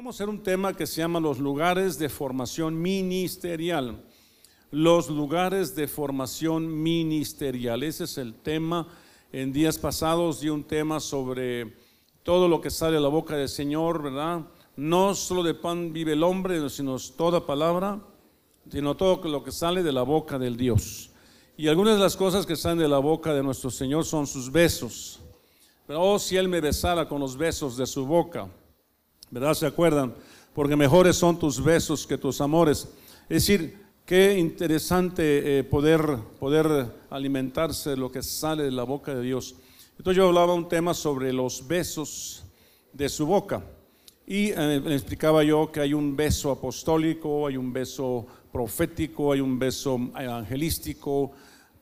Vamos 0.00 0.14
a 0.14 0.24
hacer 0.24 0.30
un 0.30 0.42
tema 0.42 0.74
que 0.74 0.86
se 0.86 1.02
llama 1.02 1.20
los 1.20 1.38
lugares 1.38 1.98
de 1.98 2.08
formación 2.08 2.80
ministerial. 2.80 4.02
Los 4.70 5.10
lugares 5.10 5.74
de 5.74 5.86
formación 5.86 6.82
ministerial. 6.82 7.82
Ese 7.82 8.04
es 8.04 8.16
el 8.16 8.32
tema. 8.32 8.88
En 9.30 9.52
días 9.52 9.78
pasados 9.78 10.40
di 10.40 10.48
un 10.48 10.64
tema 10.64 11.00
sobre 11.00 11.74
todo 12.22 12.48
lo 12.48 12.62
que 12.62 12.70
sale 12.70 12.94
de 12.94 13.02
la 13.02 13.08
boca 13.08 13.36
del 13.36 13.50
Señor, 13.50 14.02
¿verdad? 14.02 14.46
No 14.74 15.14
solo 15.14 15.42
de 15.42 15.52
pan 15.52 15.92
vive 15.92 16.14
el 16.14 16.22
hombre, 16.22 16.70
sino 16.70 16.96
toda 17.14 17.44
palabra, 17.44 18.00
sino 18.72 18.96
todo 18.96 19.28
lo 19.28 19.44
que 19.44 19.52
sale 19.52 19.82
de 19.82 19.92
la 19.92 20.02
boca 20.02 20.38
del 20.38 20.56
Dios. 20.56 21.10
Y 21.58 21.68
algunas 21.68 21.96
de 21.96 22.00
las 22.00 22.16
cosas 22.16 22.46
que 22.46 22.56
salen 22.56 22.78
de 22.78 22.88
la 22.88 23.00
boca 23.00 23.34
de 23.34 23.42
nuestro 23.42 23.70
Señor 23.70 24.06
son 24.06 24.26
sus 24.26 24.50
besos. 24.50 25.20
Oh, 25.88 26.18
si 26.18 26.38
Él 26.38 26.48
me 26.48 26.62
besara 26.62 27.06
con 27.06 27.20
los 27.20 27.36
besos 27.36 27.76
de 27.76 27.84
su 27.84 28.06
boca. 28.06 28.48
¿Verdad? 29.30 29.54
¿Se 29.54 29.66
acuerdan? 29.66 30.14
Porque 30.52 30.76
mejores 30.76 31.16
son 31.16 31.38
tus 31.38 31.62
besos 31.62 32.06
que 32.06 32.18
tus 32.18 32.40
amores. 32.40 32.88
Es 33.28 33.46
decir, 33.46 33.78
qué 34.04 34.36
interesante 34.38 35.58
eh, 35.58 35.64
poder, 35.64 36.02
poder 36.38 36.92
alimentarse 37.10 37.90
de 37.90 37.96
lo 37.96 38.10
que 38.10 38.22
sale 38.22 38.64
de 38.64 38.72
la 38.72 38.82
boca 38.82 39.14
de 39.14 39.22
Dios. 39.22 39.54
Entonces 39.96 40.16
yo 40.16 40.28
hablaba 40.28 40.54
un 40.54 40.68
tema 40.68 40.94
sobre 40.94 41.32
los 41.32 41.66
besos 41.66 42.44
de 42.92 43.08
su 43.08 43.26
boca. 43.26 43.64
Y 44.26 44.50
eh, 44.50 44.82
explicaba 44.86 45.44
yo 45.44 45.70
que 45.70 45.80
hay 45.80 45.94
un 45.94 46.16
beso 46.16 46.50
apostólico, 46.50 47.46
hay 47.46 47.56
un 47.56 47.72
beso 47.72 48.26
profético, 48.52 49.32
hay 49.32 49.40
un 49.40 49.58
beso 49.58 50.10
evangelístico, 50.18 51.32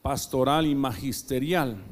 pastoral 0.02 0.66
y 0.66 0.74
magisterial. 0.74 1.82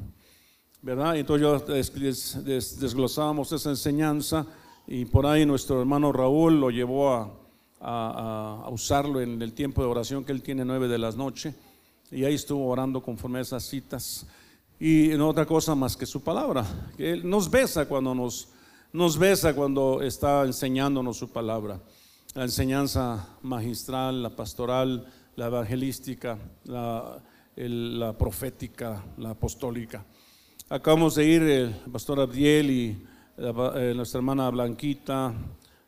¿Verdad? 0.81 1.17
Entonces 1.17 1.41
yo 1.41 2.43
desglosábamos 2.79 3.51
esa 3.51 3.71
enseñanza 3.71 4.45
y 4.87 5.03
por 5.03 5.25
ahí 5.25 5.45
nuestro 5.45 5.81
hermano 5.81 6.13
Raúl 6.13 6.61
lo 6.61 6.71
llevó 6.71 7.11
a, 7.79 8.67
usarlo 8.71 9.21
en 9.21 9.41
el 9.41 9.53
tiempo 9.53 9.81
de 9.81 9.87
oración 9.87 10.23
que 10.23 10.31
él 10.31 10.41
tiene 10.41 10.65
nueve 10.65 10.87
de 10.87 10.97
las 10.97 11.15
noche. 11.15 11.53
Y 12.09 12.23
ahí 12.23 12.33
estuvo 12.33 12.67
orando 12.67 13.03
conforme 13.03 13.39
a 13.39 13.41
esas 13.41 13.63
citas. 13.63 14.25
Y 14.79 15.09
no 15.09 15.27
otra 15.29 15.45
cosa 15.45 15.75
más 15.75 15.95
que 15.95 16.05
su 16.05 16.23
palabra. 16.23 16.65
Que 16.95 17.11
él 17.11 17.29
nos 17.29 17.51
besa 17.51 17.87
cuando 17.87 18.15
nos, 18.15 18.47
nos 18.93 19.17
besa 19.17 19.53
cuando 19.53 20.01
está 20.01 20.43
enseñándonos 20.43 21.17
su 21.17 21.29
palabra. 21.29 21.79
La 22.33 22.43
enseñanza 22.43 23.37
magistral, 23.43 24.23
la 24.23 24.35
pastoral, 24.35 25.05
la 25.35 25.47
evangelística, 25.47 26.39
la, 26.63 27.21
la 27.55 28.17
profética, 28.17 29.03
la 29.17 29.31
apostólica. 29.31 30.05
Acabamos 30.69 31.15
de 31.15 31.25
ir 31.25 31.41
el 31.43 31.75
pastor 31.91 32.21
Abdiel 32.21 32.71
y 32.71 33.07
eh, 33.39 33.93
nuestra 33.95 34.17
hermana 34.17 34.49
Blanquita, 34.49 35.31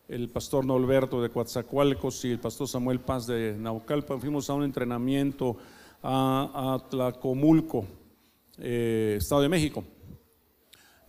el 0.07 0.29
pastor 0.29 0.63
Norberto 0.63 1.19
de 1.19 1.31
Coatzacoalcos 1.31 2.23
y 2.25 2.29
el 2.29 2.39
pastor 2.39 2.67
Samuel 2.67 2.99
Paz 2.99 3.25
de 3.25 3.55
Naucalpan. 3.57 4.21
Fuimos 4.21 4.51
a 4.51 4.53
un 4.53 4.63
entrenamiento 4.63 5.57
a, 6.03 6.77
Tlacomulco, 6.91 7.87
eh, 8.59 9.15
Estado 9.17 9.41
de 9.41 9.49
México. 9.49 9.83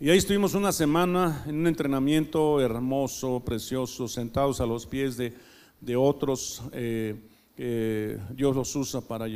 Y 0.01 0.09
ahí 0.09 0.17
estuvimos 0.17 0.55
una 0.55 0.73
semana 0.73 1.45
en 1.47 1.57
un 1.57 1.67
entrenamiento 1.67 2.59
hermoso, 2.59 3.43
precioso, 3.45 4.09
sentados 4.09 4.63
a 4.63 4.67
los 4.67 4.87
pies 4.87 5.19
de, 5.19 5.35
otros 5.95 6.63
eh, 6.73 7.17
que 7.55 8.19
Dios 8.35 8.57
los 8.57 8.75
usa 8.77 9.03
para 9.03 9.29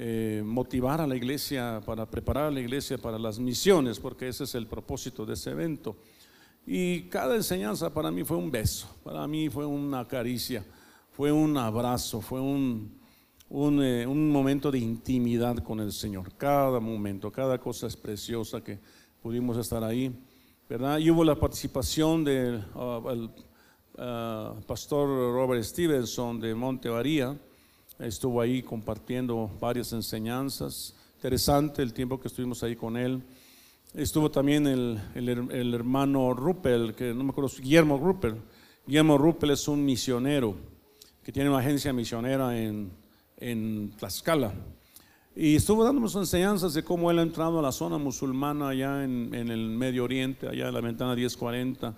eh, 0.00 0.42
motivar 0.44 1.00
a 1.00 1.08
la 1.08 1.16
iglesia, 1.16 1.82
para 1.84 2.06
preparar 2.06 2.44
a 2.44 2.50
la 2.52 2.60
iglesia 2.60 2.98
para 2.98 3.18
las 3.18 3.40
misiones, 3.40 3.98
porque 3.98 4.28
ese 4.28 4.44
es 4.44 4.54
el 4.54 4.68
propósito 4.68 5.26
de 5.26 5.34
ese 5.34 5.50
evento. 5.50 5.96
Y 6.64 7.08
cada 7.08 7.34
enseñanza 7.34 7.92
para 7.92 8.12
mí 8.12 8.22
fue 8.22 8.36
un 8.36 8.48
beso, 8.48 8.86
para 9.02 9.26
mí 9.26 9.48
fue 9.48 9.66
una 9.66 10.06
caricia, 10.06 10.64
fue 11.10 11.32
un 11.32 11.56
abrazo, 11.56 12.20
fue 12.20 12.40
un, 12.40 12.96
un, 13.48 13.82
eh, 13.82 14.06
momento 14.06 14.70
de 14.70 14.78
intimidad 14.78 15.58
con 15.64 15.80
el 15.80 15.90
Señor. 15.90 16.32
Cada 16.36 16.78
momento, 16.78 17.32
cada 17.32 17.58
cosa 17.58 17.88
es 17.88 17.96
preciosa 17.96 18.62
que 18.62 18.78
pudimos 19.20 19.56
estar 19.56 19.82
ahí, 19.82 20.16
¿verdad? 20.68 20.98
Y 20.98 21.10
hubo 21.10 21.24
la 21.24 21.34
participación 21.34 22.22
del 22.22 22.64
ah, 22.76 23.00
ah, 23.96 24.54
pastor 24.64 25.08
Robert 25.08 25.64
Stevenson 25.64 26.38
de 26.38 26.54
Monte 26.54 26.88
María, 26.88 27.36
estuvo 27.98 28.40
ahí 28.40 28.62
compartiendo 28.62 29.50
varias 29.60 29.92
enseñanzas. 29.92 30.94
Interesante 31.16 31.82
el 31.82 31.92
tiempo 31.92 32.20
que 32.20 32.28
estuvimos 32.28 32.62
ahí 32.62 32.76
con 32.76 32.96
él. 32.96 33.22
Estuvo 33.94 34.30
también 34.30 34.66
el, 34.66 35.00
el, 35.14 35.74
hermano 35.74 36.34
Ruppel, 36.34 36.94
que 36.94 37.14
no 37.14 37.24
me 37.24 37.30
acuerdo, 37.30 37.50
Guillermo 37.58 37.98
Ruppel. 37.98 38.36
Guillermo 38.86 39.18
Ruppel 39.18 39.50
es 39.50 39.66
un 39.66 39.84
misionero 39.84 40.54
que 41.22 41.32
tiene 41.32 41.48
una 41.48 41.58
agencia 41.58 41.92
misionera 41.92 42.58
en, 42.58 42.90
en 43.38 43.90
Tlaxcala. 43.98 44.52
Y 45.34 45.56
estuvo 45.56 45.84
dándonos 45.84 46.14
enseñanzas 46.16 46.74
de 46.74 46.82
cómo 46.82 47.10
él 47.10 47.18
ha 47.18 47.22
entrado 47.22 47.58
a 47.58 47.62
la 47.62 47.72
zona 47.72 47.96
musulmana 47.96 48.68
allá 48.68 49.04
en, 49.04 49.34
en 49.34 49.48
el 49.50 49.70
Medio 49.70 50.04
Oriente, 50.04 50.48
allá 50.48 50.68
en 50.68 50.74
la 50.74 50.80
ventana 50.80 51.14
1040. 51.14 51.94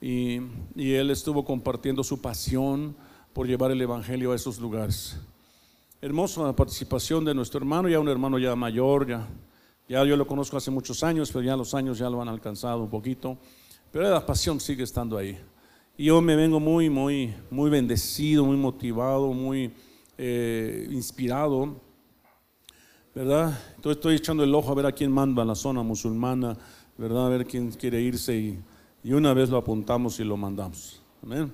Y, 0.00 0.40
y 0.76 0.92
él 0.92 1.10
estuvo 1.10 1.44
compartiendo 1.44 2.04
su 2.04 2.20
pasión 2.20 2.94
por 3.32 3.46
llevar 3.46 3.70
el 3.70 3.80
Evangelio 3.80 4.32
a 4.32 4.36
esos 4.36 4.58
lugares. 4.58 5.16
Hermosa 6.02 6.42
la 6.44 6.56
participación 6.56 7.26
de 7.26 7.34
nuestro 7.34 7.58
hermano, 7.58 7.86
ya 7.86 8.00
un 8.00 8.08
hermano 8.08 8.38
ya 8.38 8.56
mayor, 8.56 9.06
ya, 9.06 9.28
ya 9.86 10.02
yo 10.02 10.16
lo 10.16 10.26
conozco 10.26 10.56
hace 10.56 10.70
muchos 10.70 11.04
años, 11.04 11.30
pero 11.30 11.44
ya 11.44 11.54
los 11.54 11.74
años 11.74 11.98
ya 11.98 12.08
lo 12.08 12.22
han 12.22 12.28
alcanzado 12.28 12.84
un 12.84 12.88
poquito, 12.88 13.36
pero 13.92 14.08
la 14.08 14.24
pasión 14.24 14.58
sigue 14.60 14.82
estando 14.82 15.18
ahí. 15.18 15.38
Y 15.98 16.06
yo 16.06 16.22
me 16.22 16.36
vengo 16.36 16.58
muy, 16.58 16.88
muy, 16.88 17.34
muy 17.50 17.68
bendecido, 17.68 18.46
muy 18.46 18.56
motivado, 18.56 19.34
muy 19.34 19.74
eh, 20.16 20.88
inspirado, 20.90 21.76
¿verdad? 23.14 23.60
Entonces 23.76 23.98
estoy 23.98 24.14
echando 24.14 24.42
el 24.42 24.54
ojo 24.54 24.72
a 24.72 24.74
ver 24.74 24.86
a 24.86 24.92
quién 24.92 25.12
manda 25.12 25.44
la 25.44 25.54
zona 25.54 25.82
musulmana, 25.82 26.56
¿verdad? 26.96 27.26
A 27.26 27.28
ver 27.28 27.44
quién 27.44 27.72
quiere 27.72 28.00
irse 28.00 28.34
y, 28.34 28.58
y 29.04 29.12
una 29.12 29.34
vez 29.34 29.50
lo 29.50 29.58
apuntamos 29.58 30.18
y 30.18 30.24
lo 30.24 30.38
mandamos. 30.38 31.02
Amén. 31.22 31.52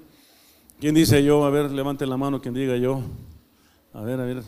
¿Quién 0.78 0.94
dice 0.94 1.24
yo? 1.24 1.44
A 1.44 1.50
ver, 1.50 1.68
levante 1.72 2.06
la 2.06 2.16
mano 2.16 2.40
quien 2.40 2.54
diga 2.54 2.76
yo. 2.76 3.02
A 3.96 4.02
ver, 4.02 4.20
a 4.20 4.24
ver. 4.24 4.42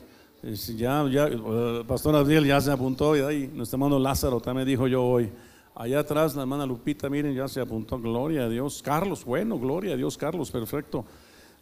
Ya, 0.77 1.09
ya, 1.11 1.25
el 1.25 1.85
pastor 1.87 2.15
Abdiel 2.15 2.45
ya 2.45 2.61
se 2.61 2.71
apuntó 2.71 3.17
y 3.17 3.21
ahí 3.21 3.51
nuestro 3.53 3.77
hermano 3.77 3.99
Lázaro 3.99 4.41
también 4.41 4.69
dijo 4.69 4.87
yo 4.87 5.03
hoy. 5.03 5.31
Allá 5.75 6.01
atrás 6.01 6.37
la 6.37 6.43
hermana 6.43 6.67
Lupita, 6.67 7.09
miren, 7.09 7.35
ya 7.35 7.49
se 7.49 7.59
apuntó. 7.59 7.99
Gloria 7.99 8.45
a 8.45 8.49
Dios. 8.51 8.83
Carlos, 8.83 9.25
bueno, 9.25 9.59
gloria 9.59 9.95
a 9.95 9.97
Dios, 9.97 10.19
Carlos, 10.19 10.51
perfecto. 10.51 11.07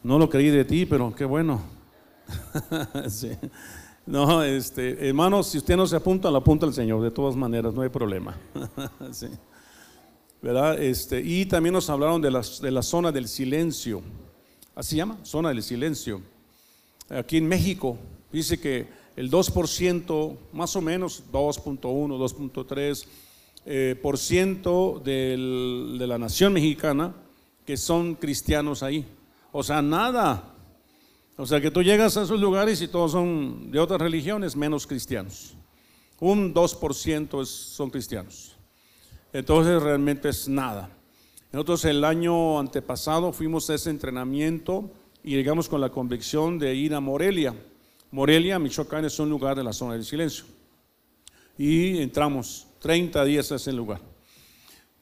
No 0.02 0.19
lo 0.19 0.28
creí 0.28 0.50
de 0.50 0.64
ti, 0.64 0.84
pero 0.84 1.14
qué 1.14 1.24
bueno. 1.24 1.62
No, 4.04 4.44
este, 4.44 5.08
hermanos, 5.08 5.48
si 5.48 5.58
usted 5.58 5.76
no 5.76 5.84
se 5.84 5.97
apunta, 5.97 6.30
lo 6.30 6.36
apunta 6.36 6.64
el 6.64 6.72
Señor, 6.72 7.03
de 7.03 7.10
todas 7.10 7.34
maneras, 7.34 7.74
no 7.74 7.82
hay 7.82 7.88
problema. 7.88 8.36
sí. 9.10 9.26
¿Verdad? 10.41 10.80
Este, 10.80 11.20
y 11.20 11.44
también 11.47 11.72
nos 11.72 11.91
hablaron 11.91 12.22
de, 12.22 12.30
las, 12.30 12.60
de 12.60 12.70
la 12.70 12.82
zona 12.82 13.10
del 13.10 13.26
silencio. 13.26 14.03
Así 14.76 14.91
se 14.91 14.97
llama, 14.97 15.18
zona 15.24 15.48
del 15.48 15.60
silencio 15.60 16.20
aquí 17.09 17.37
en 17.37 17.49
México, 17.49 17.99
dice 18.33 18.59
que 18.59 18.87
el 19.17 19.31
2%, 19.31 20.37
más 20.53 20.77
o 20.77 20.81
menos 20.81 21.25
2.1, 21.33 21.81
2.3% 21.81 23.06
eh, 23.69 23.99
por 24.00 24.17
ciento 24.17 25.03
de 25.05 25.37
la 26.06 26.19
nación 26.19 26.53
mexicana 26.53 27.15
que 27.66 27.77
son 27.77 28.15
cristianos 28.15 28.83
ahí. 28.83 29.05
O 29.53 29.62
sea, 29.62 29.83
nada. 29.83 30.55
O 31.37 31.45
sea, 31.45 31.61
que 31.61 31.71
tú 31.71 31.83
llegas 31.83 32.16
a 32.16 32.22
esos 32.22 32.41
lugares 32.41 32.81
y 32.81 32.89
todos 32.89 33.12
son 33.12 33.71
de 33.71 33.81
otras 33.81 34.00
religiones 34.00 34.56
menos 34.56 34.87
cristianos. 34.87 35.55
Un 36.21 36.55
2% 36.55 37.45
son 37.45 37.91
cristianos. 37.91 38.56
Entonces 39.33 39.83
realmente 39.83 40.28
es 40.28 40.49
nada. 40.49 40.89
Nosotros 41.53 41.84
el 41.84 42.05
año 42.05 42.59
antepasado 42.59 43.33
fuimos 43.33 43.69
a 43.69 43.75
ese 43.75 43.91
entrenamiento 43.91 44.91
y 45.27 45.34
llegamos 45.34 45.69
con 45.69 45.81
la 45.81 45.91
convicción 45.91 46.57
de 46.57 46.73
ir 46.77 46.95
a 46.95 47.01
Morelia. 47.01 47.53
Morelia, 48.13 48.61
Michoacán, 48.61 49.05
es 49.05 49.19
un 49.19 49.28
lugar 49.28 49.57
de 49.57 49.65
la 49.65 49.73
zona 49.73 49.95
del 49.95 50.05
silencio. 50.05 50.45
Y 51.59 51.99
entramos 51.99 52.69
30 52.78 53.25
días 53.25 53.51
a 53.51 53.57
ese 53.57 53.73
lugar. 53.73 54.01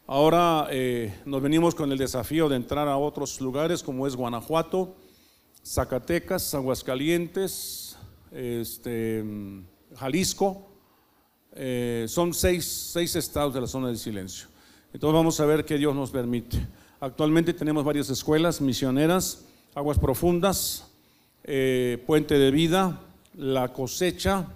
Ahora 0.06 0.68
eh, 0.70 1.14
nos 1.26 1.42
venimos 1.42 1.74
con 1.74 1.92
el 1.92 1.98
desafío 1.98 2.48
de 2.48 2.56
entrar 2.56 2.88
a 2.88 2.96
otros 2.96 3.38
lugares 3.42 3.82
como 3.82 4.06
es 4.06 4.16
Guanajuato, 4.16 4.96
Zacatecas, 5.62 6.54
Aguascalientes, 6.54 7.98
este, 8.32 9.22
Jalisco. 9.94 10.70
Eh, 11.52 12.06
son 12.08 12.32
seis, 12.32 12.64
seis 12.64 13.14
estados 13.14 13.52
de 13.52 13.60
la 13.60 13.66
zona 13.66 13.88
del 13.88 13.98
silencio. 13.98 14.48
Entonces 14.90 15.14
vamos 15.14 15.38
a 15.38 15.44
ver 15.44 15.66
qué 15.66 15.76
Dios 15.76 15.94
nos 15.94 16.10
permite. 16.10 16.66
Actualmente 16.98 17.52
tenemos 17.52 17.84
varias 17.84 18.08
escuelas 18.08 18.62
misioneras 18.62 19.44
Aguas 19.76 19.98
Profundas, 19.98 20.88
eh, 21.42 22.00
Puente 22.06 22.38
de 22.38 22.52
Vida, 22.52 23.00
La 23.36 23.72
Cosecha, 23.72 24.46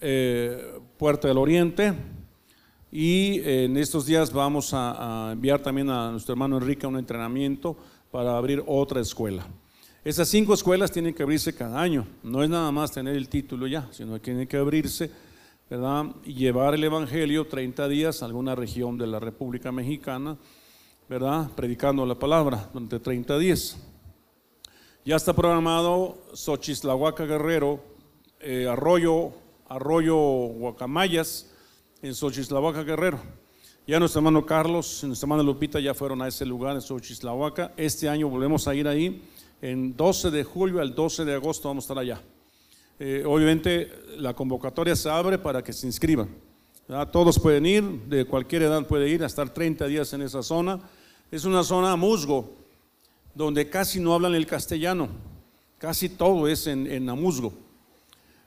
eh, 0.00 0.80
Puerta 0.98 1.28
del 1.28 1.38
Oriente. 1.38 1.94
Y 2.90 3.38
en 3.48 3.76
estos 3.76 4.04
días 4.04 4.32
vamos 4.32 4.70
a, 4.74 5.30
enviar 5.32 5.60
también 5.60 5.90
a 5.90 6.10
nuestro 6.10 6.32
hermano 6.32 6.58
Enrique 6.58 6.88
un 6.88 6.98
entrenamiento 6.98 7.76
para 8.10 8.36
abrir 8.36 8.64
otra 8.66 9.00
escuela. 9.00 9.46
Esas 10.04 10.26
cinco 10.26 10.54
escuelas 10.54 10.90
tienen 10.90 11.14
que 11.14 11.22
abrirse 11.22 11.54
cada 11.54 11.80
año. 11.80 12.04
No 12.24 12.42
es 12.42 12.50
nada 12.50 12.72
más 12.72 12.90
tener 12.90 13.14
el 13.14 13.28
título 13.28 13.68
ya, 13.68 13.88
sino 13.92 14.14
que 14.14 14.20
tienen 14.20 14.48
que 14.48 14.56
abrirse, 14.56 15.08
¿verdad? 15.70 16.06
Y 16.24 16.34
llevar 16.34 16.74
el 16.74 16.82
Evangelio 16.82 17.46
30 17.46 17.86
días 17.86 18.22
a 18.22 18.26
alguna 18.26 18.56
región 18.56 18.98
de 18.98 19.06
la 19.06 19.20
República 19.20 19.70
Mexicana, 19.70 20.36
¿verdad? 21.08 21.48
Predicando 21.54 22.04
la 22.04 22.16
palabra 22.16 22.68
durante 22.72 22.98
30 22.98 23.38
días. 23.38 23.78
Ya 25.04 25.16
está 25.16 25.32
programado 25.32 26.16
Xochislahuaca 26.32 27.26
Guerrero, 27.26 27.80
eh, 28.38 28.68
Arroyo, 28.70 29.32
Arroyo 29.68 30.16
Guacamayas, 30.16 31.50
en 32.02 32.14
Xochislahuaca 32.14 32.84
Guerrero. 32.84 33.18
Ya 33.84 33.98
nuestro 33.98 34.20
hermano 34.20 34.46
Carlos 34.46 35.00
y 35.02 35.08
nuestra 35.08 35.26
hermana 35.26 35.42
Lupita 35.42 35.80
ya 35.80 35.92
fueron 35.92 36.22
a 36.22 36.28
ese 36.28 36.46
lugar 36.46 36.76
en 36.76 36.82
Xochislahuaca. 36.82 37.72
Este 37.76 38.08
año 38.08 38.28
volvemos 38.28 38.68
a 38.68 38.76
ir 38.76 38.86
ahí. 38.86 39.24
En 39.60 39.96
12 39.96 40.30
de 40.30 40.44
julio 40.44 40.80
al 40.80 40.94
12 40.94 41.24
de 41.24 41.34
agosto 41.34 41.66
vamos 41.66 41.82
a 41.82 41.86
estar 41.86 41.98
allá. 41.98 42.22
Eh, 43.00 43.24
obviamente 43.26 43.90
la 44.18 44.34
convocatoria 44.34 44.94
se 44.94 45.10
abre 45.10 45.36
para 45.36 45.64
que 45.64 45.72
se 45.72 45.84
inscriban. 45.84 46.28
Todos 47.10 47.40
pueden 47.40 47.66
ir, 47.66 47.82
de 48.06 48.24
cualquier 48.24 48.62
edad 48.62 48.86
puede 48.86 49.08
ir, 49.08 49.24
a 49.24 49.26
estar 49.26 49.52
30 49.52 49.84
días 49.88 50.12
en 50.12 50.22
esa 50.22 50.44
zona. 50.44 50.78
Es 51.28 51.44
una 51.44 51.64
zona 51.64 51.96
musgo, 51.96 52.61
donde 53.34 53.68
casi 53.68 54.00
no 54.00 54.14
hablan 54.14 54.34
el 54.34 54.46
castellano, 54.46 55.08
casi 55.78 56.08
todo 56.08 56.48
es 56.48 56.66
en, 56.66 56.86
en. 56.86 57.08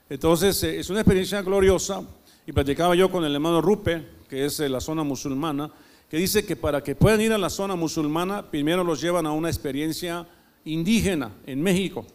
Entonces 0.08 0.62
eh, 0.62 0.78
es 0.78 0.90
una 0.90 1.00
experiencia 1.00 1.42
gloriosa 1.42 2.02
y 2.46 2.52
platicaba 2.52 2.94
yo 2.94 3.10
con 3.10 3.24
el 3.24 3.34
hermano 3.34 3.60
Rupe, 3.60 4.06
que 4.28 4.44
es 4.44 4.58
de 4.58 4.68
la 4.68 4.80
zona 4.80 5.02
musulmana, 5.02 5.70
que 6.08 6.16
dice 6.16 6.46
que 6.46 6.54
para 6.54 6.82
que 6.82 6.94
puedan 6.94 7.20
ir 7.20 7.32
a 7.32 7.38
la 7.38 7.50
zona 7.50 7.74
musulmana, 7.74 8.48
primero 8.50 8.84
los 8.84 9.00
llevan 9.00 9.26
a 9.26 9.32
una 9.32 9.48
experiencia 9.48 10.26
indígena 10.64 11.32
en 11.46 11.62
México. 11.62 12.06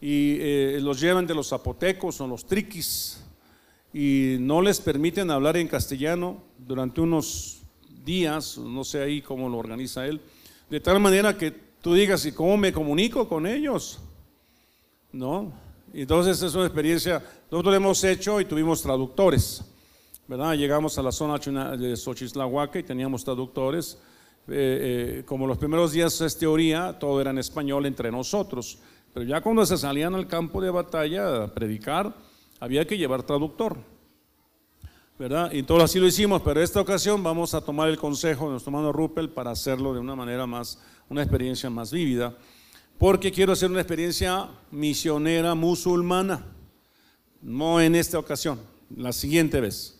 Y 0.00 0.36
eh, 0.40 0.78
los 0.80 1.00
llevan 1.00 1.26
de 1.26 1.34
los 1.34 1.48
zapotecos 1.48 2.20
o 2.20 2.26
los 2.26 2.46
triquis 2.46 3.22
y 3.92 4.36
no 4.40 4.62
les 4.62 4.80
permiten 4.80 5.30
hablar 5.30 5.56
en 5.56 5.68
castellano 5.68 6.42
durante 6.58 7.00
unos 7.00 7.62
días, 8.04 8.58
no 8.58 8.84
sé 8.84 9.02
ahí 9.02 9.22
cómo 9.22 9.48
lo 9.48 9.58
organiza 9.58 10.06
él, 10.06 10.20
de 10.72 10.80
tal 10.80 10.98
manera 10.98 11.36
que 11.36 11.50
tú 11.82 11.92
digas, 11.92 12.24
¿y 12.24 12.32
cómo 12.32 12.56
me 12.56 12.72
comunico 12.72 13.28
con 13.28 13.46
ellos? 13.46 14.00
¿No? 15.12 15.52
Entonces 15.92 16.40
es 16.40 16.54
una 16.54 16.64
experiencia, 16.64 17.22
nosotros 17.50 17.72
lo 17.72 17.76
hemos 17.76 18.02
hecho 18.04 18.40
y 18.40 18.46
tuvimos 18.46 18.80
traductores. 18.80 19.62
¿verdad? 20.26 20.54
Llegamos 20.54 20.96
a 20.96 21.02
la 21.02 21.12
zona 21.12 21.36
de 21.76 21.94
Xochislahuaca 21.94 22.78
y 22.78 22.84
teníamos 22.84 23.22
traductores. 23.22 23.98
Eh, 24.48 25.18
eh, 25.18 25.24
como 25.26 25.46
los 25.46 25.58
primeros 25.58 25.92
días 25.92 26.18
es 26.22 26.38
teoría, 26.38 26.98
todo 26.98 27.20
era 27.20 27.32
en 27.32 27.38
español 27.38 27.84
entre 27.84 28.10
nosotros. 28.10 28.78
Pero 29.12 29.26
ya 29.26 29.42
cuando 29.42 29.66
se 29.66 29.76
salían 29.76 30.14
al 30.14 30.26
campo 30.26 30.62
de 30.62 30.70
batalla 30.70 31.44
a 31.44 31.48
predicar, 31.52 32.14
había 32.60 32.86
que 32.86 32.96
llevar 32.96 33.24
traductor. 33.24 33.76
¿Verdad? 35.22 35.52
Y 35.52 35.62
todo 35.62 35.84
así 35.84 36.00
lo 36.00 36.08
hicimos, 36.08 36.42
pero 36.42 36.60
esta 36.60 36.80
ocasión 36.80 37.22
vamos 37.22 37.54
a 37.54 37.60
tomar 37.60 37.88
el 37.88 37.96
consejo 37.96 38.46
de 38.46 38.50
nuestro 38.50 38.70
hermano 38.70 38.92
Ruppel 38.92 39.30
para 39.30 39.52
hacerlo 39.52 39.94
de 39.94 40.00
una 40.00 40.16
manera 40.16 40.48
más, 40.48 40.80
una 41.08 41.22
experiencia 41.22 41.70
más 41.70 41.92
vívida, 41.92 42.36
porque 42.98 43.30
quiero 43.30 43.52
hacer 43.52 43.70
una 43.70 43.78
experiencia 43.78 44.48
misionera 44.72 45.54
musulmana, 45.54 46.44
no 47.40 47.80
en 47.80 47.94
esta 47.94 48.18
ocasión, 48.18 48.58
la 48.96 49.12
siguiente 49.12 49.60
vez. 49.60 49.96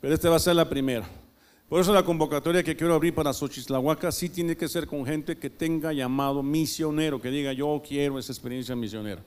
Pero 0.00 0.12
esta 0.12 0.28
va 0.28 0.34
a 0.34 0.40
ser 0.40 0.56
la 0.56 0.68
primera. 0.68 1.08
Por 1.68 1.80
eso 1.80 1.94
la 1.94 2.02
convocatoria 2.02 2.64
que 2.64 2.74
quiero 2.74 2.94
abrir 2.94 3.14
para 3.14 3.32
Xochislahuaca 3.32 4.10
sí 4.10 4.28
tiene 4.28 4.56
que 4.56 4.66
ser 4.66 4.88
con 4.88 5.06
gente 5.06 5.36
que 5.38 5.50
tenga 5.50 5.92
llamado 5.92 6.42
misionero, 6.42 7.22
que 7.22 7.30
diga 7.30 7.52
yo 7.52 7.80
quiero 7.86 8.18
esa 8.18 8.32
experiencia 8.32 8.74
misionera. 8.74 9.22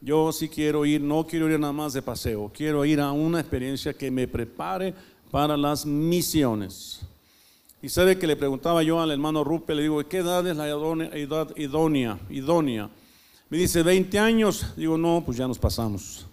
Yo 0.00 0.30
sí 0.32 0.48
quiero 0.48 0.84
ir, 0.86 1.00
no 1.00 1.26
quiero 1.26 1.50
ir 1.50 1.58
nada 1.58 1.72
más 1.72 1.92
de 1.92 2.02
paseo, 2.02 2.50
quiero 2.54 2.84
ir 2.84 3.00
a 3.00 3.10
una 3.10 3.40
experiencia 3.40 3.92
que 3.92 4.10
me 4.10 4.28
prepare 4.28 4.94
para 5.30 5.56
las 5.56 5.84
misiones. 5.84 7.00
Y 7.82 7.88
sabe 7.88 8.18
que 8.18 8.26
le 8.26 8.36
preguntaba 8.36 8.82
yo 8.82 9.00
al 9.00 9.10
hermano 9.10 9.44
Rupe, 9.44 9.74
le 9.74 9.82
digo, 9.82 10.02
¿qué 10.08 10.18
edad 10.18 10.46
es 10.46 10.56
la 10.56 10.68
edad 10.68 11.56
idónea? 11.56 12.18
idónea? 12.28 12.90
Me 13.50 13.58
dice, 13.58 13.82
20 13.82 14.18
años. 14.18 14.74
Digo, 14.76 14.98
no, 14.98 15.22
pues 15.24 15.38
ya 15.38 15.46
nos 15.48 15.58
pasamos. 15.58 16.26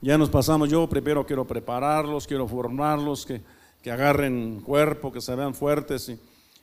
Ya 0.00 0.18
nos 0.18 0.28
pasamos, 0.28 0.68
yo 0.68 0.86
primero 0.88 1.24
quiero 1.24 1.46
prepararlos, 1.46 2.26
quiero 2.26 2.46
formarlos, 2.46 3.24
que, 3.24 3.40
que 3.82 3.90
agarren 3.90 4.60
cuerpo, 4.60 5.10
que 5.10 5.20
se 5.20 5.34
vean 5.34 5.54
fuertes. 5.54 6.10
Y, 6.10 6.18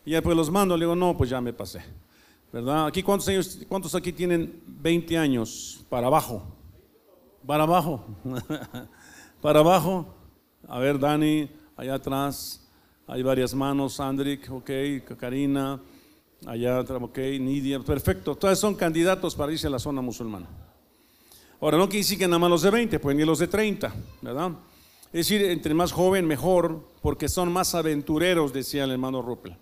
y 0.05 0.11
después 0.11 0.37
los 0.37 0.51
mando, 0.51 0.77
le 0.77 0.85
digo, 0.85 0.95
no, 0.95 1.17
pues 1.17 1.29
ya 1.29 1.41
me 1.41 1.51
pasé. 1.51 1.81
¿Verdad? 2.51 2.87
Aquí, 2.87 3.01
¿cuántos, 3.01 3.59
¿cuántos 3.67 3.95
aquí 3.95 4.11
tienen 4.11 4.61
20 4.67 5.17
años 5.17 5.85
para 5.89 6.07
abajo? 6.07 6.43
Para 7.45 7.63
abajo. 7.63 8.05
para 9.41 9.59
abajo. 9.59 10.13
A 10.67 10.79
ver, 10.79 10.99
Dani, 10.99 11.49
allá 11.77 11.95
atrás. 11.95 12.67
Hay 13.07 13.23
varias 13.23 13.53
manos, 13.53 13.99
Andrik, 13.99 14.49
ok, 14.51 14.69
Karina, 15.17 15.81
allá, 16.45 16.79
ok, 16.79 17.17
Nidia, 17.39 17.79
perfecto. 17.79 18.35
Todos 18.35 18.59
son 18.59 18.75
candidatos 18.75 19.35
para 19.35 19.51
irse 19.51 19.67
a 19.67 19.69
la 19.69 19.79
zona 19.79 20.01
musulmana. 20.01 20.47
Ahora, 21.59 21.77
no 21.77 21.87
decir 21.87 22.17
que 22.17 22.27
nada 22.27 22.39
más 22.39 22.49
los 22.49 22.61
de 22.61 22.71
20, 22.71 22.99
pueden 22.99 23.19
ir 23.19 23.27
los 23.27 23.39
de 23.39 23.47
30, 23.47 23.93
¿verdad? 24.21 24.51
Es 25.13 25.27
decir, 25.27 25.43
entre 25.43 25.73
más 25.73 25.91
joven, 25.91 26.25
mejor, 26.25 26.87
porque 27.01 27.27
son 27.27 27.51
más 27.51 27.75
aventureros, 27.75 28.53
decía 28.53 28.85
el 28.85 28.91
hermano 28.91 29.21
Ruppel. 29.21 29.57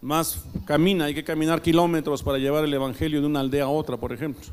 Más 0.00 0.44
camina, 0.64 1.06
hay 1.06 1.14
que 1.14 1.24
caminar 1.24 1.60
kilómetros 1.60 2.22
para 2.22 2.38
llevar 2.38 2.64
el 2.64 2.72
evangelio 2.72 3.20
de 3.20 3.26
una 3.26 3.40
aldea 3.40 3.64
a 3.64 3.68
otra, 3.68 3.96
por 3.96 4.12
ejemplo. 4.12 4.44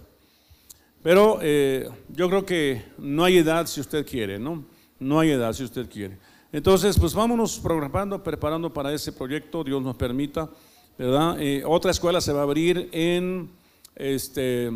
Pero 1.04 1.40
eh, 1.42 1.90
yo 2.10 2.28
creo 2.30 2.46
que 2.46 2.84
no 2.98 3.24
hay 3.24 3.38
edad 3.38 3.68
si 3.68 3.80
usted 3.80 4.06
quiere, 4.06 4.40
¿no? 4.40 4.66
No 5.00 5.20
hay 5.20 5.32
edad 5.32 5.54
si 5.54 5.64
usted 5.64 5.90
quiere. 5.90 6.18
Entonces, 6.52 6.98
pues 6.98 7.14
vámonos 7.14 7.60
programando, 7.60 8.24
preparando 8.24 8.74
para 8.74 8.92
ese 8.94 9.12
proyecto, 9.12 9.64
Dios 9.64 9.84
nos 9.84 9.96
permita, 9.96 10.50
¿verdad? 10.98 11.40
Eh, 11.40 11.64
otra 11.66 11.92
escuela 11.92 12.22
se 12.22 12.34
va 12.34 12.40
a 12.40 12.44
abrir 12.44 12.90
en 12.92 13.52
este 13.96 14.72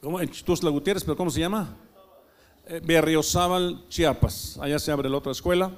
¿Cómo? 0.00 0.18
En 0.18 0.30
Chituzla 0.30 0.70
Gutiérrez, 0.70 1.04
pero 1.04 1.14
¿cómo 1.14 1.30
se 1.30 1.40
llama? 1.40 1.76
Eh, 2.66 2.80
Berriozábal, 2.82 3.84
Chiapas. 3.90 4.58
Allá 4.58 4.78
se 4.78 4.90
abre 4.90 5.10
la 5.10 5.18
otra 5.18 5.32
escuela. 5.32 5.70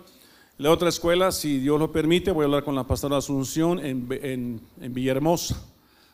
La 0.62 0.70
otra 0.70 0.91
escuela, 0.91 1.32
si 1.32 1.59
Dios 1.59 1.76
lo 1.76 1.91
permite, 1.91 2.31
voy 2.31 2.43
a 2.43 2.44
hablar 2.44 2.62
con 2.62 2.76
la 2.76 2.87
pastora 2.87 3.17
Asunción 3.17 3.85
en, 3.85 4.61
en, 4.81 4.94
Villahermosa. 4.94 5.61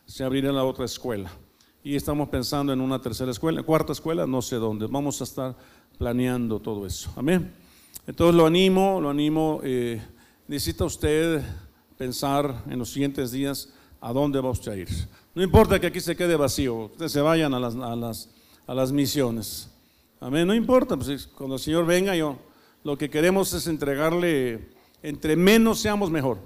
Se 0.07 0.25
abrirá 0.25 0.51
la 0.53 0.65
otra 0.65 0.87
escuela. 0.87 1.31
Y 1.85 1.97
estamos 1.97 2.31
pensando 2.31 2.73
en 2.73 2.81
una 2.81 2.99
tercera 2.99 3.31
escuela, 3.31 3.63
cuarta 3.63 3.93
escuela, 3.93 4.27
no 4.27 4.41
sé 4.41 4.57
dónde. 4.57 4.87
Vamos 4.87 5.21
a 5.21 5.25
estar 5.25 5.55
planeando 5.99 6.61
todo 6.61 6.87
eso. 6.87 7.13
Amén. 7.15 7.53
Entonces 8.07 8.35
lo 8.35 8.47
animo, 8.47 9.03
lo 9.03 9.11
animo. 9.11 9.61
Eh, 9.65 10.01
necesita 10.47 10.87
usted 10.87 11.43
pensar 11.99 12.65
en 12.71 12.79
los 12.79 12.89
siguientes 12.89 13.31
días 13.31 13.69
a 14.01 14.15
dónde 14.15 14.41
va 14.41 14.49
usted 14.49 14.73
a 14.73 14.77
ir. 14.79 14.89
No 15.35 15.43
importa 15.43 15.79
que 15.79 15.89
aquí 15.89 16.01
se 16.01 16.17
quede 16.17 16.37
vacío, 16.37 16.87
ustedes 16.87 17.13
se 17.13 17.21
vayan 17.21 17.53
a 17.53 17.61
las, 17.61 17.77
a 17.77 17.95
las, 17.95 18.31
a 18.67 18.73
las 18.73 18.93
misiones. 18.93 19.69
Amén, 20.21 20.47
no 20.47 20.55
importa, 20.55 20.97
pues 20.97 21.27
cuando 21.27 21.57
el 21.57 21.61
Señor 21.61 21.85
venga, 21.85 22.17
yo 22.17 22.48
lo 22.85 22.97
que 22.97 23.11
queremos 23.11 23.53
es 23.53 23.67
entregarle, 23.67 24.69
entre 25.03 25.37
menos 25.37 25.81
seamos 25.81 26.11
mejor. 26.11 26.39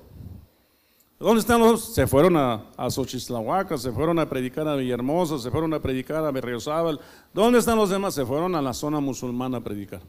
¿Dónde 1.18 1.40
están 1.40 1.60
los? 1.60 1.94
Se 1.94 2.06
fueron 2.08 2.36
a, 2.36 2.64
a 2.76 2.90
se 2.90 3.92
fueron 3.92 4.18
a 4.18 4.28
predicar 4.28 4.66
a 4.66 4.74
Villahermosa, 4.74 5.38
se 5.38 5.52
fueron 5.52 5.72
a 5.72 5.80
predicar 5.80 6.24
a 6.24 6.32
Berriozábal. 6.32 6.98
¿Dónde 7.32 7.60
están 7.60 7.76
los 7.76 7.90
demás? 7.90 8.14
Se 8.14 8.26
fueron 8.26 8.56
a 8.56 8.62
la 8.62 8.74
zona 8.74 8.98
musulmana 8.98 9.58
a 9.58 9.60
predicar. 9.60 10.00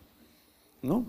¿No? 0.81 1.05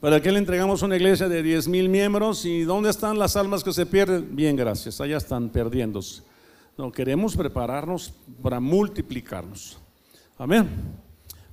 ¿Para 0.00 0.22
qué 0.22 0.32
le 0.32 0.38
entregamos 0.38 0.80
una 0.82 0.96
iglesia 0.96 1.28
de 1.28 1.42
10 1.42 1.68
mil 1.68 1.88
miembros? 1.88 2.46
¿Y 2.46 2.62
dónde 2.62 2.88
están 2.88 3.18
las 3.18 3.36
almas 3.36 3.62
que 3.62 3.72
se 3.72 3.84
pierden? 3.84 4.34
Bien, 4.34 4.56
gracias, 4.56 5.00
allá 5.00 5.18
están 5.18 5.50
perdiéndose. 5.50 6.22
No, 6.78 6.90
queremos 6.90 7.36
prepararnos 7.36 8.14
para 8.40 8.60
multiplicarnos. 8.60 9.76
Amén. 10.38 10.68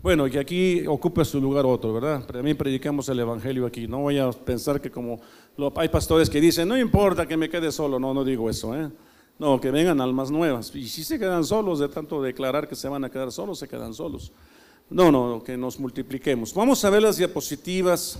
Bueno, 0.05 0.29
que 0.29 0.37
aquí 0.37 0.85
ocupe 0.85 1.25
su 1.25 1.41
lugar 1.41 1.65
otro, 1.65 1.91
¿verdad? 1.91 2.23
También 2.27 2.55
predicamos 2.55 3.09
el 3.09 3.21
Evangelio 3.21 3.65
aquí. 3.65 3.87
No 3.87 4.01
voy 4.01 4.19
a 4.19 4.29
pensar 4.29 4.79
que 4.79 4.91
como 4.91 5.19
hay 5.75 5.89
pastores 5.89 6.29
que 6.29 6.39
dicen, 6.39 6.67
no 6.67 6.77
importa 6.77 7.25
que 7.25 7.35
me 7.35 7.49
quede 7.49 7.71
solo. 7.71 7.97
No, 7.97 8.13
no 8.13 8.23
digo 8.23 8.47
eso, 8.47 8.75
¿eh? 8.75 8.87
No, 9.39 9.59
que 9.59 9.71
vengan 9.71 9.99
almas 9.99 10.29
nuevas. 10.29 10.75
Y 10.75 10.87
si 10.87 11.03
se 11.03 11.17
quedan 11.17 11.43
solos, 11.43 11.79
de 11.79 11.87
tanto 11.87 12.21
declarar 12.21 12.67
que 12.67 12.75
se 12.75 12.87
van 12.87 13.03
a 13.03 13.09
quedar 13.09 13.31
solos, 13.31 13.57
se 13.57 13.67
quedan 13.67 13.95
solos. 13.95 14.31
No, 14.91 15.11
no, 15.11 15.43
que 15.43 15.57
nos 15.57 15.79
multipliquemos. 15.79 16.53
Vamos 16.53 16.85
a 16.85 16.91
ver 16.91 17.01
las 17.01 17.17
diapositivas. 17.17 18.19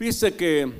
Dice 0.00 0.34
que 0.34 0.72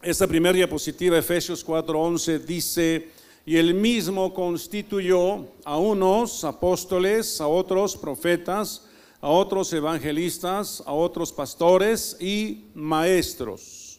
esta 0.00 0.28
primera 0.28 0.54
diapositiva, 0.54 1.18
Efesios 1.18 1.66
4:11, 1.66 2.38
dice 2.38 3.08
y 3.44 3.56
él 3.56 3.74
mismo 3.74 4.32
constituyó 4.32 5.48
a 5.64 5.76
unos 5.76 6.44
apóstoles, 6.44 7.40
a 7.40 7.48
otros 7.48 7.96
profetas, 7.96 8.83
a 9.24 9.28
otros 9.28 9.72
evangelistas, 9.72 10.82
a 10.84 10.92
otros 10.92 11.32
pastores 11.32 12.14
y 12.20 12.66
maestros. 12.74 13.98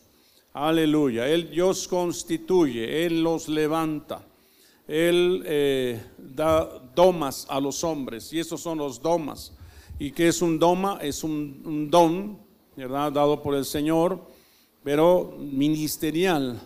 Aleluya. 0.53 1.27
Él 1.27 1.49
Dios 1.49 1.87
constituye, 1.87 3.07
Él 3.07 3.23
los 3.23 3.49
levanta. 3.49 4.23
Él 4.87 5.41
eh, 5.47 5.99
da 6.15 6.79
domas 6.93 7.47
a 7.49 7.59
los 7.59 7.83
hombres 7.83 8.31
y 8.33 8.39
esos 8.39 8.61
son 8.61 8.77
los 8.77 9.01
domas. 9.01 9.51
¿Y 9.97 10.11
qué 10.11 10.27
es 10.27 10.43
un 10.43 10.59
doma? 10.59 10.99
Es 11.01 11.23
un, 11.23 11.59
un 11.65 11.89
don, 11.89 12.37
¿verdad? 12.75 13.11
Dado 13.11 13.41
por 13.41 13.55
el 13.55 13.65
Señor, 13.65 14.19
pero 14.83 15.35
ministerial. 15.39 16.61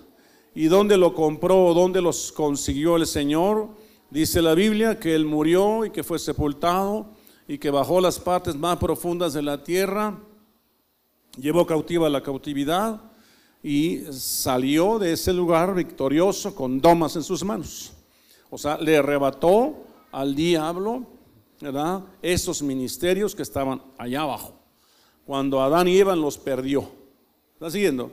¿Y 0.53 0.65
dónde 0.65 0.97
lo 0.97 1.15
compró 1.15 1.67
o 1.67 1.73
dónde 1.73 2.01
los 2.01 2.33
consiguió 2.33 2.97
el 2.97 3.07
Señor? 3.07 3.69
Dice 4.09 4.41
la 4.41 4.53
Biblia 4.53 4.99
que 4.99 5.15
Él 5.15 5.23
murió 5.23 5.85
y 5.85 5.91
que 5.91 6.03
fue 6.03 6.19
sepultado 6.19 7.17
y 7.49 7.57
que 7.57 7.71
bajó 7.71 7.99
las 7.99 8.19
partes 8.19 8.55
más 8.55 8.77
profundas 8.77 9.33
de 9.33 9.41
la 9.41 9.63
tierra, 9.63 10.15
llevó 11.35 11.65
cautiva 11.65 12.07
la 12.07 12.21
cautividad 12.21 13.01
y 13.63 14.03
salió 14.11 14.99
de 14.99 15.13
ese 15.13 15.33
lugar 15.33 15.73
victorioso 15.73 16.53
con 16.53 16.79
domas 16.79 17.15
en 17.15 17.23
sus 17.23 17.43
manos. 17.43 17.91
O 18.51 18.57
sea, 18.59 18.77
le 18.77 18.97
arrebató 18.97 19.83
al 20.11 20.35
diablo. 20.35 21.07
Esos 22.21 22.61
ministerios 22.61 23.33
que 23.33 23.41
estaban 23.41 23.81
allá 23.97 24.21
abajo. 24.21 24.53
Cuando 25.25 25.59
Adán 25.59 25.87
y 25.87 25.97
Eva 25.97 26.15
los 26.15 26.37
perdió. 26.37 26.87
¿Está 27.55 27.71
siguiendo? 27.71 28.11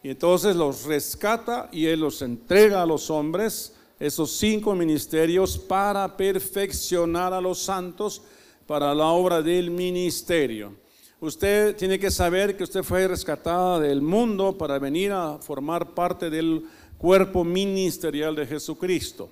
Y 0.00 0.10
entonces 0.10 0.54
los 0.54 0.84
rescata 0.84 1.68
y 1.72 1.86
él 1.86 2.00
los 2.00 2.22
entrega 2.22 2.82
a 2.82 2.86
los 2.86 3.10
hombres, 3.10 3.74
esos 3.98 4.30
cinco 4.30 4.76
ministerios, 4.76 5.58
para 5.58 6.16
perfeccionar 6.16 7.32
a 7.32 7.40
los 7.40 7.58
santos 7.58 8.22
para 8.66 8.94
la 8.94 9.06
obra 9.06 9.42
del 9.42 9.70
ministerio. 9.70 10.74
Usted 11.20 11.76
tiene 11.76 11.98
que 11.98 12.10
saber 12.10 12.56
que 12.56 12.64
usted 12.64 12.82
fue 12.82 13.08
rescatada 13.08 13.80
del 13.80 14.02
mundo 14.02 14.56
para 14.58 14.78
venir 14.78 15.12
a 15.12 15.38
formar 15.38 15.94
parte 15.94 16.28
del 16.28 16.64
cuerpo 16.98 17.44
ministerial 17.44 18.34
de 18.34 18.46
Jesucristo. 18.46 19.30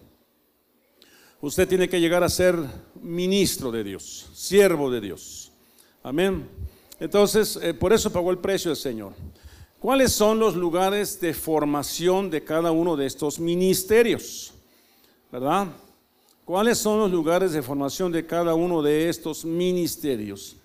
Usted 1.40 1.68
tiene 1.68 1.88
que 1.88 2.00
llegar 2.00 2.22
a 2.22 2.28
ser 2.28 2.56
ministro 3.02 3.70
de 3.72 3.82
Dios, 3.82 4.30
siervo 4.32 4.90
de 4.90 5.00
Dios. 5.00 5.50
Amén. 6.02 6.48
Entonces, 7.00 7.58
eh, 7.60 7.74
por 7.74 7.92
eso 7.92 8.12
pagó 8.12 8.30
el 8.30 8.38
precio 8.38 8.70
el 8.70 8.76
Señor. 8.76 9.12
¿Cuáles 9.80 10.12
son 10.12 10.38
los 10.38 10.54
lugares 10.54 11.20
de 11.20 11.34
formación 11.34 12.30
de 12.30 12.44
cada 12.44 12.70
uno 12.70 12.96
de 12.96 13.06
estos 13.06 13.40
ministerios? 13.40 14.54
¿Verdad? 15.32 15.66
¿Cuáles 16.44 16.78
son 16.78 16.98
los 16.98 17.10
lugares 17.10 17.52
de 17.52 17.62
formación 17.62 18.10
de 18.10 18.26
cada 18.26 18.54
uno 18.54 18.82
de 18.82 19.08
estos 19.08 19.44
ministerios? 19.44 20.56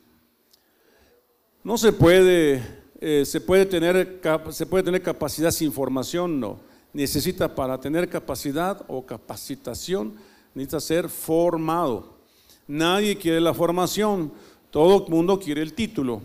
No 1.64 1.78
se 1.78 1.94
puede, 1.94 2.64
eh, 3.00 3.24
se, 3.24 3.40
puede 3.40 3.68
tener, 3.68 4.20
se 4.50 4.66
puede 4.66 4.84
tener 4.84 5.04
capacidad 5.04 5.52
sin 5.52 5.72
formación, 5.72 6.40
no. 6.40 6.60
Necesita 6.94 7.54
para 7.54 7.80
tener 7.80 8.10
capacidad 8.10 8.84
o 8.88 9.06
capacitación, 9.06 10.16
necesita 10.56 10.80
ser 10.80 11.10
formado. 11.10 12.18
Nadie 12.66 13.16
quiere 13.16 13.40
la 13.40 13.54
formación, 13.54 14.32
todo 14.72 15.06
el 15.06 15.12
mundo 15.12 15.40
quiere 15.40 15.62
el 15.62 15.74
título, 15.74 16.22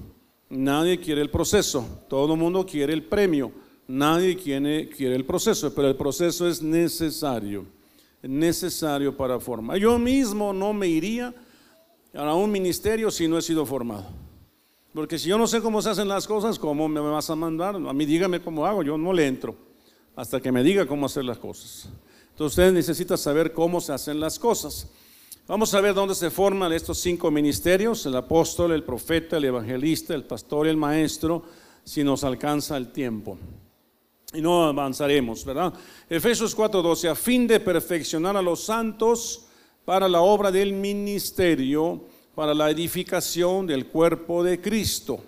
nadie 0.49 0.99
quiere 0.99 1.21
el 1.21 1.31
proceso, 1.31 1.87
todo 2.09 2.33
el 2.33 2.41
mundo 2.41 2.65
quiere 2.65 2.95
el 2.95 3.05
premio, 3.05 3.53
nadie 3.87 4.35
quiere, 4.35 4.89
quiere 4.89 5.15
el 5.15 5.27
proceso, 5.27 5.75
pero 5.75 5.89
el 5.89 5.97
proceso 5.97 6.49
es 6.49 6.63
necesario 6.63 7.67
necesario 8.23 9.17
para 9.17 9.41
formar. 9.41 9.79
Yo 9.79 9.99
mismo 9.99 10.53
no 10.53 10.73
me 10.73 10.87
iría 10.87 11.35
a 12.15 12.35
un 12.35 12.51
ministerio 12.51 13.11
si 13.11 13.27
no 13.27 13.39
he 13.39 13.43
sido 13.43 13.67
formado. 13.67 14.07
Porque 14.95 15.19
si 15.19 15.29
yo 15.29 15.39
no 15.39 15.47
sé 15.47 15.61
cómo 15.61 15.81
se 15.81 15.91
hacen 15.91 16.09
las 16.09 16.27
cosas, 16.27 16.59
¿cómo 16.59 16.87
me 16.87 17.01
vas 17.01 17.31
a 17.31 17.37
mandar? 17.37 17.77
A 17.77 17.93
mí 17.93 18.05
dígame 18.05 18.41
cómo 18.41 18.67
hago, 18.67 18.83
yo 18.83 18.99
no 18.99 19.13
le 19.13 19.27
entro 19.27 19.57
hasta 20.15 20.41
que 20.41 20.53
me 20.53 20.63
diga 20.63 20.87
cómo 20.87 21.07
hacer 21.07 21.25
las 21.25 21.39
cosas. 21.39 21.89
Entonces 22.31 22.59
usted 22.59 22.73
necesita 22.73 23.17
saber 23.17 23.53
cómo 23.53 23.81
se 23.81 23.93
hacen 23.93 24.21
las 24.21 24.39
cosas. 24.39 24.89
Vamos 25.49 25.73
a 25.75 25.81
ver 25.81 25.95
dónde 25.95 26.15
se 26.15 26.31
forman 26.31 26.73
estos 26.73 26.99
cinco 26.99 27.31
ministerios, 27.31 28.05
el 28.07 28.17
apóstol, 28.17 28.73
el 28.73 28.85
profeta, 28.85 29.39
el 29.39 29.47
evangelista, 29.47 30.15
el 30.15 30.25
pastor 30.25 30.67
y 30.67 30.71
el 30.71 30.77
maestro, 30.77 31.43
si 31.85 32.05
nos 32.05 32.23
alcanza 32.23 32.77
el 32.77 32.93
tiempo 32.93 33.39
y 34.35 34.41
no 34.41 34.65
avanzaremos, 34.65 35.45
¿verdad? 35.45 35.73
Efesios 36.09 36.55
4:12, 36.57 37.09
a 37.09 37.15
fin 37.15 37.47
de 37.47 37.61
perfeccionar 37.61 38.37
a 38.37 38.43
los 38.43 38.65
santos 38.65 39.47
para 39.85 40.09
la 40.09 40.21
obra 40.21 40.51
del 40.51 40.73
ministerio, 40.73 42.05
para 42.35 42.55
la 42.55 42.71
edificación 42.71 43.67
del 43.67 43.87
cuerpo 43.87 44.43
de 44.43 44.61
Cristo, 44.61 45.23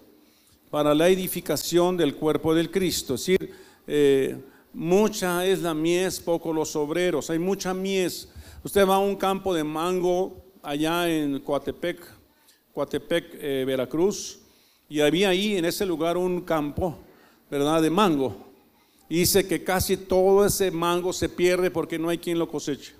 para 0.71 0.95
la 0.95 1.09
edificación 1.09 1.97
del 1.97 2.15
cuerpo 2.15 2.55
del 2.55 2.71
Cristo. 2.71 3.15
Es 3.15 3.27
decir, 3.27 3.53
eh, 3.87 4.37
mucha 4.73 5.45
es 5.45 5.61
la 5.61 5.75
mies, 5.75 6.21
poco 6.21 6.53
los 6.53 6.75
obreros, 6.77 7.31
hay 7.31 7.39
mucha 7.39 7.75
mies. 7.75 8.29
Usted 8.63 8.89
va 8.89 8.97
a 8.97 9.01
un 9.01 9.17
campo 9.17 9.53
de 9.53 9.65
mango 9.65 10.43
allá 10.63 11.11
en 11.11 11.41
Coatepec, 11.41 12.01
Coatepec, 12.73 13.35
eh, 13.35 13.65
Veracruz, 13.67 14.39
y 14.89 15.01
había 15.01 15.29
ahí 15.29 15.57
en 15.57 15.67
ese 15.67 15.85
lugar 15.85 16.17
un 16.17 16.41
campo, 16.41 16.97
¿verdad?, 17.51 17.83
de 17.83 17.91
mango 17.91 18.54
dice 19.09 19.47
que 19.47 19.63
casi 19.63 19.97
todo 19.97 20.45
ese 20.45 20.71
mango 20.71 21.13
se 21.13 21.29
pierde 21.29 21.71
porque 21.71 21.99
no 21.99 22.09
hay 22.09 22.19
quien 22.19 22.39
lo 22.39 22.49
coseche. 22.49 22.95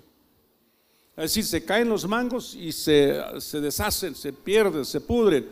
Es 1.17 1.23
decir, 1.23 1.45
se 1.45 1.63
caen 1.63 1.89
los 1.89 2.07
mangos 2.07 2.55
y 2.55 2.71
se, 2.71 3.21
se 3.39 3.61
deshacen, 3.61 4.15
se 4.15 4.33
pierden, 4.33 4.83
se 4.83 4.99
pudren, 4.99 5.47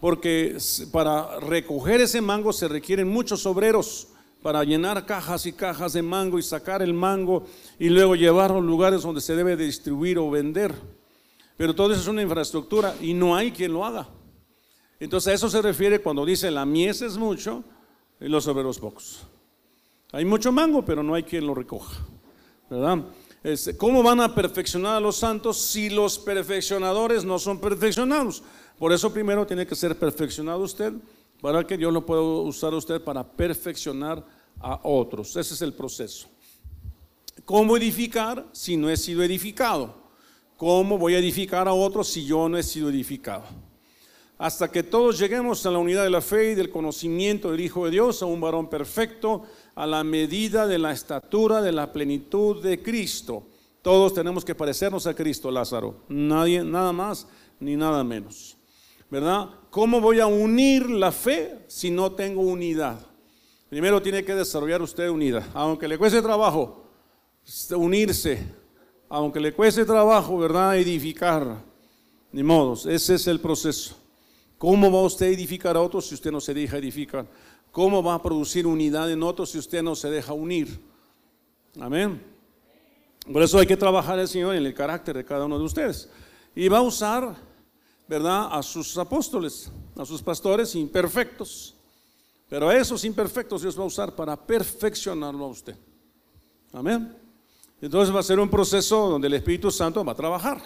porque 0.00 0.58
para 0.92 1.40
recoger 1.40 2.00
ese 2.00 2.20
mango 2.20 2.52
se 2.52 2.68
requieren 2.68 3.08
muchos 3.08 3.46
obreros 3.46 4.08
para 4.42 4.62
llenar 4.64 5.04
cajas 5.06 5.46
y 5.46 5.52
cajas 5.52 5.94
de 5.94 6.02
mango 6.02 6.38
y 6.38 6.42
sacar 6.42 6.82
el 6.82 6.94
mango 6.94 7.46
y 7.78 7.88
luego 7.88 8.14
llevarlo 8.14 8.58
a 8.58 8.60
lugares 8.60 9.02
donde 9.02 9.20
se 9.20 9.34
debe 9.34 9.56
distribuir 9.56 10.18
o 10.18 10.30
vender. 10.30 10.74
Pero 11.56 11.74
todo 11.74 11.92
eso 11.92 12.02
es 12.02 12.08
una 12.08 12.22
infraestructura 12.22 12.94
y 13.00 13.14
no 13.14 13.34
hay 13.34 13.50
quien 13.50 13.72
lo 13.72 13.84
haga. 13.84 14.08
Entonces 15.00 15.32
a 15.32 15.34
eso 15.34 15.48
se 15.48 15.62
refiere 15.62 16.00
cuando 16.00 16.24
dice 16.24 16.50
la 16.50 16.64
mies 16.64 17.02
es 17.02 17.16
mucho 17.16 17.64
y 18.20 18.28
los 18.28 18.46
obreros 18.46 18.78
pocos. 18.78 19.26
Hay 20.12 20.24
mucho 20.24 20.50
mango, 20.52 20.84
pero 20.84 21.02
no 21.02 21.14
hay 21.14 21.22
quien 21.22 21.46
lo 21.46 21.54
recoja. 21.54 21.96
¿Verdad? 22.70 23.04
¿Cómo 23.76 24.02
van 24.02 24.20
a 24.20 24.34
perfeccionar 24.34 24.96
a 24.96 25.00
los 25.00 25.16
santos 25.16 25.58
si 25.58 25.90
los 25.90 26.18
perfeccionadores 26.18 27.24
no 27.24 27.38
son 27.38 27.60
perfeccionados? 27.60 28.42
Por 28.78 28.92
eso 28.92 29.12
primero 29.12 29.46
tiene 29.46 29.66
que 29.66 29.74
ser 29.74 29.98
perfeccionado 29.98 30.60
usted 30.60 30.92
para 31.40 31.66
que 31.66 31.76
Dios 31.76 31.92
lo 31.92 32.04
pueda 32.04 32.20
usar 32.20 32.74
usted 32.74 33.02
para 33.02 33.24
perfeccionar 33.24 34.24
a 34.60 34.80
otros. 34.82 35.36
Ese 35.36 35.54
es 35.54 35.62
el 35.62 35.72
proceso. 35.72 36.28
¿Cómo 37.44 37.76
edificar 37.76 38.46
si 38.52 38.76
no 38.76 38.90
he 38.90 38.96
sido 38.96 39.22
edificado? 39.22 39.94
¿Cómo 40.56 40.98
voy 40.98 41.14
a 41.14 41.18
edificar 41.18 41.68
a 41.68 41.72
otros 41.72 42.08
si 42.08 42.24
yo 42.26 42.48
no 42.48 42.58
he 42.58 42.62
sido 42.62 42.90
edificado? 42.90 43.44
Hasta 44.36 44.70
que 44.70 44.82
todos 44.82 45.18
lleguemos 45.18 45.64
a 45.64 45.70
la 45.70 45.78
unidad 45.78 46.04
de 46.04 46.10
la 46.10 46.20
fe 46.20 46.52
y 46.52 46.54
del 46.54 46.70
conocimiento 46.70 47.50
del 47.50 47.60
Hijo 47.60 47.84
de 47.84 47.92
Dios, 47.92 48.22
a 48.22 48.26
un 48.26 48.40
varón 48.40 48.68
perfecto, 48.68 49.44
a 49.78 49.86
la 49.86 50.02
medida 50.02 50.66
de 50.66 50.76
la 50.76 50.90
estatura 50.90 51.62
de 51.62 51.70
la 51.70 51.92
plenitud 51.92 52.60
de 52.60 52.82
Cristo. 52.82 53.44
Todos 53.80 54.12
tenemos 54.12 54.44
que 54.44 54.56
parecernos 54.56 55.06
a 55.06 55.14
Cristo, 55.14 55.52
Lázaro. 55.52 56.02
Nadie, 56.08 56.64
nada 56.64 56.92
más 56.92 57.28
ni 57.60 57.76
nada 57.76 58.02
menos. 58.02 58.56
¿Verdad? 59.08 59.50
¿Cómo 59.70 60.00
voy 60.00 60.18
a 60.18 60.26
unir 60.26 60.90
la 60.90 61.12
fe 61.12 61.60
si 61.68 61.92
no 61.92 62.10
tengo 62.10 62.40
unidad? 62.40 62.98
Primero 63.70 64.02
tiene 64.02 64.24
que 64.24 64.34
desarrollar 64.34 64.82
usted 64.82 65.08
unidad. 65.08 65.46
Aunque 65.54 65.86
le 65.86 65.96
cueste 65.96 66.20
trabajo 66.22 66.84
unirse, 67.76 68.44
aunque 69.08 69.38
le 69.38 69.54
cueste 69.54 69.84
trabajo, 69.84 70.38
¿verdad? 70.38 70.76
Edificar. 70.76 71.62
Ni 72.32 72.42
modos, 72.42 72.84
ese 72.84 73.14
es 73.14 73.28
el 73.28 73.38
proceso. 73.38 73.96
¿Cómo 74.58 74.90
va 74.90 75.02
usted 75.02 75.26
a 75.26 75.28
edificar 75.28 75.76
a 75.76 75.80
otros 75.80 76.08
si 76.08 76.16
usted 76.16 76.32
no 76.32 76.40
se 76.40 76.52
deja 76.52 76.78
edificar? 76.78 77.24
¿Cómo 77.72 78.02
va 78.02 78.14
a 78.14 78.22
producir 78.22 78.66
unidad 78.66 79.10
en 79.10 79.22
otros 79.22 79.50
si 79.50 79.58
usted 79.58 79.82
no 79.82 79.94
se 79.94 80.10
deja 80.10 80.32
unir? 80.32 80.80
Amén. 81.80 82.22
Por 83.32 83.42
eso 83.42 83.58
hay 83.58 83.66
que 83.66 83.76
trabajar 83.76 84.18
el 84.18 84.28
Señor 84.28 84.54
en 84.54 84.64
el 84.64 84.74
carácter 84.74 85.16
de 85.16 85.24
cada 85.24 85.44
uno 85.44 85.58
de 85.58 85.64
ustedes. 85.64 86.08
Y 86.54 86.68
va 86.68 86.78
a 86.78 86.82
usar, 86.82 87.36
¿verdad?, 88.08 88.48
a 88.50 88.62
sus 88.62 88.96
apóstoles, 88.96 89.70
a 89.96 90.04
sus 90.04 90.22
pastores 90.22 90.74
imperfectos. 90.74 91.74
Pero 92.48 92.68
a 92.70 92.76
esos 92.76 93.04
imperfectos 93.04 93.62
Dios 93.62 93.78
va 93.78 93.82
a 93.82 93.86
usar 93.86 94.14
para 94.14 94.34
perfeccionarlo 94.34 95.44
a 95.44 95.48
usted. 95.48 95.76
Amén. 96.72 97.14
Entonces 97.80 98.14
va 98.14 98.20
a 98.20 98.24
ser 98.24 98.40
un 98.40 98.48
proceso 98.48 99.08
donde 99.08 99.28
el 99.28 99.34
Espíritu 99.34 99.70
Santo 99.70 100.04
va 100.04 100.12
a 100.12 100.16
trabajar. 100.16 100.62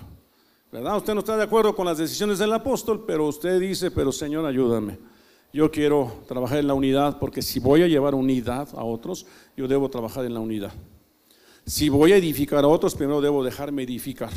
¿Verdad? 0.71 0.97
Usted 0.97 1.13
no 1.13 1.21
está 1.21 1.37
de 1.37 1.43
acuerdo 1.43 1.77
con 1.77 1.85
las 1.85 1.99
decisiones 1.99 2.39
del 2.39 2.53
apóstol, 2.53 3.05
pero 3.07 3.27
usted 3.27 3.61
dice, 3.61 3.91
pero 3.91 4.11
Señor, 4.11 4.47
ayúdame. 4.47 4.99
Yo 5.53 5.71
quiero 5.71 6.11
trabajar 6.27 6.59
en 6.59 6.67
la 6.67 6.75
unidad 6.75 7.19
porque 7.19 7.43
si 7.43 7.61
voy 7.61 7.83
a 7.83 7.87
llevar 7.87 8.15
unidad 8.15 8.69
a 8.75 8.85
otros, 8.85 9.27
yo 9.55 9.69
debo 9.69 9.91
trabajar 9.91 10.25
en 10.25 10.33
la 10.33 10.41
unidad. 10.41 10.73
Si 11.67 11.91
voy 11.91 12.13
a 12.13 12.17
edificar 12.17 12.65
a 12.65 12.69
otros, 12.69 12.95
primero 12.95 13.21
debo 13.21 13.45
dejarme 13.45 13.83
edificar, 13.83 14.31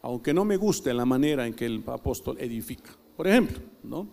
aunque 0.00 0.32
no 0.32 0.44
me 0.44 0.56
guste 0.56 0.94
la 0.94 1.04
manera 1.04 1.46
en 1.46 1.54
que 1.54 1.66
el 1.66 1.82
apóstol 1.86 2.36
edifica. 2.38 2.90
Por 3.16 3.26
ejemplo, 3.26 3.58
¿no? 3.82 4.06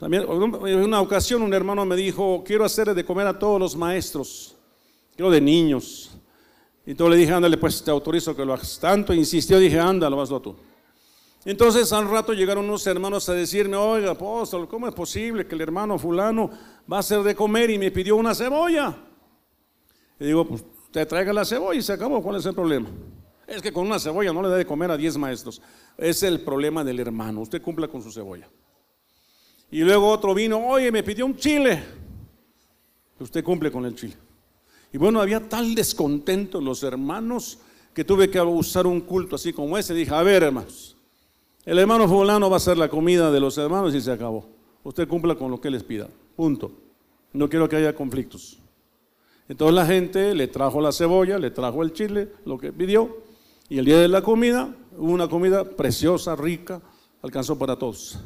También 0.00 0.26
en 0.66 0.78
una 0.80 1.00
ocasión 1.00 1.42
un 1.42 1.54
hermano 1.54 1.86
me 1.86 1.96
dijo, 1.96 2.42
quiero 2.44 2.64
hacer 2.64 2.92
de 2.92 3.04
comer 3.04 3.28
a 3.28 3.38
todos 3.38 3.58
los 3.58 3.76
maestros, 3.76 4.56
quiero 5.14 5.30
de 5.30 5.40
niños. 5.40 6.10
Y 6.84 6.90
entonces 6.90 7.14
le 7.14 7.20
dije, 7.20 7.32
ándale, 7.32 7.56
pues 7.56 7.82
te 7.82 7.90
autorizo 7.90 8.36
que 8.36 8.44
lo 8.44 8.52
hagas. 8.52 8.78
Tanto 8.78 9.14
insistió, 9.14 9.58
dije, 9.58 9.78
ándalo, 9.78 10.20
hazlo 10.20 10.40
tú. 10.40 10.56
Entonces 11.44 11.92
al 11.92 12.08
rato 12.08 12.32
llegaron 12.32 12.64
unos 12.64 12.86
hermanos 12.86 13.28
a 13.28 13.34
decirme, 13.34 13.76
oiga, 13.76 14.12
apóstol, 14.12 14.66
¿cómo 14.66 14.88
es 14.88 14.94
posible 14.94 15.46
que 15.46 15.54
el 15.54 15.60
hermano 15.60 15.98
fulano 15.98 16.50
va 16.90 16.96
a 16.96 17.00
hacer 17.00 17.22
de 17.22 17.34
comer 17.34 17.70
y 17.70 17.78
me 17.78 17.90
pidió 17.90 18.16
una 18.16 18.34
cebolla? 18.34 18.96
Y 20.18 20.24
digo, 20.26 20.46
pues 20.46 20.64
te 20.90 21.04
traiga 21.04 21.32
la 21.32 21.44
cebolla 21.44 21.78
y 21.78 21.82
se 21.82 21.92
acabó, 21.92 22.22
¿cuál 22.22 22.36
es 22.36 22.46
el 22.46 22.54
problema? 22.54 22.88
Es 23.46 23.60
que 23.60 23.72
con 23.72 23.86
una 23.86 23.98
cebolla 23.98 24.32
no 24.32 24.40
le 24.40 24.48
debe 24.48 24.64
comer 24.64 24.90
a 24.90 24.96
10 24.96 25.18
maestros. 25.18 25.60
Es 25.98 26.22
el 26.22 26.40
problema 26.40 26.82
del 26.82 26.98
hermano, 27.00 27.40
usted 27.40 27.60
cumpla 27.60 27.88
con 27.88 28.02
su 28.02 28.10
cebolla. 28.10 28.48
Y 29.70 29.80
luego 29.80 30.08
otro 30.08 30.32
vino, 30.32 30.66
oye, 30.66 30.90
me 30.90 31.02
pidió 31.02 31.26
un 31.26 31.36
chile. 31.36 31.82
Usted 33.18 33.44
cumple 33.44 33.70
con 33.70 33.84
el 33.84 33.94
chile. 33.94 34.16
Y 34.92 34.98
bueno, 34.98 35.20
había 35.20 35.46
tal 35.46 35.74
descontento 35.74 36.58
en 36.58 36.64
los 36.64 36.82
hermanos 36.84 37.58
que 37.92 38.04
tuve 38.04 38.30
que 38.30 38.40
usar 38.40 38.86
un 38.86 39.00
culto 39.00 39.36
así 39.36 39.52
como 39.52 39.76
ese. 39.76 39.92
Dije, 39.92 40.14
a 40.14 40.22
ver, 40.22 40.44
hermanos, 40.44 40.93
el 41.64 41.78
hermano 41.78 42.08
fulano 42.08 42.50
va 42.50 42.56
a 42.56 42.58
hacer 42.58 42.76
la 42.76 42.88
comida 42.88 43.30
de 43.30 43.40
los 43.40 43.56
hermanos 43.58 43.94
y 43.94 44.00
se 44.00 44.12
acabó. 44.12 44.46
Usted 44.82 45.08
cumpla 45.08 45.34
con 45.34 45.50
lo 45.50 45.60
que 45.60 45.70
les 45.70 45.82
pida. 45.82 46.08
Punto. 46.36 46.72
No 47.32 47.48
quiero 47.48 47.68
que 47.68 47.76
haya 47.76 47.94
conflictos. 47.94 48.58
Entonces 49.48 49.74
la 49.74 49.86
gente 49.86 50.34
le 50.34 50.46
trajo 50.46 50.80
la 50.80 50.92
cebolla, 50.92 51.38
le 51.38 51.50
trajo 51.50 51.82
el 51.82 51.92
chile, 51.92 52.32
lo 52.44 52.58
que 52.58 52.72
pidió. 52.72 53.18
Y 53.68 53.78
el 53.78 53.84
día 53.84 53.98
de 53.98 54.08
la 54.08 54.22
comida, 54.22 54.74
una 54.96 55.28
comida 55.28 55.64
preciosa, 55.64 56.36
rica, 56.36 56.80
alcanzó 57.22 57.58
para 57.58 57.76
todos. 57.76 58.18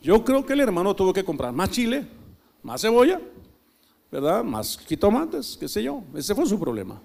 Yo 0.00 0.24
creo 0.24 0.44
que 0.44 0.54
el 0.54 0.60
hermano 0.60 0.96
tuvo 0.96 1.12
que 1.12 1.24
comprar 1.24 1.52
más 1.52 1.70
chile, 1.70 2.06
más 2.62 2.80
cebolla, 2.80 3.20
¿verdad? 4.10 4.42
Más 4.42 4.78
jitomates, 4.78 5.56
qué 5.58 5.68
sé 5.68 5.82
yo. 5.82 6.02
Ese 6.14 6.34
fue 6.34 6.46
su 6.46 6.58
problema. 6.58 7.00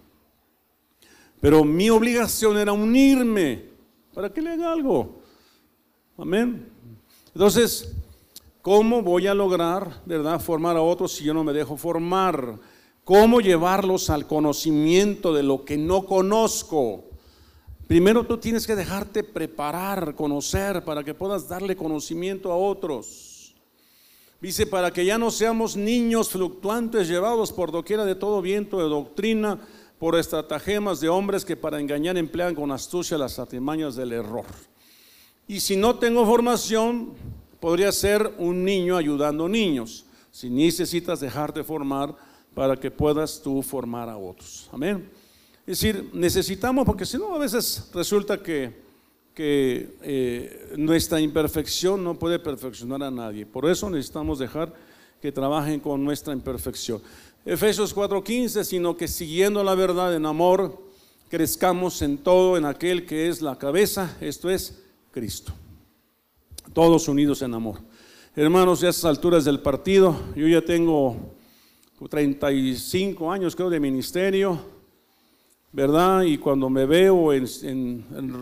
Pero 1.39 1.63
mi 1.63 1.89
obligación 1.89 2.57
era 2.57 2.71
unirme 2.73 3.65
para 4.13 4.33
que 4.33 4.41
le 4.41 4.51
haga 4.51 4.71
algo. 4.71 5.16
Amén. 6.19 6.67
Entonces, 7.35 7.93
¿cómo 8.63 9.03
voy 9.03 9.27
a 9.27 9.35
lograr, 9.35 10.01
verdad, 10.03 10.39
formar 10.39 10.75
a 10.75 10.81
otros 10.81 11.11
si 11.11 11.23
yo 11.23 11.31
no 11.31 11.43
me 11.43 11.53
dejo 11.53 11.77
formar? 11.77 12.57
¿Cómo 13.03 13.39
llevarlos 13.39 14.09
al 14.09 14.25
conocimiento 14.25 15.31
de 15.31 15.43
lo 15.43 15.63
que 15.63 15.77
no 15.77 16.07
conozco? 16.07 17.03
Primero 17.87 18.25
tú 18.25 18.39
tienes 18.39 18.65
que 18.65 18.75
dejarte 18.75 19.23
preparar, 19.23 20.15
conocer, 20.15 20.83
para 20.83 21.03
que 21.03 21.13
puedas 21.13 21.47
darle 21.47 21.75
conocimiento 21.75 22.51
a 22.51 22.57
otros. 22.57 23.53
Dice, 24.41 24.65
para 24.65 24.91
que 24.91 25.05
ya 25.05 25.19
no 25.19 25.29
seamos 25.29 25.77
niños 25.77 26.29
fluctuantes 26.29 27.07
llevados 27.07 27.53
por 27.53 27.71
doquiera 27.71 28.05
de 28.05 28.15
todo 28.15 28.41
viento 28.41 28.79
de 28.79 28.89
doctrina, 28.89 29.59
por 29.99 30.17
estratagemas 30.17 30.99
de 30.99 31.09
hombres 31.09 31.45
que 31.45 31.55
para 31.55 31.79
engañar 31.79 32.17
emplean 32.17 32.55
con 32.55 32.71
astucia 32.71 33.19
las 33.19 33.37
artimañas 33.37 33.95
del 33.95 34.13
error. 34.13 34.45
Y 35.47 35.61
si 35.61 35.77
no 35.77 35.97
tengo 35.97 36.25
formación, 36.25 37.13
podría 37.59 37.91
ser 37.91 38.33
un 38.37 38.65
niño 38.65 38.97
ayudando 38.97 39.47
niños. 39.47 40.05
Si 40.29 40.49
necesitas 40.49 41.21
dejarte 41.21 41.63
formar 41.63 42.13
para 42.53 42.75
que 42.75 42.91
puedas 42.91 43.41
tú 43.41 43.61
formar 43.61 44.09
a 44.09 44.17
otros. 44.17 44.69
Amén. 44.73 45.09
Es 45.65 45.79
decir, 45.79 46.09
necesitamos, 46.13 46.85
porque 46.85 47.05
si 47.05 47.17
no, 47.17 47.33
a 47.33 47.37
veces 47.37 47.89
resulta 47.93 48.41
que, 48.41 48.87
eh, 49.39 50.73
nuestra 50.77 51.21
imperfección 51.21 52.03
no 52.03 52.17
puede 52.17 52.39
perfeccionar 52.39 53.03
a 53.03 53.11
nadie. 53.11 53.45
Por 53.45 53.69
eso 53.69 53.89
necesitamos 53.89 54.39
dejar 54.39 54.73
que 55.21 55.31
trabajen 55.31 55.79
con 55.79 56.03
nuestra 56.03 56.33
imperfección. 56.33 57.01
Efesios 57.45 57.93
4:15, 57.93 58.63
sino 58.63 58.97
que 58.97 59.07
siguiendo 59.07 59.63
la 59.63 59.75
verdad 59.75 60.15
en 60.15 60.25
amor, 60.25 60.81
crezcamos 61.29 62.01
en 62.01 62.17
todo 62.17 62.57
en 62.57 62.65
aquel 62.65 63.05
que 63.05 63.27
es 63.27 63.41
la 63.41 63.57
cabeza, 63.57 64.17
esto 64.19 64.49
es 64.49 64.86
Cristo. 65.11 65.53
Todos 66.73 67.07
unidos 67.07 67.41
en 67.41 67.53
amor. 67.53 67.79
Hermanos, 68.35 68.83
a 68.83 68.89
estas 68.89 69.05
alturas 69.05 69.45
del 69.45 69.59
partido, 69.61 70.15
yo 70.35 70.47
ya 70.47 70.61
tengo 70.61 71.15
35 72.07 73.31
años 73.31 73.55
creo 73.55 73.69
de 73.69 73.79
ministerio, 73.79 74.59
¿verdad? 75.71 76.21
Y 76.21 76.37
cuando 76.37 76.69
me 76.69 76.85
veo 76.85 77.33
en, 77.33 77.45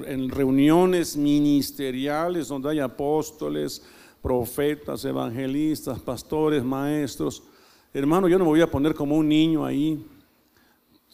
en, 0.06 0.30
reuniones 0.30 1.16
ministeriales 1.16 2.50
donde 2.50 2.72
hay 2.72 2.80
apóstoles, 2.80 3.82
profetas, 4.22 5.06
evangelistas, 5.06 6.00
pastores, 6.00 6.64
maestros, 6.64 7.44
hermano, 7.94 8.28
yo 8.28 8.38
no 8.38 8.44
me 8.44 8.52
voy 8.52 8.62
a 8.62 8.70
poner 8.70 8.94
como 8.94 9.16
un 9.16 9.30
niño 9.30 9.66
ahí. 9.66 10.06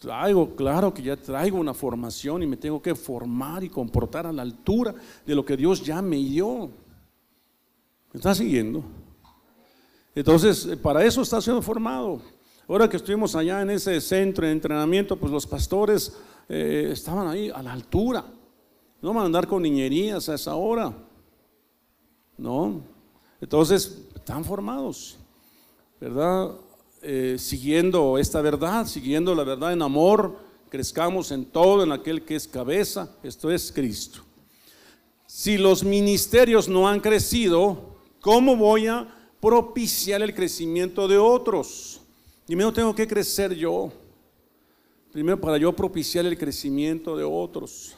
Traigo, 0.02 0.56
claro 0.56 0.92
que 0.92 1.04
ya 1.04 1.16
traigo 1.16 1.60
una 1.60 1.76
formación 1.76 2.42
y 2.42 2.48
me 2.48 2.58
tengo 2.58 2.82
que 2.82 2.96
formar 2.96 3.64
y 3.64 3.70
comportar 3.70 4.26
a 4.26 4.32
la 4.32 4.42
altura 4.42 4.96
de 5.24 5.36
lo 5.36 5.46
que 5.46 5.56
Dios 5.56 5.84
ya 5.84 6.02
me 6.02 6.16
dio. 6.16 6.72
¿Me 8.12 8.18
está 8.18 8.34
siguiendo? 8.34 8.84
Entonces, 10.16 10.76
para 10.82 11.06
eso 11.06 11.22
está 11.22 11.40
siendo 11.40 11.62
formado. 11.62 12.20
Ahora 12.68 12.90
que 12.90 12.98
estuvimos 12.98 13.36
allá 13.36 13.62
en 13.62 13.70
ese 13.70 14.02
centro 14.02 14.48
de 14.48 14.54
entrenamiento, 14.54 15.16
pues 15.18 15.32
los 15.32 15.46
pastores 15.46 16.18
eh, 16.50 16.90
estaban 16.92 17.28
ahí 17.28 17.52
a 17.52 17.62
la 17.62 17.72
altura. 17.72 18.26
No 19.04 19.14
van 19.14 19.22
a 19.22 19.26
andar 19.28 19.46
con 19.46 19.62
niñerías 19.62 20.28
a 20.30 20.34
esa 20.34 20.56
hora. 20.56 20.92
No. 22.40 22.82
Entonces, 23.40 24.08
están 24.16 24.44
formados, 24.44 25.20
¿verdad? 26.00 26.56
Eh, 27.04 27.38
siguiendo 27.40 28.20
esta 28.20 28.42
verdad, 28.42 28.86
siguiendo 28.86 29.34
la 29.34 29.44
verdad 29.44 29.74
en 29.74 29.82
amor, 29.82 30.38
crezcamos 30.70 31.32
en 31.32 31.46
todo, 31.46 31.84
en 31.84 31.92
aquel 31.92 32.24
que 32.24 32.36
es 32.36 32.48
cabeza, 32.48 33.10
esto 33.24 33.50
es 33.50 33.72
Cristo. 33.72 34.22
Si 35.26 35.58
los 35.58 35.84
ministerios 35.84 36.70
no 36.70 36.88
han 36.88 37.00
crecido, 37.00 37.96
¿cómo 38.20 38.56
voy 38.56 38.86
a 38.86 39.08
propiciar 39.40 40.22
el 40.22 40.36
crecimiento 40.36 41.08
de 41.08 41.18
otros? 41.18 42.02
Primero 42.46 42.72
tengo 42.72 42.94
que 42.94 43.08
crecer 43.08 43.56
yo, 43.56 43.92
primero 45.12 45.42
para 45.42 45.58
yo 45.58 45.74
propiciar 45.76 46.28
el 46.28 46.38
crecimiento 46.38 47.18
de 47.18 47.24
otros. 47.24 47.96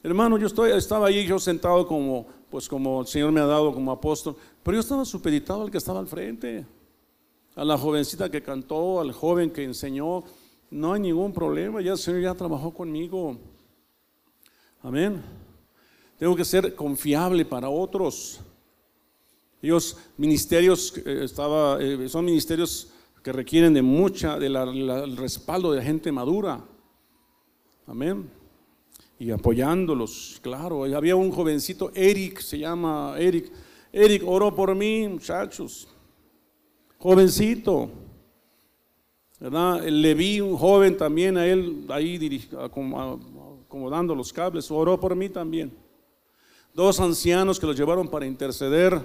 Hermano, 0.00 0.38
yo 0.38 0.46
estoy, 0.46 0.70
estaba 0.70 1.08
ahí, 1.08 1.26
yo 1.26 1.40
sentado 1.40 1.84
como, 1.88 2.24
pues 2.50 2.68
como 2.68 3.00
el 3.00 3.08
Señor 3.08 3.32
me 3.32 3.40
ha 3.40 3.46
dado 3.46 3.74
como 3.74 3.90
apóstol, 3.90 4.36
pero 4.62 4.76
yo 4.76 4.80
estaba 4.80 5.04
supeditado 5.04 5.62
al 5.62 5.72
que 5.72 5.78
estaba 5.78 5.98
al 5.98 6.06
frente 6.06 6.64
a 7.56 7.64
la 7.64 7.78
jovencita 7.78 8.30
que 8.30 8.42
cantó, 8.42 9.00
al 9.00 9.12
joven 9.12 9.50
que 9.50 9.64
enseñó, 9.64 10.22
no 10.70 10.92
hay 10.92 11.00
ningún 11.00 11.32
problema, 11.32 11.80
ya 11.80 11.92
el 11.92 11.98
Señor 11.98 12.20
ya 12.20 12.34
trabajó 12.34 12.72
conmigo. 12.72 13.38
Amén. 14.82 15.22
Tengo 16.18 16.36
que 16.36 16.44
ser 16.44 16.74
confiable 16.74 17.46
para 17.46 17.70
otros. 17.70 18.40
Ellos 19.62 19.96
ministerios 20.18 20.94
eh, 20.98 21.22
estaba, 21.24 21.82
eh, 21.82 22.08
son 22.10 22.26
ministerios 22.26 22.92
que 23.22 23.32
requieren 23.32 23.72
de 23.72 23.82
mucha, 23.82 24.38
del 24.38 25.16
respaldo 25.16 25.72
de 25.72 25.82
gente 25.82 26.12
madura. 26.12 26.62
Amén. 27.86 28.30
Y 29.18 29.30
apoyándolos, 29.30 30.38
claro. 30.42 30.84
Había 30.84 31.16
un 31.16 31.32
jovencito, 31.32 31.90
Eric, 31.94 32.40
se 32.40 32.58
llama 32.58 33.14
Eric. 33.18 33.50
Eric 33.92 34.22
oró 34.26 34.54
por 34.54 34.74
mí, 34.74 35.08
muchachos 35.08 35.88
jovencito. 36.98 37.90
¿verdad? 39.38 39.84
Le 39.84 40.14
vi 40.14 40.40
un 40.40 40.56
joven 40.56 40.96
también 40.96 41.36
a 41.36 41.46
él 41.46 41.86
ahí 41.90 42.48
acomodando 42.58 44.14
los 44.14 44.32
cables, 44.32 44.70
oró 44.70 44.98
por 44.98 45.14
mí 45.14 45.28
también. 45.28 45.72
Dos 46.72 47.00
ancianos 47.00 47.58
que 47.58 47.66
los 47.66 47.76
llevaron 47.76 48.08
para 48.08 48.26
interceder, 48.26 49.00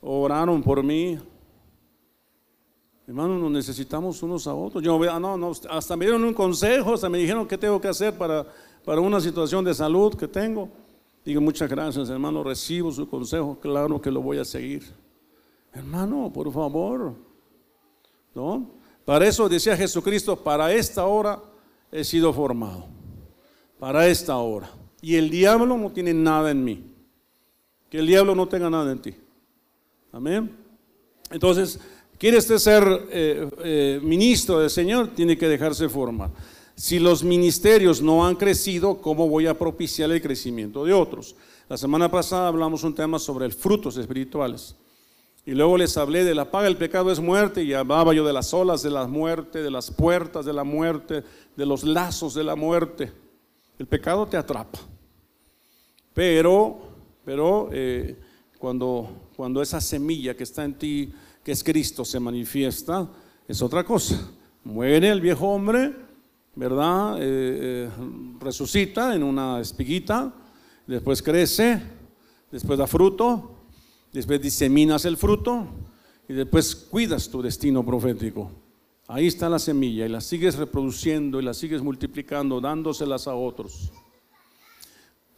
oraron 0.00 0.62
por 0.62 0.82
mí. 0.82 1.18
Hermano, 3.06 3.38
nos 3.38 3.50
necesitamos 3.50 4.20
unos 4.22 4.46
a 4.48 4.54
otros. 4.54 4.82
Yo 4.82 5.00
ah, 5.10 5.20
no, 5.20 5.36
no, 5.36 5.52
hasta 5.70 5.96
me 5.96 6.04
dieron 6.04 6.24
un 6.24 6.34
consejo, 6.34 6.94
hasta 6.94 7.08
me 7.08 7.18
dijeron 7.18 7.46
qué 7.46 7.56
tengo 7.56 7.80
que 7.80 7.88
hacer 7.88 8.16
para, 8.16 8.46
para 8.84 9.00
una 9.00 9.20
situación 9.20 9.64
de 9.64 9.74
salud 9.74 10.14
que 10.14 10.26
tengo. 10.26 10.68
Digo, 11.24 11.40
muchas 11.40 11.68
gracias, 11.68 12.08
hermano, 12.08 12.42
recibo 12.42 12.92
su 12.92 13.08
consejo, 13.08 13.58
claro 13.60 14.00
que 14.00 14.10
lo 14.10 14.22
voy 14.22 14.38
a 14.38 14.44
seguir. 14.44 14.84
Hermano, 15.76 16.32
por 16.32 16.50
favor. 16.50 17.14
¿No? 18.34 18.70
Para 19.04 19.28
eso 19.28 19.48
decía 19.48 19.76
Jesucristo, 19.76 20.34
para 20.36 20.72
esta 20.72 21.04
hora 21.04 21.40
he 21.92 22.02
sido 22.02 22.32
formado. 22.32 22.86
Para 23.78 24.08
esta 24.08 24.36
hora. 24.38 24.70
Y 25.02 25.16
el 25.16 25.28
diablo 25.28 25.76
no 25.76 25.92
tiene 25.92 26.14
nada 26.14 26.50
en 26.50 26.64
mí. 26.64 26.84
Que 27.90 27.98
el 27.98 28.06
diablo 28.06 28.34
no 28.34 28.48
tenga 28.48 28.70
nada 28.70 28.90
en 28.90 29.02
ti. 29.02 29.14
Amén. 30.12 30.56
Entonces, 31.30 31.78
quiere 32.18 32.38
usted 32.38 32.56
ser 32.56 32.82
eh, 33.10 33.48
eh, 33.62 34.00
ministro 34.02 34.60
del 34.60 34.70
Señor, 34.70 35.08
tiene 35.08 35.36
que 35.36 35.46
dejarse 35.46 35.90
formar. 35.90 36.30
Si 36.74 36.98
los 36.98 37.22
ministerios 37.22 38.00
no 38.00 38.26
han 38.26 38.36
crecido, 38.36 39.00
¿cómo 39.02 39.28
voy 39.28 39.46
a 39.46 39.58
propiciar 39.58 40.10
el 40.10 40.22
crecimiento 40.22 40.84
de 40.84 40.94
otros? 40.94 41.36
La 41.68 41.76
semana 41.76 42.10
pasada 42.10 42.48
hablamos 42.48 42.82
un 42.82 42.94
tema 42.94 43.18
sobre 43.18 43.44
el 43.44 43.52
frutos 43.52 43.98
espirituales. 43.98 44.74
Y 45.46 45.52
luego 45.52 45.78
les 45.78 45.96
hablé 45.96 46.24
de 46.24 46.34
la 46.34 46.50
paga 46.50 46.64
del 46.64 46.76
pecado 46.76 47.12
es 47.12 47.20
muerte 47.20 47.62
y 47.62 47.72
hablaba 47.72 48.12
yo 48.12 48.26
de 48.26 48.32
las 48.32 48.52
olas 48.52 48.82
de 48.82 48.90
la 48.90 49.06
muerte, 49.06 49.62
de 49.62 49.70
las 49.70 49.92
puertas 49.92 50.44
de 50.44 50.52
la 50.52 50.64
muerte, 50.64 51.22
de 51.54 51.64
los 51.64 51.84
lazos 51.84 52.34
de 52.34 52.42
la 52.42 52.56
muerte. 52.56 53.12
El 53.78 53.86
pecado 53.86 54.26
te 54.26 54.36
atrapa. 54.36 54.80
Pero, 56.12 56.78
pero 57.24 57.68
eh, 57.70 58.16
cuando, 58.58 59.28
cuando 59.36 59.62
esa 59.62 59.80
semilla 59.80 60.36
que 60.36 60.42
está 60.42 60.64
en 60.64 60.74
ti, 60.74 61.12
que 61.44 61.52
es 61.52 61.62
Cristo, 61.62 62.04
se 62.04 62.18
manifiesta, 62.18 63.08
es 63.46 63.62
otra 63.62 63.84
cosa. 63.84 64.28
Muere 64.64 65.10
el 65.10 65.20
viejo 65.20 65.46
hombre, 65.46 65.94
¿verdad? 66.56 67.18
Eh, 67.20 67.22
eh, 67.22 67.90
resucita 68.40 69.14
en 69.14 69.22
una 69.22 69.60
espiguita, 69.60 70.34
después 70.88 71.22
crece, 71.22 71.80
después 72.50 72.76
da 72.76 72.88
fruto, 72.88 73.55
después 74.16 74.40
diseminas 74.40 75.04
el 75.04 75.16
fruto 75.16 75.66
y 76.28 76.32
después 76.32 76.74
cuidas 76.74 77.28
tu 77.28 77.42
destino 77.42 77.84
profético. 77.84 78.50
Ahí 79.08 79.26
está 79.26 79.48
la 79.48 79.58
semilla 79.58 80.06
y 80.06 80.08
la 80.08 80.20
sigues 80.20 80.56
reproduciendo 80.56 81.38
y 81.38 81.44
la 81.44 81.54
sigues 81.54 81.82
multiplicando, 81.82 82.60
dándoselas 82.60 83.28
a 83.28 83.34
otros. 83.34 83.92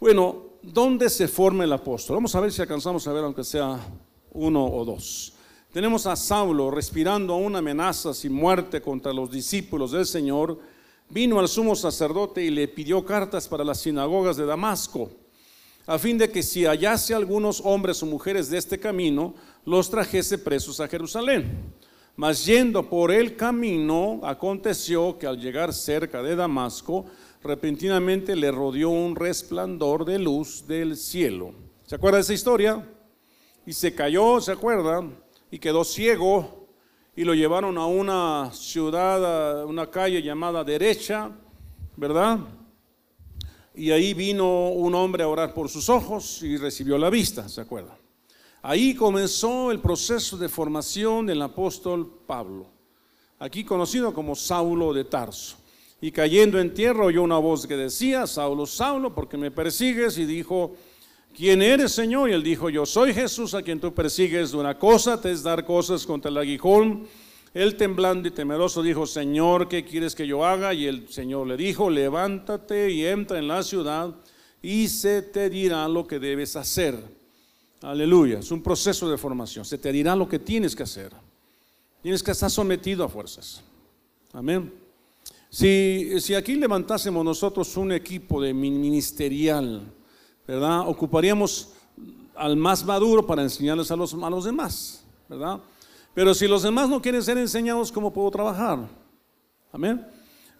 Bueno, 0.00 0.44
¿dónde 0.62 1.10
se 1.10 1.26
forma 1.26 1.64
el 1.64 1.72
apóstol? 1.72 2.16
Vamos 2.16 2.34
a 2.34 2.40
ver 2.40 2.52
si 2.52 2.62
alcanzamos 2.62 3.06
a 3.06 3.12
ver 3.12 3.24
aunque 3.24 3.44
sea 3.44 3.78
uno 4.32 4.64
o 4.64 4.84
dos. 4.84 5.34
Tenemos 5.72 6.06
a 6.06 6.16
Saulo 6.16 6.70
respirando 6.70 7.34
una 7.34 7.58
amenaza 7.58 8.14
sin 8.14 8.32
muerte 8.32 8.80
contra 8.80 9.12
los 9.12 9.30
discípulos 9.30 9.90
del 9.90 10.06
Señor. 10.06 10.58
Vino 11.10 11.40
al 11.40 11.48
sumo 11.48 11.74
sacerdote 11.74 12.42
y 12.44 12.50
le 12.50 12.68
pidió 12.68 13.04
cartas 13.04 13.48
para 13.48 13.64
las 13.64 13.80
sinagogas 13.80 14.36
de 14.36 14.46
Damasco, 14.46 15.10
a 15.88 15.98
fin 15.98 16.18
de 16.18 16.30
que 16.30 16.42
si 16.42 16.66
hallase 16.66 17.14
algunos 17.14 17.62
hombres 17.64 18.02
o 18.02 18.06
mujeres 18.06 18.50
de 18.50 18.58
este 18.58 18.78
camino, 18.78 19.32
los 19.64 19.88
trajese 19.88 20.36
presos 20.36 20.80
a 20.80 20.86
Jerusalén. 20.86 21.72
Mas 22.14 22.44
yendo 22.44 22.90
por 22.90 23.10
el 23.10 23.36
camino, 23.36 24.20
aconteció 24.22 25.18
que 25.18 25.26
al 25.26 25.40
llegar 25.40 25.72
cerca 25.72 26.22
de 26.22 26.36
Damasco, 26.36 27.06
repentinamente 27.42 28.36
le 28.36 28.50
rodeó 28.50 28.90
un 28.90 29.16
resplandor 29.16 30.04
de 30.04 30.18
luz 30.18 30.66
del 30.66 30.94
cielo. 30.94 31.54
¿Se 31.86 31.94
acuerda 31.94 32.18
de 32.18 32.22
esa 32.22 32.34
historia? 32.34 32.86
Y 33.64 33.72
se 33.72 33.94
cayó, 33.94 34.42
¿se 34.42 34.52
acuerda? 34.52 35.02
Y 35.50 35.58
quedó 35.58 35.84
ciego 35.84 36.68
y 37.16 37.24
lo 37.24 37.32
llevaron 37.32 37.78
a 37.78 37.86
una 37.86 38.50
ciudad, 38.52 39.62
a 39.62 39.64
una 39.64 39.90
calle 39.90 40.20
llamada 40.20 40.62
derecha, 40.64 41.30
¿verdad? 41.96 42.40
Y 43.78 43.92
ahí 43.92 44.12
vino 44.12 44.70
un 44.70 44.92
hombre 44.96 45.22
a 45.22 45.28
orar 45.28 45.54
por 45.54 45.68
sus 45.68 45.88
ojos 45.88 46.42
y 46.42 46.56
recibió 46.56 46.98
la 46.98 47.10
vista, 47.10 47.48
¿se 47.48 47.60
acuerda? 47.60 47.96
Ahí 48.60 48.92
comenzó 48.92 49.70
el 49.70 49.78
proceso 49.78 50.36
de 50.36 50.48
formación 50.48 51.26
del 51.26 51.40
apóstol 51.40 52.24
Pablo, 52.26 52.66
aquí 53.38 53.62
conocido 53.62 54.12
como 54.12 54.34
Saulo 54.34 54.92
de 54.92 55.04
Tarso. 55.04 55.58
Y 56.00 56.10
cayendo 56.10 56.58
en 56.58 56.74
tierra 56.74 57.04
oyó 57.04 57.22
una 57.22 57.38
voz 57.38 57.68
que 57.68 57.76
decía, 57.76 58.26
Saulo, 58.26 58.66
Saulo, 58.66 59.14
porque 59.14 59.36
me 59.36 59.52
persigues? 59.52 60.18
Y 60.18 60.24
dijo, 60.24 60.74
¿quién 61.32 61.62
eres, 61.62 61.92
Señor? 61.92 62.30
Y 62.30 62.32
él 62.32 62.42
dijo, 62.42 62.70
yo 62.70 62.84
soy 62.84 63.14
Jesús 63.14 63.54
a 63.54 63.62
quien 63.62 63.78
tú 63.78 63.94
persigues. 63.94 64.54
Una 64.54 64.76
cosa 64.76 65.20
te 65.20 65.30
es 65.30 65.44
dar 65.44 65.64
cosas 65.64 66.04
contra 66.04 66.32
el 66.32 66.38
aguijón. 66.38 67.06
Él 67.58 67.74
temblando 67.74 68.28
y 68.28 68.30
temeroso 68.30 68.84
dijo, 68.84 69.04
Señor, 69.04 69.66
¿qué 69.66 69.84
quieres 69.84 70.14
que 70.14 70.24
yo 70.24 70.46
haga? 70.46 70.72
Y 70.72 70.86
el 70.86 71.08
Señor 71.08 71.44
le 71.48 71.56
dijo, 71.56 71.90
levántate 71.90 72.88
y 72.92 73.04
entra 73.04 73.36
en 73.40 73.48
la 73.48 73.64
ciudad 73.64 74.14
y 74.62 74.86
se 74.86 75.22
te 75.22 75.50
dirá 75.50 75.88
lo 75.88 76.06
que 76.06 76.20
debes 76.20 76.54
hacer. 76.54 77.02
Aleluya, 77.82 78.38
es 78.38 78.52
un 78.52 78.62
proceso 78.62 79.10
de 79.10 79.18
formación. 79.18 79.64
Se 79.64 79.76
te 79.76 79.90
dirá 79.90 80.14
lo 80.14 80.28
que 80.28 80.38
tienes 80.38 80.76
que 80.76 80.84
hacer. 80.84 81.10
Tienes 82.00 82.22
que 82.22 82.30
estar 82.30 82.48
sometido 82.48 83.02
a 83.02 83.08
fuerzas. 83.08 83.60
Amén. 84.32 84.72
Si, 85.50 86.20
si 86.20 86.36
aquí 86.36 86.54
levantásemos 86.54 87.24
nosotros 87.24 87.76
un 87.76 87.90
equipo 87.90 88.40
de 88.40 88.54
ministerial, 88.54 89.82
¿verdad? 90.46 90.88
Ocuparíamos 90.88 91.70
al 92.36 92.56
más 92.56 92.84
maduro 92.84 93.26
para 93.26 93.42
enseñarles 93.42 93.90
a 93.90 93.96
los, 93.96 94.14
a 94.14 94.30
los 94.30 94.44
demás, 94.44 95.02
¿verdad? 95.28 95.58
Pero 96.18 96.34
si 96.34 96.48
los 96.48 96.64
demás 96.64 96.88
no 96.88 97.00
quieren 97.00 97.22
ser 97.22 97.38
enseñados, 97.38 97.92
¿cómo 97.92 98.12
puedo 98.12 98.28
trabajar? 98.32 98.88
Amén. 99.70 100.04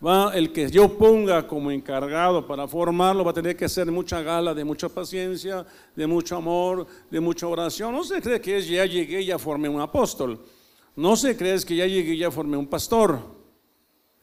Va, 0.01 0.31
el 0.33 0.53
que 0.53 0.71
yo 0.71 0.97
ponga 0.97 1.49
como 1.49 1.73
encargado 1.73 2.47
para 2.47 2.69
formarlo 2.69 3.25
va 3.25 3.33
a 3.33 3.35
tener 3.35 3.57
que 3.57 3.65
hacer 3.65 3.91
mucha 3.91 4.23
gala, 4.23 4.55
de 4.55 4.63
mucha 4.63 4.89
paciencia, 4.89 5.67
de 5.97 6.07
mucho 6.07 6.37
amor, 6.37 6.87
de 7.11 7.19
mucha 7.19 7.49
oración. 7.49 7.93
No 7.93 8.05
se 8.05 8.23
cree 8.23 8.41
que 8.41 8.63
ya 8.63 8.87
llegué 8.87 9.25
ya 9.25 9.37
formé 9.37 9.69
un 9.69 9.81
apóstol. 9.81 10.39
No 10.95 11.17
se 11.17 11.37
cree 11.37 11.61
que 11.65 11.75
ya 11.75 11.87
llegué 11.87 12.17
ya 12.17 12.31
formé 12.31 12.57
un 12.57 12.69
pastor. 12.69 13.19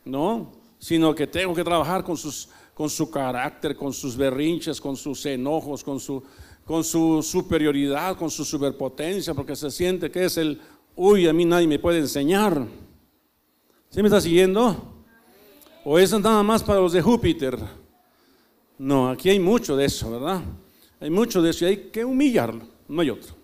¿no? 0.05 0.53
Sino 0.79 1.13
que 1.13 1.27
tengo 1.27 1.53
que 1.53 1.65
trabajar 1.65 2.05
con, 2.05 2.15
sus, 2.15 2.47
con 2.73 2.89
su 2.89 3.11
carácter, 3.11 3.75
con 3.75 3.91
sus 3.91 4.15
berrinches, 4.15 4.79
con 4.79 4.95
sus 4.95 5.25
enojos, 5.25 5.83
con 5.83 5.99
su, 5.99 6.23
con 6.63 6.81
su 6.81 7.21
superioridad, 7.21 8.15
con 8.15 8.31
su 8.31 8.45
superpotencia, 8.45 9.33
porque 9.33 9.57
se 9.57 9.69
siente 9.69 10.09
que 10.09 10.23
es 10.23 10.37
el, 10.37 10.61
uy, 10.95 11.27
a 11.27 11.33
mí 11.33 11.45
nadie 11.45 11.67
me 11.67 11.79
puede 11.79 11.99
enseñar. 11.99 12.67
¿Sí 13.89 14.01
me 14.01 14.07
está 14.07 14.21
siguiendo? 14.21 14.75
¿O 15.83 15.99
es 15.99 16.11
nada 16.11 16.43
más 16.43 16.63
para 16.63 16.79
los 16.79 16.93
de 16.93 17.01
Júpiter? 17.01 17.57
No, 18.77 19.09
aquí 19.09 19.29
hay 19.29 19.39
mucho 19.39 19.75
de 19.75 19.85
eso, 19.85 20.11
¿verdad? 20.11 20.41
Hay 20.99 21.09
mucho 21.09 21.41
de 21.41 21.51
eso 21.51 21.65
y 21.65 21.67
hay 21.67 21.77
que 21.89 22.03
humillarlo, 22.03 22.67
no 22.87 23.01
hay 23.01 23.09
otro. 23.09 23.35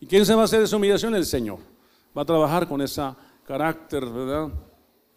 ¿Y 0.00 0.06
quién 0.06 0.24
se 0.24 0.34
va 0.34 0.42
a 0.42 0.44
hacer 0.44 0.62
esa 0.62 0.76
humillación? 0.76 1.14
El 1.14 1.26
Señor. 1.26 1.58
Va 2.16 2.22
a 2.22 2.26
trabajar 2.26 2.68
con 2.68 2.80
ese 2.80 3.02
carácter, 3.44 4.04
¿verdad? 4.06 4.50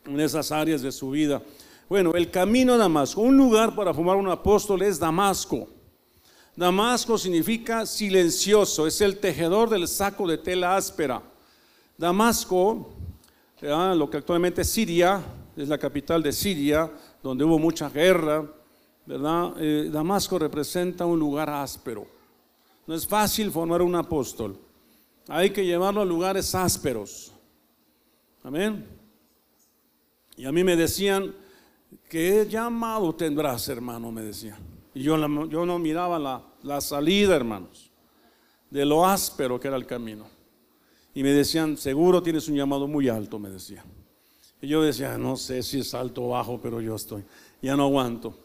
en 0.06 0.20
esas 0.20 0.52
áreas 0.52 0.82
de 0.82 0.92
su 0.92 1.10
vida. 1.10 1.42
Bueno, 1.90 2.14
el 2.14 2.32
camino 2.32 2.74
a 2.74 2.78
Damasco, 2.78 3.22
un 3.22 3.38
lugar 3.38 3.76
para 3.76 3.94
formar 3.94 4.18
un 4.18 4.30
apóstol 4.30 4.82
es 4.82 5.00
Damasco. 5.00 5.68
Damasco 6.56 7.18
significa 7.18 7.86
silencioso, 7.86 8.88
es 8.88 9.02
el 9.02 9.18
tejedor 9.18 9.70
del 9.70 9.88
saco 9.88 10.28
de 10.28 10.38
tela 10.38 10.76
áspera. 10.76 11.22
Damasco, 11.98 12.94
lo 13.62 14.10
que 14.10 14.18
actualmente 14.18 14.62
es 14.62 14.70
Siria, 14.70 15.24
es 15.56 15.70
la 15.70 15.78
capital 15.78 16.22
de 16.22 16.32
Siria, 16.32 16.92
donde 17.24 17.44
hubo 17.46 17.58
mucha 17.58 17.90
guerra, 17.90 18.46
¿verdad? 19.06 19.54
Eh, 19.60 19.90
Damasco 19.92 20.38
representa 20.38 21.06
un 21.06 21.20
lugar 21.20 21.50
áspero. 21.50 22.06
No 22.86 22.94
es 22.94 23.08
fácil 23.08 23.52
formar 23.52 23.82
un 23.82 23.96
apóstol. 23.96 24.60
Hay 25.28 25.50
que 25.52 25.66
llevarlo 25.66 26.02
a 26.02 26.06
lugares 26.06 26.54
ásperos. 26.54 27.32
Amén. 28.44 28.86
Y 30.38 30.46
a 30.46 30.52
mí 30.52 30.64
me 30.64 30.76
decían, 30.76 31.34
¿qué 32.10 32.46
llamado 32.48 33.16
tendrás, 33.16 33.68
hermano? 33.70 34.12
Me 34.12 34.22
decían. 34.22 34.58
Y 34.94 35.02
yo, 35.02 35.18
no 35.18 35.80
miraba 35.80 36.20
la, 36.20 36.44
la 36.62 36.80
salida, 36.80 37.36
hermanos, 37.36 37.92
de 38.70 38.86
lo 38.86 39.06
áspero 39.06 39.60
que 39.60 39.68
era 39.68 39.78
el 39.78 39.86
camino. 39.86 40.35
Y 41.16 41.24
me 41.24 41.32
decían, 41.32 41.78
seguro 41.78 42.22
tienes 42.22 42.48
un 42.48 42.56
llamado 42.56 42.88
muy 42.88 43.10
alto, 43.10 43.40
me 43.40 43.50
decían. 43.50 43.86
Y 44.62 44.68
yo 44.68 44.84
decía, 44.84 45.18
no 45.18 45.36
sé 45.36 45.64
si 45.64 45.80
es 45.80 45.94
alto 45.96 46.26
o 46.26 46.30
bajo, 46.30 46.60
pero 46.62 46.80
yo 46.80 46.96
estoy, 46.96 47.24
ya 47.62 47.76
no 47.76 47.86
aguanto. 47.86 48.38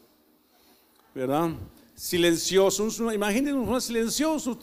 ¿Verdad? 1.15 1.51
Silencioso, 1.95 3.13
imagínense 3.13 3.53
un 3.53 3.81
silencioso, 3.81 4.59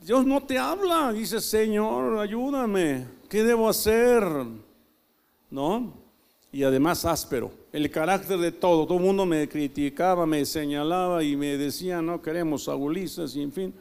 Dios 0.00 0.24
no 0.24 0.42
te 0.42 0.56
habla, 0.56 1.12
dice, 1.12 1.40
Señor, 1.40 2.18
ayúdame, 2.18 3.06
¿qué 3.28 3.42
debo 3.44 3.68
hacer? 3.68 4.24
¿No? 5.50 6.02
y 6.52 6.62
además 6.62 7.04
áspero. 7.06 7.50
El 7.72 7.90
carácter 7.90 8.38
de 8.38 8.52
todo, 8.52 8.86
todo 8.86 8.98
el 8.98 9.04
mundo 9.04 9.24
me 9.24 9.48
criticaba, 9.48 10.26
me 10.26 10.44
señalaba 10.44 11.24
y 11.24 11.34
me 11.34 11.56
decía, 11.56 12.02
no 12.02 12.20
queremos 12.20 12.68
a 12.68 12.74
y 12.74 13.42
en 13.42 13.52
fin. 13.52 13.74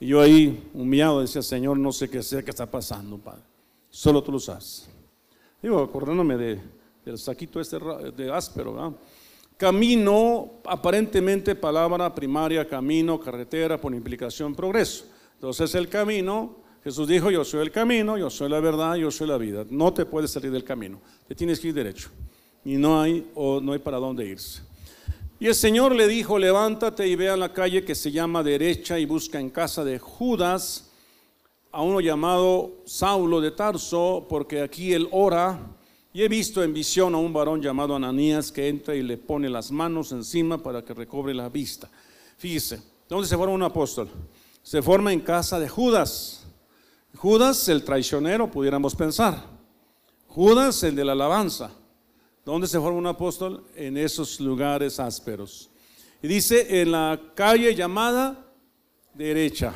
Y 0.00 0.08
yo 0.08 0.20
ahí, 0.20 0.70
humillado, 0.74 1.20
decía, 1.20 1.42
Señor, 1.42 1.78
no 1.78 1.92
sé 1.92 2.10
qué 2.10 2.22
sea 2.22 2.42
qué 2.42 2.50
está 2.50 2.66
pasando, 2.66 3.18
Padre. 3.18 3.42
Solo 3.90 4.22
tú 4.22 4.32
lo 4.32 4.40
sabes. 4.40 4.88
Digo, 5.62 5.80
acordándome 5.80 6.36
de, 6.36 6.60
del 7.04 7.18
saquito 7.18 7.60
este 7.60 7.78
de 7.78 8.32
áspero, 8.32 8.98
Camino, 9.56 10.54
aparentemente 10.64 11.54
palabra 11.54 12.12
primaria, 12.12 12.68
camino, 12.68 13.20
carretera, 13.20 13.80
por 13.80 13.94
implicación, 13.94 14.54
progreso. 14.54 15.04
Entonces 15.34 15.74
el 15.76 15.88
camino, 15.88 16.56
Jesús 16.82 17.06
dijo, 17.06 17.30
yo 17.30 17.44
soy 17.44 17.60
el 17.60 17.70
camino, 17.70 18.18
yo 18.18 18.30
soy 18.30 18.48
la 18.50 18.58
verdad, 18.58 18.96
yo 18.96 19.12
soy 19.12 19.28
la 19.28 19.38
vida. 19.38 19.64
No 19.70 19.92
te 19.94 20.06
puedes 20.06 20.32
salir 20.32 20.50
del 20.50 20.64
camino, 20.64 21.00
te 21.28 21.36
tienes 21.36 21.60
que 21.60 21.68
ir 21.68 21.74
derecho. 21.74 22.10
Y 22.64 22.76
no 22.76 23.00
hay, 23.00 23.30
o 23.34 23.60
no 23.60 23.72
hay 23.72 23.78
para 23.78 23.98
dónde 23.98 24.26
irse. 24.26 24.62
Y 25.40 25.48
el 25.48 25.54
Señor 25.54 25.94
le 25.94 26.06
dijo, 26.06 26.38
levántate 26.38 27.08
y 27.08 27.16
ve 27.16 27.28
a 27.28 27.36
la 27.36 27.52
calle 27.52 27.84
que 27.84 27.94
se 27.94 28.12
llama 28.12 28.42
derecha 28.42 28.98
y 28.98 29.04
busca 29.04 29.40
en 29.40 29.50
casa 29.50 29.84
de 29.84 29.98
Judas 29.98 30.90
a 31.72 31.82
uno 31.82 32.00
llamado 32.00 32.82
Saulo 32.86 33.40
de 33.40 33.50
Tarso, 33.50 34.26
porque 34.28 34.62
aquí 34.62 34.92
él 34.92 35.08
ora. 35.10 35.58
Y 36.12 36.22
he 36.22 36.28
visto 36.28 36.62
en 36.62 36.72
visión 36.72 37.16
a 37.16 37.18
un 37.18 37.32
varón 37.32 37.60
llamado 37.60 37.96
Ananías 37.96 38.52
que 38.52 38.68
entra 38.68 38.94
y 38.94 39.02
le 39.02 39.16
pone 39.18 39.48
las 39.48 39.72
manos 39.72 40.12
encima 40.12 40.62
para 40.62 40.84
que 40.84 40.94
recobre 40.94 41.34
la 41.34 41.48
vista. 41.48 41.90
Fíjese, 42.36 42.80
¿dónde 43.08 43.26
se 43.26 43.36
forma 43.36 43.52
un 43.52 43.64
apóstol? 43.64 44.08
Se 44.62 44.80
forma 44.80 45.12
en 45.12 45.20
casa 45.20 45.58
de 45.58 45.68
Judas. 45.68 46.46
Judas, 47.16 47.68
el 47.68 47.82
traicionero, 47.82 48.48
pudiéramos 48.48 48.94
pensar. 48.94 49.44
Judas, 50.28 50.80
el 50.84 50.94
de 50.94 51.04
la 51.04 51.12
alabanza. 51.12 51.72
¿Dónde 52.44 52.66
se 52.66 52.78
forma 52.78 52.98
un 52.98 53.06
apóstol? 53.06 53.64
En 53.74 53.96
esos 53.96 54.38
lugares 54.38 55.00
ásperos. 55.00 55.70
Y 56.22 56.28
dice, 56.28 56.80
en 56.80 56.92
la 56.92 57.18
calle 57.34 57.74
llamada 57.74 58.52
derecha. 59.14 59.72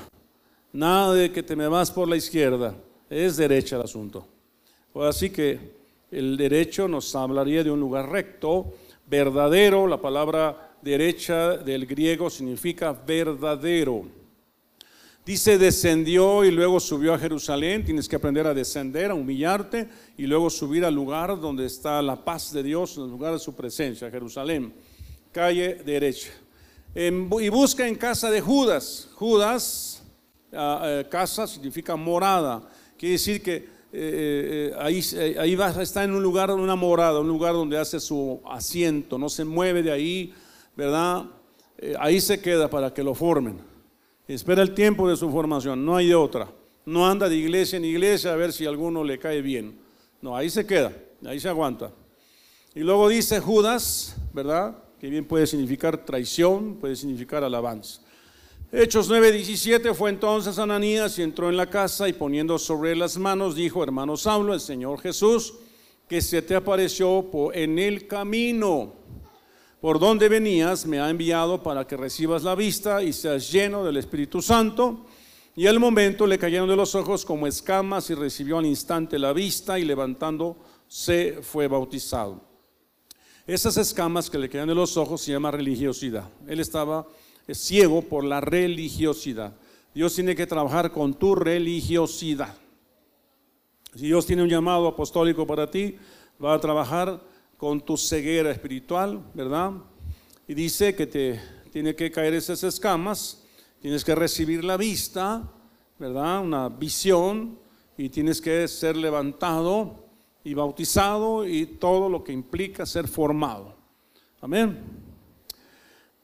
Nada 0.72 1.14
de 1.14 1.33
que 1.33 1.42
te 1.42 1.57
me 1.57 1.66
vas 1.66 1.90
por 1.90 2.07
la 2.07 2.16
izquierda. 2.16 2.74
Es 3.09 3.38
derecha 3.38 3.76
el 3.76 3.83
asunto. 3.83 4.26
Así 4.94 5.31
que 5.31 5.59
el 6.11 6.37
derecho 6.37 6.88
nos 6.88 7.14
hablaría 7.14 7.64
de 7.64 7.70
un 7.70 7.81
lugar 7.81 8.11
recto, 8.11 8.74
verdadero. 9.07 9.87
La 9.87 10.00
palabra 10.00 10.76
derecha 10.83 11.57
del 11.57 11.87
griego 11.87 12.28
significa 12.28 12.92
verdadero. 12.92 14.04
Dice 15.28 15.58
descendió 15.58 16.42
y 16.42 16.50
luego 16.50 16.80
subió 16.80 17.12
a 17.12 17.18
Jerusalén. 17.18 17.84
Tienes 17.84 18.08
que 18.08 18.16
aprender 18.16 18.46
a 18.46 18.54
descender, 18.54 19.10
a 19.10 19.14
humillarte 19.14 19.86
y 20.16 20.26
luego 20.26 20.48
subir 20.48 20.86
al 20.86 20.94
lugar 20.94 21.38
donde 21.38 21.66
está 21.66 22.00
la 22.00 22.24
paz 22.24 22.50
de 22.50 22.62
Dios, 22.62 22.96
en 22.96 23.02
el 23.02 23.10
lugar 23.10 23.34
de 23.34 23.38
su 23.38 23.54
presencia, 23.54 24.10
Jerusalén. 24.10 24.72
Calle 25.30 25.82
derecha. 25.84 26.30
y 26.94 27.48
busca 27.50 27.86
en 27.86 27.96
casa 27.96 28.30
de 28.30 28.40
Judas. 28.40 29.10
Judas, 29.16 30.02
ah, 30.50 30.80
eh, 30.86 31.06
casa 31.10 31.46
significa 31.46 31.94
morada. 31.94 32.66
Quiere 32.96 33.12
decir 33.12 33.42
que 33.42 33.56
eh, 33.56 33.66
eh, 33.92 34.72
ahí, 34.78 35.02
ahí 35.38 35.54
va, 35.54 35.68
está 35.82 36.04
en 36.04 36.12
un 36.12 36.22
lugar, 36.22 36.50
una 36.52 36.74
morada, 36.74 37.20
un 37.20 37.28
lugar 37.28 37.52
donde 37.52 37.76
hace 37.76 38.00
su 38.00 38.40
asiento, 38.46 39.18
no 39.18 39.28
se 39.28 39.44
mueve 39.44 39.82
de 39.82 39.92
ahí, 39.92 40.32
¿verdad? 40.74 41.26
ahí 42.00 42.18
se 42.18 42.40
queda 42.40 42.70
para 42.70 42.94
que 42.94 43.02
lo 43.02 43.14
formen. 43.14 43.77
Espera 44.28 44.60
el 44.60 44.74
tiempo 44.74 45.08
de 45.08 45.16
su 45.16 45.30
formación, 45.30 45.86
no 45.86 45.96
hay 45.96 46.12
otra. 46.12 46.52
No 46.84 47.06
anda 47.06 47.30
de 47.30 47.36
iglesia 47.36 47.78
en 47.78 47.86
iglesia 47.86 48.32
a 48.32 48.36
ver 48.36 48.52
si 48.52 48.66
alguno 48.66 49.02
le 49.02 49.18
cae 49.18 49.40
bien. 49.40 49.78
No, 50.20 50.36
ahí 50.36 50.50
se 50.50 50.66
queda, 50.66 50.92
ahí 51.24 51.40
se 51.40 51.48
aguanta. 51.48 51.92
Y 52.74 52.80
luego 52.80 53.08
dice 53.08 53.40
Judas, 53.40 54.16
¿verdad? 54.34 54.76
Que 55.00 55.08
bien 55.08 55.24
puede 55.24 55.46
significar 55.46 56.04
traición, 56.04 56.76
puede 56.76 56.94
significar 56.94 57.42
alabanza. 57.42 58.02
Hechos 58.70 59.10
9:17 59.10 59.94
fue 59.94 60.10
entonces 60.10 60.58
Ananías 60.58 61.18
y 61.18 61.22
entró 61.22 61.48
en 61.48 61.56
la 61.56 61.70
casa 61.70 62.06
y 62.06 62.12
poniendo 62.12 62.58
sobre 62.58 62.94
las 62.94 63.16
manos 63.16 63.54
dijo, 63.54 63.82
hermano 63.82 64.18
Saulo, 64.18 64.52
el 64.52 64.60
Señor 64.60 65.00
Jesús, 65.00 65.54
que 66.06 66.20
se 66.20 66.42
te 66.42 66.54
apareció 66.54 67.24
en 67.54 67.78
el 67.78 68.06
camino 68.06 68.92
por 69.80 69.98
donde 70.00 70.28
venías, 70.28 70.86
me 70.86 71.00
ha 71.00 71.08
enviado 71.08 71.62
para 71.62 71.86
que 71.86 71.96
recibas 71.96 72.42
la 72.42 72.54
vista 72.54 73.02
y 73.02 73.12
seas 73.12 73.50
lleno 73.52 73.84
del 73.84 73.96
Espíritu 73.96 74.42
Santo. 74.42 75.06
Y 75.54 75.66
al 75.66 75.78
momento 75.78 76.26
le 76.26 76.38
cayeron 76.38 76.68
de 76.68 76.76
los 76.76 76.94
ojos 76.94 77.24
como 77.24 77.46
escamas 77.46 78.10
y 78.10 78.14
recibió 78.14 78.58
al 78.58 78.66
instante 78.66 79.18
la 79.18 79.32
vista 79.32 79.78
y 79.78 79.84
levantándose 79.84 81.38
fue 81.42 81.68
bautizado. 81.68 82.40
Esas 83.46 83.76
escamas 83.76 84.28
que 84.28 84.38
le 84.38 84.48
caían 84.48 84.68
de 84.68 84.74
los 84.74 84.96
ojos 84.96 85.22
se 85.22 85.32
llama 85.32 85.50
religiosidad. 85.50 86.28
Él 86.46 86.60
estaba 86.60 87.06
ciego 87.50 88.02
por 88.02 88.24
la 88.24 88.40
religiosidad. 88.40 89.54
Dios 89.94 90.14
tiene 90.14 90.36
que 90.36 90.46
trabajar 90.46 90.92
con 90.92 91.14
tu 91.14 91.34
religiosidad. 91.34 92.54
Si 93.94 94.06
Dios 94.06 94.26
tiene 94.26 94.42
un 94.42 94.48
llamado 94.48 94.86
apostólico 94.86 95.46
para 95.46 95.70
ti, 95.70 95.96
va 96.44 96.54
a 96.54 96.60
trabajar 96.60 97.20
con 97.58 97.80
tu 97.80 97.96
ceguera 97.96 98.52
espiritual, 98.52 99.20
¿verdad? 99.34 99.72
Y 100.46 100.54
dice 100.54 100.94
que 100.94 101.06
te 101.06 101.40
tiene 101.72 101.94
que 101.94 102.10
caer 102.10 102.32
esas 102.32 102.62
escamas, 102.62 103.44
tienes 103.82 104.04
que 104.04 104.14
recibir 104.14 104.64
la 104.64 104.76
vista, 104.76 105.42
¿verdad? 105.98 106.40
Una 106.40 106.68
visión 106.68 107.58
y 107.98 108.08
tienes 108.08 108.40
que 108.40 108.66
ser 108.68 108.96
levantado 108.96 110.06
y 110.44 110.54
bautizado 110.54 111.46
y 111.46 111.66
todo 111.66 112.08
lo 112.08 112.22
que 112.22 112.32
implica 112.32 112.86
ser 112.86 113.08
formado. 113.08 113.74
Amén. 114.40 114.78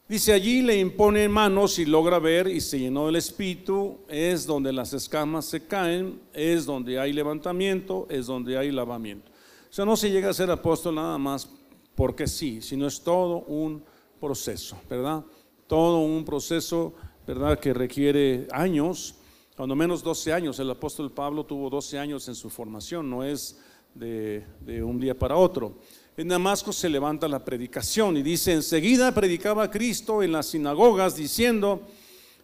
Dice 0.09 0.33
allí 0.33 0.63
le 0.63 0.79
impone 0.79 1.29
manos 1.29 1.81
y 1.81 1.85
logra 1.85 2.21
ver 2.21 2.47
y 2.47 2.61
se 2.61 2.79
llenó 2.79 3.07
del 3.07 3.17
espíritu, 3.17 3.99
es 4.07 4.47
donde 4.47 4.73
las 4.73 4.93
escamas 4.93 5.47
se 5.47 5.67
caen, 5.67 6.21
es 6.33 6.65
donde 6.65 7.01
hay 7.01 7.13
levantamiento, 7.13 8.07
es 8.09 8.27
donde 8.27 8.57
hay 8.57 8.71
lavamiento. 8.71 9.34
O 9.75 9.77
sea, 9.77 9.85
no 9.85 9.97
se 9.97 10.09
llega 10.09 10.31
a 10.31 10.33
ser 10.33 10.49
apóstol 10.53 10.95
nada 10.95 11.19
más 11.19 11.49
porque 11.97 12.29
sí, 12.29 12.63
sino 12.63 12.87
es 12.87 13.03
todo 13.03 13.39
un 13.39 13.83
proceso, 14.21 14.79
¿verdad? 14.89 15.25
Todo 15.67 15.99
un 15.99 16.25
proceso, 16.25 16.95
¿verdad? 17.27 17.59
Que 17.59 17.75
requiere 17.75 18.47
años, 18.53 19.17
cuando 19.57 19.75
menos 19.75 20.05
12 20.05 20.33
años. 20.33 20.61
El 20.61 20.71
apóstol 20.71 21.11
Pablo 21.11 21.45
tuvo 21.45 21.69
12 21.71 21.99
años 21.99 22.29
en 22.29 22.37
su 22.37 22.51
formación, 22.51 23.11
no 23.11 23.25
es 23.25 23.59
de, 23.97 24.45
un 24.81 25.01
día 25.01 25.19
para 25.19 25.35
otro. 25.35 25.81
En 26.17 26.29
Damasco 26.29 26.73
se 26.73 26.89
levanta 26.89 27.27
la 27.27 27.45
predicación 27.45 28.17
y 28.17 28.23
dice, 28.23 28.53
enseguida 28.53 29.13
predicaba 29.13 29.73
Cristo 29.73 30.23
en 30.23 30.31
las 30.31 30.47
sinagogas 30.47 31.17
diciendo 31.17 31.83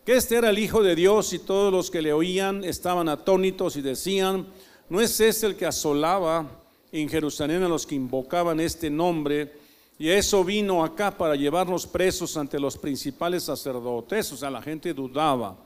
que 0.04 0.16
este 0.16 0.34
era 0.34 0.50
el 0.50 0.58
Hijo 0.58 0.82
de 0.82 0.96
Dios 0.96 1.32
y 1.32 1.38
todos 1.38 1.72
los 1.72 1.92
que 1.92 2.02
le 2.02 2.12
oían 2.12 2.64
estaban 2.64 3.08
atónitos 3.08 3.76
y 3.76 3.82
decían, 3.82 4.48
¿no 4.88 5.00
es 5.00 5.20
este 5.20 5.46
el 5.46 5.54
que 5.54 5.66
asolaba 5.66 6.59
en 6.92 7.08
Jerusalén 7.08 7.62
a 7.62 7.68
los 7.68 7.86
que 7.86 7.94
invocaban 7.94 8.60
este 8.60 8.90
nombre, 8.90 9.52
y 9.98 10.08
eso 10.08 10.42
vino 10.42 10.82
acá 10.82 11.16
para 11.16 11.36
llevarnos 11.36 11.86
presos 11.86 12.36
ante 12.36 12.58
los 12.58 12.78
principales 12.78 13.44
sacerdotes, 13.44 14.32
o 14.32 14.36
sea, 14.36 14.50
la 14.50 14.62
gente 14.62 14.94
dudaba. 14.94 15.56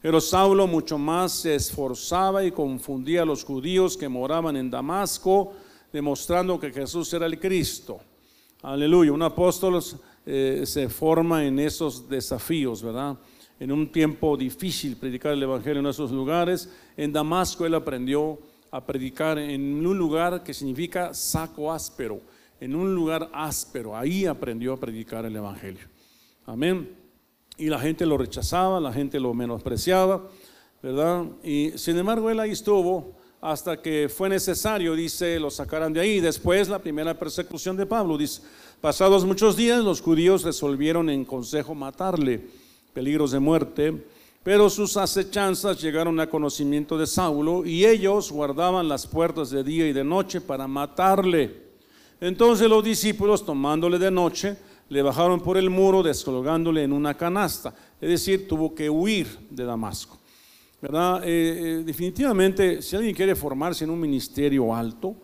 Pero 0.00 0.20
Saulo 0.20 0.66
mucho 0.66 0.98
más 0.98 1.32
se 1.32 1.54
esforzaba 1.54 2.44
y 2.44 2.52
confundía 2.52 3.22
a 3.22 3.26
los 3.26 3.44
judíos 3.44 3.96
que 3.96 4.08
moraban 4.08 4.56
en 4.56 4.70
Damasco, 4.70 5.52
demostrando 5.92 6.60
que 6.60 6.72
Jesús 6.72 7.12
era 7.12 7.26
el 7.26 7.38
Cristo. 7.38 7.98
Aleluya, 8.62 9.12
un 9.12 9.22
apóstol 9.22 9.82
eh, 10.24 10.62
se 10.64 10.88
forma 10.88 11.44
en 11.44 11.58
esos 11.58 12.08
desafíos, 12.08 12.82
¿verdad? 12.82 13.16
En 13.60 13.72
un 13.72 13.90
tiempo 13.90 14.36
difícil 14.36 14.96
predicar 14.96 15.32
el 15.32 15.42
Evangelio 15.42 15.80
en 15.80 15.86
esos 15.86 16.10
lugares. 16.10 16.68
En 16.96 17.12
Damasco 17.12 17.64
él 17.64 17.74
aprendió 17.74 18.38
a 18.76 18.84
predicar 18.84 19.38
en 19.38 19.86
un 19.86 19.96
lugar 19.96 20.42
que 20.42 20.52
significa 20.52 21.14
saco 21.14 21.72
áspero, 21.72 22.20
en 22.60 22.74
un 22.74 22.94
lugar 22.94 23.30
áspero. 23.32 23.96
Ahí 23.96 24.26
aprendió 24.26 24.74
a 24.74 24.76
predicar 24.76 25.24
el 25.24 25.34
Evangelio. 25.34 25.88
Amén. 26.44 26.94
Y 27.56 27.70
la 27.70 27.78
gente 27.78 28.04
lo 28.04 28.18
rechazaba, 28.18 28.78
la 28.78 28.92
gente 28.92 29.18
lo 29.18 29.32
menospreciaba, 29.32 30.28
¿verdad? 30.82 31.24
Y 31.42 31.72
sin 31.76 31.96
embargo 31.96 32.28
él 32.28 32.38
ahí 32.38 32.50
estuvo 32.50 33.14
hasta 33.40 33.80
que 33.80 34.10
fue 34.14 34.28
necesario, 34.28 34.94
dice, 34.94 35.40
lo 35.40 35.50
sacaran 35.50 35.94
de 35.94 36.00
ahí. 36.00 36.20
Después 36.20 36.68
la 36.68 36.78
primera 36.78 37.18
persecución 37.18 37.78
de 37.78 37.86
Pablo, 37.86 38.18
dice, 38.18 38.42
pasados 38.82 39.24
muchos 39.24 39.56
días 39.56 39.82
los 39.82 40.02
judíos 40.02 40.42
resolvieron 40.42 41.08
en 41.08 41.24
consejo 41.24 41.74
matarle, 41.74 42.46
peligros 42.92 43.30
de 43.30 43.38
muerte 43.38 44.04
pero 44.46 44.70
sus 44.70 44.96
acechanzas 44.96 45.82
llegaron 45.82 46.20
a 46.20 46.28
conocimiento 46.28 46.96
de 46.96 47.08
Saulo 47.08 47.66
y 47.66 47.84
ellos 47.84 48.30
guardaban 48.30 48.86
las 48.86 49.04
puertas 49.04 49.50
de 49.50 49.64
día 49.64 49.88
y 49.88 49.92
de 49.92 50.04
noche 50.04 50.40
para 50.40 50.68
matarle. 50.68 51.64
Entonces 52.20 52.68
los 52.68 52.84
discípulos, 52.84 53.44
tomándole 53.44 53.98
de 53.98 54.08
noche, 54.08 54.56
le 54.88 55.02
bajaron 55.02 55.40
por 55.40 55.56
el 55.56 55.68
muro, 55.68 56.00
descolgándole 56.00 56.84
en 56.84 56.92
una 56.92 57.14
canasta. 57.14 57.74
Es 58.00 58.08
decir, 58.08 58.46
tuvo 58.46 58.72
que 58.72 58.88
huir 58.88 59.26
de 59.50 59.64
Damasco. 59.64 60.16
Eh, 60.80 60.90
eh, 61.24 61.82
definitivamente, 61.84 62.82
si 62.82 62.94
alguien 62.94 63.16
quiere 63.16 63.34
formarse 63.34 63.82
en 63.82 63.90
un 63.90 63.98
ministerio 63.98 64.72
alto, 64.72 65.16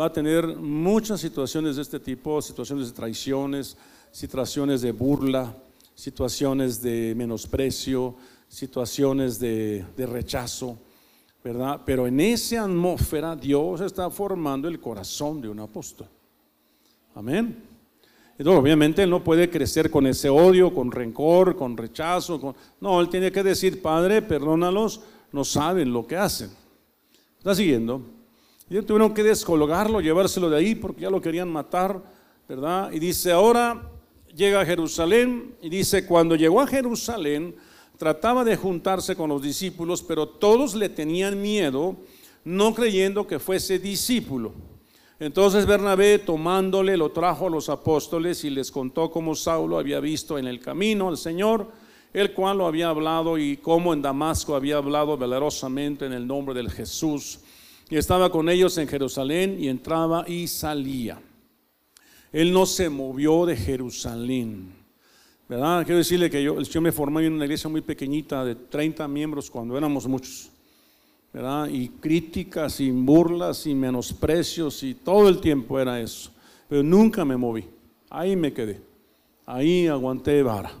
va 0.00 0.04
a 0.04 0.12
tener 0.12 0.46
muchas 0.56 1.20
situaciones 1.20 1.74
de 1.74 1.82
este 1.82 1.98
tipo, 1.98 2.40
situaciones 2.40 2.86
de 2.86 2.92
traiciones, 2.94 3.76
situaciones 4.12 4.82
de 4.82 4.92
burla, 4.92 5.52
situaciones 5.96 6.80
de 6.80 7.14
menosprecio, 7.16 8.14
situaciones 8.48 9.38
de, 9.38 9.84
rechazo, 9.96 10.78
¿verdad? 11.44 11.80
Pero 11.84 12.06
en 12.06 12.20
esa 12.20 12.64
atmósfera 12.64 13.36
Dios 13.36 13.80
está 13.80 14.10
formando 14.10 14.68
el 14.68 14.80
corazón 14.80 15.40
de 15.40 15.48
un 15.48 15.60
apóstol. 15.60 16.08
Amén. 17.14 17.64
Entonces, 18.38 18.60
obviamente 18.60 19.02
él 19.02 19.10
no 19.10 19.22
puede 19.22 19.50
crecer 19.50 19.90
con 19.90 20.06
ese 20.06 20.28
odio, 20.28 20.72
con 20.72 20.92
rencor, 20.92 21.56
con 21.56 21.76
rechazo. 21.76 22.54
No, 22.80 23.00
él 23.00 23.08
tiene 23.08 23.32
que 23.32 23.42
decir, 23.42 23.82
Padre, 23.82 24.22
perdónalos, 24.22 25.00
no 25.32 25.44
saben 25.44 25.92
lo 25.92 26.06
que 26.06 26.16
hacen. 26.16 26.50
¿Está 27.38 27.54
siguiendo? 27.54 28.00
Y 28.70 28.80
tuvieron 28.82 29.12
que 29.12 29.22
descolgarlo, 29.22 30.00
llevárselo 30.00 30.50
de 30.50 30.58
ahí 30.58 30.74
porque 30.74 31.02
ya 31.02 31.10
lo 31.10 31.20
querían 31.20 31.50
matar, 31.50 32.00
¿verdad? 32.48 32.92
Y 32.92 32.98
dice, 32.98 33.32
ahora 33.32 33.90
llega 34.34 34.60
a 34.60 34.66
Jerusalén 34.66 35.56
y 35.60 35.68
dice, 35.68 36.06
cuando 36.06 36.36
llegó 36.36 36.60
a 36.60 36.66
Jerusalén, 36.66 37.56
trataba 37.98 38.44
de 38.44 38.56
juntarse 38.56 39.14
con 39.14 39.28
los 39.28 39.42
discípulos, 39.42 40.02
pero 40.02 40.26
todos 40.26 40.74
le 40.74 40.88
tenían 40.88 41.42
miedo, 41.42 41.96
no 42.44 42.74
creyendo 42.74 43.26
que 43.26 43.38
fuese 43.38 43.78
discípulo. 43.78 44.54
Entonces 45.20 45.66
Bernabé, 45.66 46.18
tomándole, 46.18 46.96
lo 46.96 47.10
trajo 47.10 47.48
a 47.48 47.50
los 47.50 47.68
apóstoles 47.68 48.44
y 48.44 48.50
les 48.50 48.70
contó 48.70 49.10
cómo 49.10 49.34
Saulo 49.34 49.78
había 49.78 50.00
visto 50.00 50.38
en 50.38 50.46
el 50.46 50.60
camino 50.60 51.08
al 51.08 51.18
Señor 51.18 51.68
el 52.12 52.32
cual 52.32 52.58
lo 52.58 52.66
había 52.66 52.88
hablado 52.88 53.38
y 53.38 53.58
como 53.58 53.92
en 53.92 54.02
Damasco 54.02 54.54
había 54.54 54.78
hablado 54.78 55.16
valerosamente 55.16 56.06
en 56.06 56.12
el 56.12 56.26
nombre 56.26 56.54
del 56.54 56.70
Jesús. 56.70 57.40
Y 57.90 57.96
estaba 57.96 58.30
con 58.30 58.48
ellos 58.48 58.76
en 58.78 58.88
Jerusalén 58.88 59.56
y 59.58 59.68
entraba 59.68 60.24
y 60.26 60.46
salía. 60.46 61.20
Él 62.32 62.52
no 62.52 62.66
se 62.66 62.88
movió 62.90 63.46
de 63.46 63.56
Jerusalén. 63.56 64.77
¿Verdad? 65.48 65.84
Quiero 65.84 65.98
decirle 65.98 66.28
que 66.28 66.42
yo, 66.42 66.80
me 66.82 66.92
formé 66.92 67.24
en 67.24 67.32
una 67.32 67.46
iglesia 67.46 67.70
muy 67.70 67.80
pequeñita 67.80 68.44
de 68.44 68.54
30 68.54 69.08
miembros 69.08 69.50
cuando 69.50 69.78
éramos 69.78 70.06
muchos. 70.06 70.50
¿verdad? 71.32 71.68
Y 71.68 71.88
críticas 71.88 72.80
y 72.80 72.90
burlas 72.90 73.66
y 73.66 73.74
menosprecios 73.74 74.82
y 74.82 74.94
todo 74.94 75.28
el 75.28 75.40
tiempo 75.40 75.80
era 75.80 76.00
eso. 76.00 76.30
Pero 76.68 76.82
nunca 76.82 77.24
me 77.24 77.36
moví. 77.36 77.64
Ahí 78.10 78.36
me 78.36 78.52
quedé. 78.52 78.80
Ahí 79.46 79.86
aguanté 79.86 80.42
vara. 80.42 80.72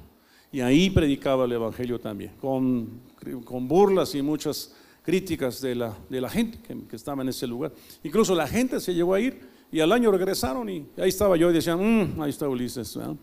Y 0.52 0.60
ahí 0.60 0.90
predicaba 0.90 1.44
el 1.44 1.52
Evangelio 1.52 1.98
también, 1.98 2.32
con, 2.40 3.00
con 3.44 3.68
burlas 3.68 4.14
y 4.14 4.22
muchas 4.22 4.74
críticas 5.02 5.60
de 5.60 5.74
la, 5.74 5.96
de 6.08 6.20
la 6.20 6.30
gente 6.30 6.58
que, 6.66 6.74
que, 6.86 6.96
estaba 6.96 7.22
en 7.22 7.28
ese 7.28 7.46
lugar. 7.46 7.72
Incluso 8.02 8.34
la 8.34 8.46
gente 8.46 8.80
se 8.80 8.94
llegó 8.94 9.12
a 9.12 9.20
ir 9.20 9.40
y 9.70 9.80
al 9.80 9.92
año 9.92 10.10
regresaron 10.10 10.68
y 10.70 10.86
ahí 10.96 11.10
estaba 11.10 11.36
yo 11.36 11.50
y 11.50 11.54
decían, 11.54 11.78
mmm, 11.80 12.20
ahí 12.22 12.30
está 12.30 12.48
Ulises. 12.48 12.96
¿verdad? 12.96 13.14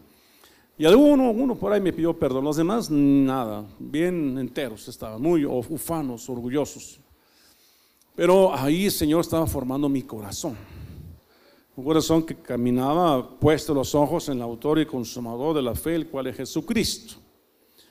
Y 0.78 0.86
alguno 0.86 1.32
uno 1.32 1.56
por 1.56 1.72
ahí 1.72 1.80
me 1.80 1.94
pidió 1.94 2.18
perdón, 2.18 2.44
los 2.44 2.58
demás 2.58 2.90
nada, 2.92 3.66
bien 3.80 4.38
enteros 4.38 4.88
estaban, 4.88 5.22
muy 5.22 5.46
ufanos, 5.46 6.30
orgullosos. 6.30 7.00
Pero 8.16 8.54
ahí 8.54 8.86
el 8.86 8.92
Señor 8.92 9.22
estaba 9.22 9.46
formando 9.48 9.88
mi 9.88 10.02
corazón. 10.02 10.56
Un 11.78 11.84
corazón 11.84 12.24
que 12.24 12.36
caminaba 12.36 13.38
puesto 13.38 13.74
los 13.74 13.94
ojos 13.96 14.30
en 14.30 14.38
el 14.38 14.42
autor 14.44 14.80
y 14.80 14.86
consumador 14.86 15.56
de 15.56 15.62
la 15.62 15.76
fe, 15.76 15.96
el 15.96 16.08
cual 16.08 16.28
es 16.28 16.38
Jesucristo. 16.38 17.16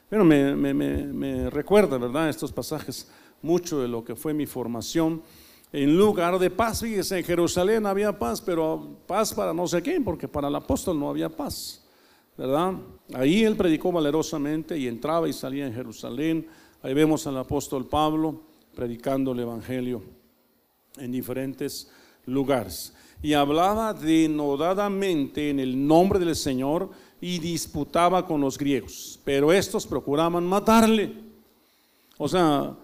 Pero 0.09 0.25
me, 0.25 0.55
me, 0.55 0.73
me, 0.73 1.51
recuerda, 1.51 1.99
¿verdad? 1.99 2.29
Estos 2.31 2.53
pasajes 2.53 3.11
mucho 3.43 3.81
de 3.81 3.89
lo 3.89 4.03
que 4.03 4.15
fue 4.15 4.33
mi 4.33 4.47
formación. 4.47 5.23
En 5.73 5.97
lugar 5.99 6.39
de 6.39 6.51
paz, 6.51 6.81
fíjese, 6.81 7.19
en 7.19 7.25
Jerusalén 7.25 7.85
había 7.85 8.19
paz, 8.19 8.41
pero 8.41 8.97
paz 9.07 9.35
para 9.35 9.53
no 9.53 9.67
sé 9.67 9.83
quién, 9.83 10.05
porque 10.05 10.29
para 10.29 10.49
el 10.49 10.55
apóstol 10.55 10.99
no 10.99 11.11
había 11.11 11.29
paz, 11.29 11.84
¿verdad? 12.37 12.75
Ahí 13.15 13.45
él 13.45 13.57
predicó 13.57 13.93
valerosamente 13.93 14.79
y 14.79 14.89
entraba 14.89 15.29
y 15.29 15.33
salía 15.33 15.67
en 15.67 15.75
Jerusalén. 15.75 16.47
Ahí 16.83 16.95
vemos 16.95 17.27
al 17.27 17.37
apóstol 17.39 17.87
Pablo 17.87 18.43
predicando 18.75 19.33
el 19.33 19.41
Evangelio 19.41 20.03
en 20.97 21.13
diferentes 21.13 21.91
lugares. 22.27 22.95
Y 23.23 23.33
hablaba 23.33 23.95
denodadamente 23.95 25.51
en 25.51 25.61
el 25.61 25.87
nombre 25.87 26.19
del 26.19 26.37
Señor 26.37 26.91
y 27.21 27.39
disputaba 27.39 28.27
con 28.27 28.41
los 28.41 28.59
griegos. 28.59 29.19
Pero 29.25 29.53
estos 29.53 29.87
procuraban 29.87 30.45
matarle. 30.45 31.13
O 32.19 32.29
sea, 32.29 32.75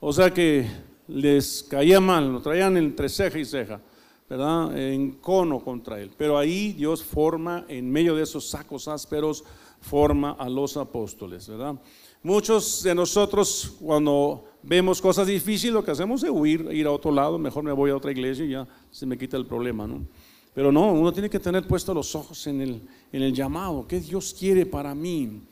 o 0.00 0.12
sea 0.12 0.32
que 0.32 0.66
les 1.08 1.64
caía 1.64 2.00
mal, 2.00 2.32
lo 2.32 2.40
traían 2.40 2.76
entre 2.76 3.08
ceja 3.08 3.38
y 3.38 3.44
ceja, 3.44 3.80
¿verdad? 4.28 4.76
En 4.78 5.12
cono 5.12 5.60
contra 5.60 6.00
él. 6.00 6.10
Pero 6.16 6.38
ahí 6.38 6.72
Dios 6.72 7.02
forma, 7.02 7.64
en 7.68 7.90
medio 7.90 8.14
de 8.14 8.22
esos 8.22 8.48
sacos 8.48 8.88
ásperos, 8.88 9.44
forma 9.80 10.32
a 10.32 10.48
los 10.48 10.76
apóstoles, 10.76 11.48
¿verdad? 11.48 11.76
Muchos 12.22 12.82
de 12.82 12.94
nosotros 12.94 13.76
cuando 13.80 14.44
vemos 14.62 15.00
cosas 15.00 15.26
difíciles 15.26 15.72
lo 15.72 15.84
que 15.84 15.92
hacemos 15.92 16.22
es 16.22 16.30
huir, 16.30 16.68
ir 16.72 16.86
a 16.86 16.90
otro 16.90 17.12
lado, 17.12 17.38
mejor 17.38 17.62
me 17.62 17.72
voy 17.72 17.90
a 17.90 17.96
otra 17.96 18.10
iglesia 18.10 18.44
y 18.44 18.50
ya 18.50 18.66
se 18.90 19.06
me 19.06 19.16
quita 19.16 19.36
el 19.36 19.46
problema, 19.46 19.86
¿no? 19.86 20.04
Pero 20.52 20.72
no, 20.72 20.92
uno 20.92 21.12
tiene 21.12 21.30
que 21.30 21.38
tener 21.38 21.64
puestos 21.68 21.94
los 21.94 22.14
ojos 22.16 22.44
en 22.48 22.82
el, 23.12 23.32
llamado, 23.32 23.86
¿qué 23.86 24.00
Dios 24.00 24.34
quiere 24.36 24.66
para 24.66 24.92
mí? 24.92 25.42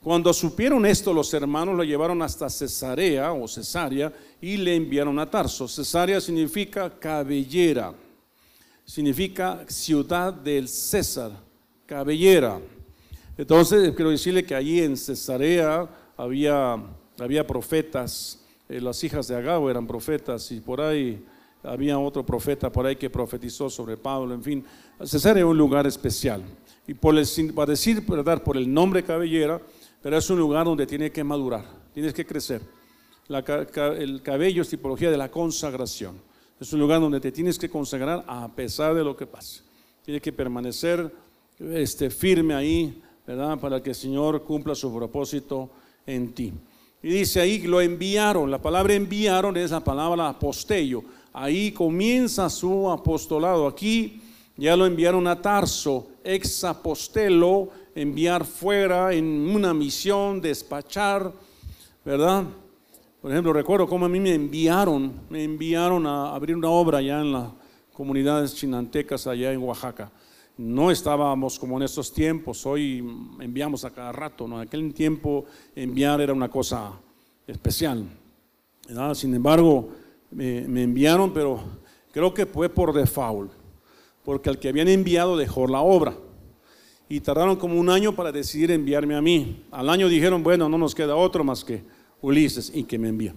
Cuando 0.00 0.32
supieron 0.32 0.86
esto, 0.86 1.12
los 1.12 1.34
hermanos 1.34 1.76
lo 1.76 1.82
llevaron 1.82 2.22
hasta 2.22 2.48
Cesarea 2.48 3.32
o 3.32 3.48
Cesarea 3.48 4.12
y 4.40 4.56
le 4.56 4.76
enviaron 4.76 5.18
a 5.18 5.28
Tarso. 5.28 5.66
Cesarea 5.66 6.20
significa 6.20 6.90
cabellera, 6.90 7.92
significa 8.84 9.64
ciudad 9.68 10.32
del 10.32 10.68
César, 10.68 11.32
cabellera. 11.86 12.60
Entonces, 13.36 13.92
quiero 13.94 14.10
decirle 14.10 14.44
que 14.44 14.54
allí 14.54 14.80
en 14.80 14.96
Cesarea 14.96 15.88
había, 16.16 16.76
había 17.18 17.46
profetas, 17.46 18.44
eh, 18.68 18.80
las 18.80 19.02
hijas 19.04 19.28
de 19.28 19.36
Agabo 19.36 19.70
eran 19.70 19.86
profetas 19.86 20.50
y 20.52 20.60
por 20.60 20.80
ahí 20.80 21.24
había 21.62 21.98
otro 21.98 22.26
profeta 22.26 22.70
por 22.70 22.86
ahí 22.86 22.96
que 22.96 23.08
profetizó 23.08 23.70
sobre 23.70 23.96
Pablo, 23.96 24.34
en 24.34 24.42
fin, 24.42 24.64
Cesarea 25.04 25.42
es 25.42 25.48
un 25.48 25.56
lugar 25.56 25.86
especial. 25.86 26.42
Y 26.86 26.94
por 26.94 27.16
el, 27.16 27.26
para 27.54 27.70
decir, 27.70 28.04
¿verdad? 28.06 28.42
por 28.42 28.56
el 28.56 28.72
nombre 28.72 29.02
cabellera, 29.02 29.60
pero 30.02 30.16
es 30.16 30.28
un 30.30 30.38
lugar 30.38 30.64
donde 30.64 30.86
tiene 30.86 31.12
que 31.12 31.22
madurar, 31.22 31.64
tienes 31.94 32.12
que 32.12 32.26
crecer. 32.26 32.60
el 33.28 34.22
cabello 34.22 34.62
es 34.62 34.68
tipología 34.68 35.10
de 35.10 35.16
la 35.16 35.30
consagración. 35.30 36.31
Es 36.60 36.72
un 36.72 36.80
lugar 36.80 37.00
donde 37.00 37.20
te 37.20 37.32
tienes 37.32 37.58
que 37.58 37.68
consagrar 37.68 38.24
a 38.26 38.48
pesar 38.48 38.94
de 38.94 39.02
lo 39.02 39.16
que 39.16 39.26
pase. 39.26 39.62
Tienes 40.04 40.22
que 40.22 40.32
permanecer 40.32 41.12
este, 41.58 42.10
firme 42.10 42.54
ahí, 42.54 43.02
¿verdad? 43.26 43.58
Para 43.58 43.82
que 43.82 43.90
el 43.90 43.96
Señor 43.96 44.42
cumpla 44.42 44.74
su 44.74 44.94
propósito 44.94 45.70
en 46.06 46.32
ti. 46.32 46.52
Y 47.02 47.08
dice 47.08 47.40
ahí, 47.40 47.62
lo 47.62 47.80
enviaron. 47.80 48.50
La 48.50 48.62
palabra 48.62 48.94
enviaron 48.94 49.56
es 49.56 49.70
la 49.70 49.82
palabra 49.82 50.28
apostello. 50.28 51.02
Ahí 51.32 51.72
comienza 51.72 52.48
su 52.48 52.90
apostolado. 52.90 53.66
Aquí 53.66 54.20
ya 54.56 54.76
lo 54.76 54.86
enviaron 54.86 55.26
a 55.26 55.40
Tarso, 55.40 56.08
ex 56.22 56.62
apostelo, 56.64 57.70
enviar 57.94 58.44
fuera 58.44 59.12
en 59.12 59.26
una 59.26 59.74
misión, 59.74 60.40
despachar, 60.40 61.32
¿verdad? 62.04 62.44
Por 63.22 63.30
ejemplo, 63.30 63.54
recuerdo 63.54 63.86
cómo 63.86 64.04
a 64.04 64.08
mí 64.10 64.20
me 64.20 64.34
enviaron, 64.34 65.12
me 65.30 65.44
enviaron 65.44 66.06
a 66.06 66.34
abrir 66.34 66.56
una 66.56 66.68
obra 66.68 66.98
allá 66.98 67.20
en 67.20 67.32
las 67.32 67.48
comunidades 67.94 68.54
chinantecas 68.54 69.26
allá 69.26 69.52
en 69.52 69.62
Oaxaca 69.62 70.10
no 70.58 70.90
estábamos 70.90 71.58
como 71.58 71.76
en 71.76 71.84
estos 71.84 72.12
tiempos, 72.12 72.66
hoy 72.66 72.98
enviamos 73.40 73.84
a 73.84 73.90
cada 73.90 74.12
rato, 74.12 74.46
¿no? 74.46 74.60
En 74.60 74.68
aquel 74.68 74.92
tiempo 74.92 75.46
enviar 75.74 76.20
era 76.20 76.32
una 76.32 76.48
cosa 76.48 76.92
especial. 77.46 78.04
Sin 79.14 79.34
embargo, 79.34 79.88
me, 80.30 80.82
enviaron, 80.82 81.32
pero 81.32 81.60
creo 82.12 82.34
que 82.34 82.46
fue 82.46 82.68
por 82.68 82.92
default, 82.92 83.50
porque 84.24 84.50
el 84.50 84.58
que 84.58 84.68
habían 84.68 84.88
enviado 84.88 85.36
dejó 85.36 85.66
la 85.66 85.80
obra. 85.80 86.14
Y 87.08 87.20
tardaron 87.20 87.56
como 87.56 87.78
un 87.78 87.90
año 87.90 88.14
para 88.14 88.32
decidir 88.32 88.70
enviarme 88.70 89.14
a 89.14 89.20
mí. 89.20 89.66
Al 89.70 89.90
año 89.90 90.08
dijeron, 90.08 90.42
bueno, 90.42 90.68
no 90.68 90.78
nos 90.78 90.94
queda 90.94 91.16
otro 91.16 91.44
más 91.44 91.64
que 91.64 91.82
Ulises 92.22 92.72
y 92.74 92.84
que 92.84 92.98
me 92.98 93.08
envíen. 93.08 93.36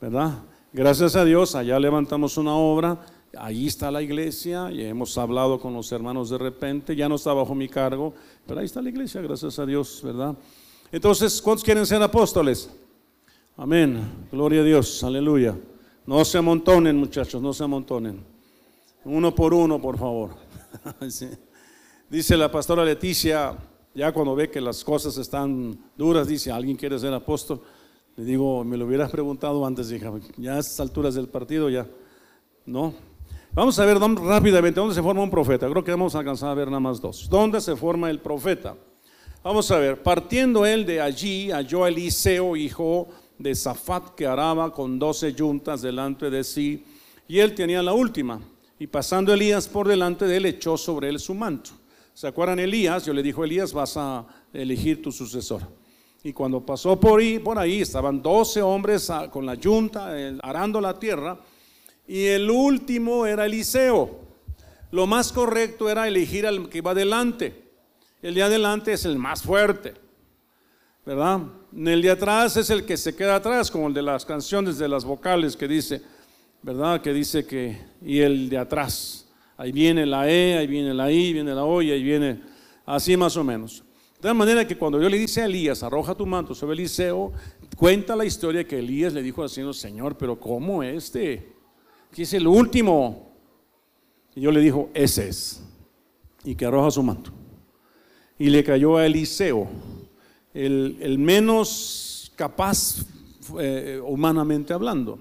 ¿Verdad? 0.00 0.44
Gracias 0.72 1.16
a 1.16 1.24
Dios, 1.24 1.56
allá 1.56 1.80
levantamos 1.80 2.36
una 2.36 2.54
obra 2.54 3.00
Allí 3.38 3.68
está 3.68 3.92
la 3.92 4.02
iglesia, 4.02 4.72
y 4.72 4.82
hemos 4.82 5.16
hablado 5.16 5.60
con 5.60 5.72
los 5.72 5.92
hermanos 5.92 6.30
de 6.30 6.38
repente, 6.38 6.96
ya 6.96 7.08
no 7.08 7.14
está 7.14 7.32
bajo 7.32 7.54
mi 7.54 7.68
cargo, 7.68 8.12
pero 8.44 8.58
ahí 8.58 8.66
está 8.66 8.82
la 8.82 8.88
iglesia, 8.88 9.20
gracias 9.20 9.56
a 9.60 9.66
Dios, 9.66 10.00
¿verdad? 10.02 10.34
Entonces, 10.90 11.40
¿cuántos 11.40 11.62
quieren 11.62 11.86
ser 11.86 12.02
apóstoles? 12.02 12.68
Amén, 13.56 14.26
gloria 14.32 14.62
a 14.62 14.64
Dios, 14.64 15.04
aleluya. 15.04 15.56
No 16.06 16.24
se 16.24 16.38
amontonen, 16.38 16.96
muchachos, 16.96 17.40
no 17.40 17.52
se 17.52 17.62
amontonen. 17.62 18.20
Uno 19.04 19.32
por 19.32 19.54
uno, 19.54 19.80
por 19.80 19.96
favor. 19.96 20.30
Dice 22.10 22.36
la 22.36 22.50
pastora 22.50 22.84
Leticia, 22.84 23.56
ya 23.94 24.12
cuando 24.12 24.34
ve 24.34 24.50
que 24.50 24.60
las 24.60 24.84
cosas 24.84 25.16
están 25.16 25.78
duras, 25.96 26.28
dice, 26.28 26.50
¿alguien 26.50 26.76
quiere 26.76 26.98
ser 26.98 27.12
apóstol? 27.12 27.60
Le 28.16 28.24
digo, 28.24 28.64
me 28.64 28.76
lo 28.76 28.86
hubieras 28.86 29.10
preguntado 29.10 29.64
antes, 29.64 29.90
hija, 29.90 30.12
ya 30.36 30.54
a 30.54 30.58
estas 30.58 30.80
alturas 30.80 31.14
del 31.14 31.28
partido 31.28 31.70
ya, 31.70 31.86
¿no? 32.66 32.94
Vamos 33.52 33.78
a 33.80 33.84
ver 33.84 33.98
rápidamente 33.98 34.78
dónde 34.78 34.94
se 34.94 35.02
forma 35.02 35.22
un 35.22 35.30
profeta. 35.30 35.68
Creo 35.68 35.82
que 35.82 35.90
vamos 35.90 36.14
a 36.14 36.20
alcanzar 36.20 36.50
a 36.50 36.54
ver 36.54 36.68
nada 36.68 36.78
más 36.78 37.00
dos. 37.00 37.28
¿Dónde 37.28 37.60
se 37.60 37.74
forma 37.74 38.08
el 38.08 38.20
profeta? 38.20 38.76
Vamos 39.42 39.70
a 39.72 39.78
ver, 39.78 40.02
partiendo 40.02 40.64
él 40.64 40.86
de 40.86 41.00
allí, 41.00 41.50
halló 41.50 41.86
Eliseo, 41.86 42.54
hijo 42.54 43.08
de 43.38 43.54
Zafat, 43.54 44.14
que 44.14 44.26
araba 44.26 44.72
con 44.72 44.98
doce 44.98 45.32
yuntas 45.32 45.82
delante 45.82 46.30
de 46.30 46.44
sí, 46.44 46.84
y 47.26 47.38
él 47.38 47.54
tenía 47.54 47.82
la 47.82 47.92
última. 47.92 48.40
Y 48.78 48.86
pasando 48.86 49.32
Elías 49.32 49.66
por 49.66 49.88
delante 49.88 50.26
de 50.26 50.36
él, 50.36 50.46
echó 50.46 50.76
sobre 50.76 51.08
él 51.08 51.18
su 51.18 51.34
manto. 51.34 51.70
¿Se 52.20 52.26
acuerdan 52.26 52.58
Elías? 52.58 53.06
Yo 53.06 53.14
le 53.14 53.22
dijo 53.22 53.42
Elías, 53.44 53.72
vas 53.72 53.96
a 53.96 54.26
elegir 54.52 55.00
tu 55.00 55.10
sucesor. 55.10 55.62
Y 56.22 56.34
cuando 56.34 56.60
pasó 56.60 57.00
por 57.00 57.18
ahí, 57.18 57.38
por 57.38 57.58
ahí 57.58 57.80
estaban 57.80 58.20
doce 58.20 58.60
hombres 58.60 59.10
con 59.30 59.46
la 59.46 59.54
yunta, 59.54 60.20
eh, 60.20 60.36
arando 60.42 60.82
la 60.82 60.98
tierra, 60.98 61.40
y 62.06 62.26
el 62.26 62.50
último 62.50 63.24
era 63.24 63.46
Eliseo. 63.46 64.20
Lo 64.90 65.06
más 65.06 65.32
correcto 65.32 65.88
era 65.88 66.06
elegir 66.06 66.46
al 66.46 66.68
que 66.68 66.76
iba 66.76 66.90
adelante. 66.90 67.70
El 68.20 68.34
de 68.34 68.42
adelante 68.42 68.92
es 68.92 69.06
el 69.06 69.16
más 69.16 69.42
fuerte, 69.42 69.94
¿verdad? 71.06 71.40
El 71.74 72.02
de 72.02 72.10
atrás 72.10 72.54
es 72.58 72.68
el 72.68 72.84
que 72.84 72.98
se 72.98 73.16
queda 73.16 73.36
atrás, 73.36 73.70
como 73.70 73.88
el 73.88 73.94
de 73.94 74.02
las 74.02 74.26
canciones 74.26 74.76
de 74.76 74.88
las 74.88 75.06
vocales 75.06 75.56
que 75.56 75.66
dice, 75.66 76.02
¿verdad? 76.60 77.00
Que 77.00 77.14
dice 77.14 77.46
que, 77.46 77.80
y 78.02 78.20
el 78.20 78.50
de 78.50 78.58
atrás. 78.58 79.29
Ahí 79.60 79.72
viene 79.72 80.06
la 80.06 80.26
E, 80.26 80.56
ahí 80.56 80.66
viene 80.66 80.94
la 80.94 81.12
I, 81.12 81.34
viene 81.34 81.54
la 81.54 81.66
O 81.66 81.82
y 81.82 81.90
ahí 81.90 82.02
viene, 82.02 82.40
así 82.86 83.14
más 83.14 83.36
o 83.36 83.44
menos. 83.44 83.84
De 84.14 84.22
tal 84.22 84.34
manera 84.34 84.66
que 84.66 84.74
cuando 84.74 84.98
yo 84.98 85.06
le 85.06 85.18
dice 85.18 85.42
a 85.42 85.44
Elías, 85.44 85.82
arroja 85.82 86.14
tu 86.14 86.24
manto 86.24 86.54
sobre 86.54 86.72
Eliseo, 86.72 87.30
cuenta 87.76 88.16
la 88.16 88.24
historia 88.24 88.66
que 88.66 88.78
Elías 88.78 89.12
le 89.12 89.22
dijo 89.22 89.42
al 89.42 89.50
Señor, 89.50 89.74
Señor, 89.74 90.16
pero 90.16 90.40
¿cómo 90.40 90.82
este? 90.82 91.52
Que 92.10 92.22
es 92.22 92.32
el 92.32 92.46
último. 92.46 93.34
Y 94.34 94.40
yo 94.40 94.50
le 94.50 94.60
dijo, 94.60 94.88
ese 94.94 95.28
es. 95.28 95.62
Y 96.42 96.54
que 96.54 96.64
arroja 96.64 96.90
su 96.90 97.02
manto. 97.02 97.30
Y 98.38 98.48
le 98.48 98.64
cayó 98.64 98.96
a 98.96 99.04
Eliseo, 99.04 99.68
el, 100.54 101.18
menos 101.18 102.32
capaz 102.34 103.04
eh, 103.58 104.00
humanamente 104.02 104.72
hablando. 104.72 105.18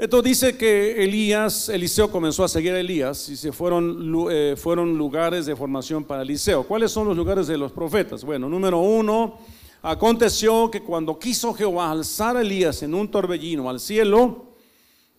Esto 0.00 0.22
dice 0.22 0.56
que 0.56 1.04
Elías, 1.04 1.68
Eliseo 1.68 2.10
comenzó 2.10 2.42
a 2.42 2.48
seguir 2.48 2.72
a 2.72 2.80
Elías 2.80 3.28
y 3.28 3.36
se 3.36 3.52
fueron, 3.52 4.30
eh, 4.30 4.54
fueron 4.56 4.96
lugares 4.96 5.44
de 5.44 5.54
formación 5.54 6.04
para 6.04 6.22
Eliseo. 6.22 6.62
¿Cuáles 6.62 6.90
son 6.90 7.06
los 7.06 7.14
lugares 7.14 7.46
de 7.48 7.58
los 7.58 7.70
profetas? 7.70 8.24
Bueno, 8.24 8.48
número 8.48 8.78
uno, 8.78 9.36
aconteció 9.82 10.70
que 10.70 10.80
cuando 10.80 11.18
quiso 11.18 11.52
Jehová 11.52 11.90
alzar 11.90 12.38
a 12.38 12.40
Elías 12.40 12.82
en 12.82 12.94
un 12.94 13.10
torbellino 13.10 13.68
al 13.68 13.78
cielo, 13.78 14.46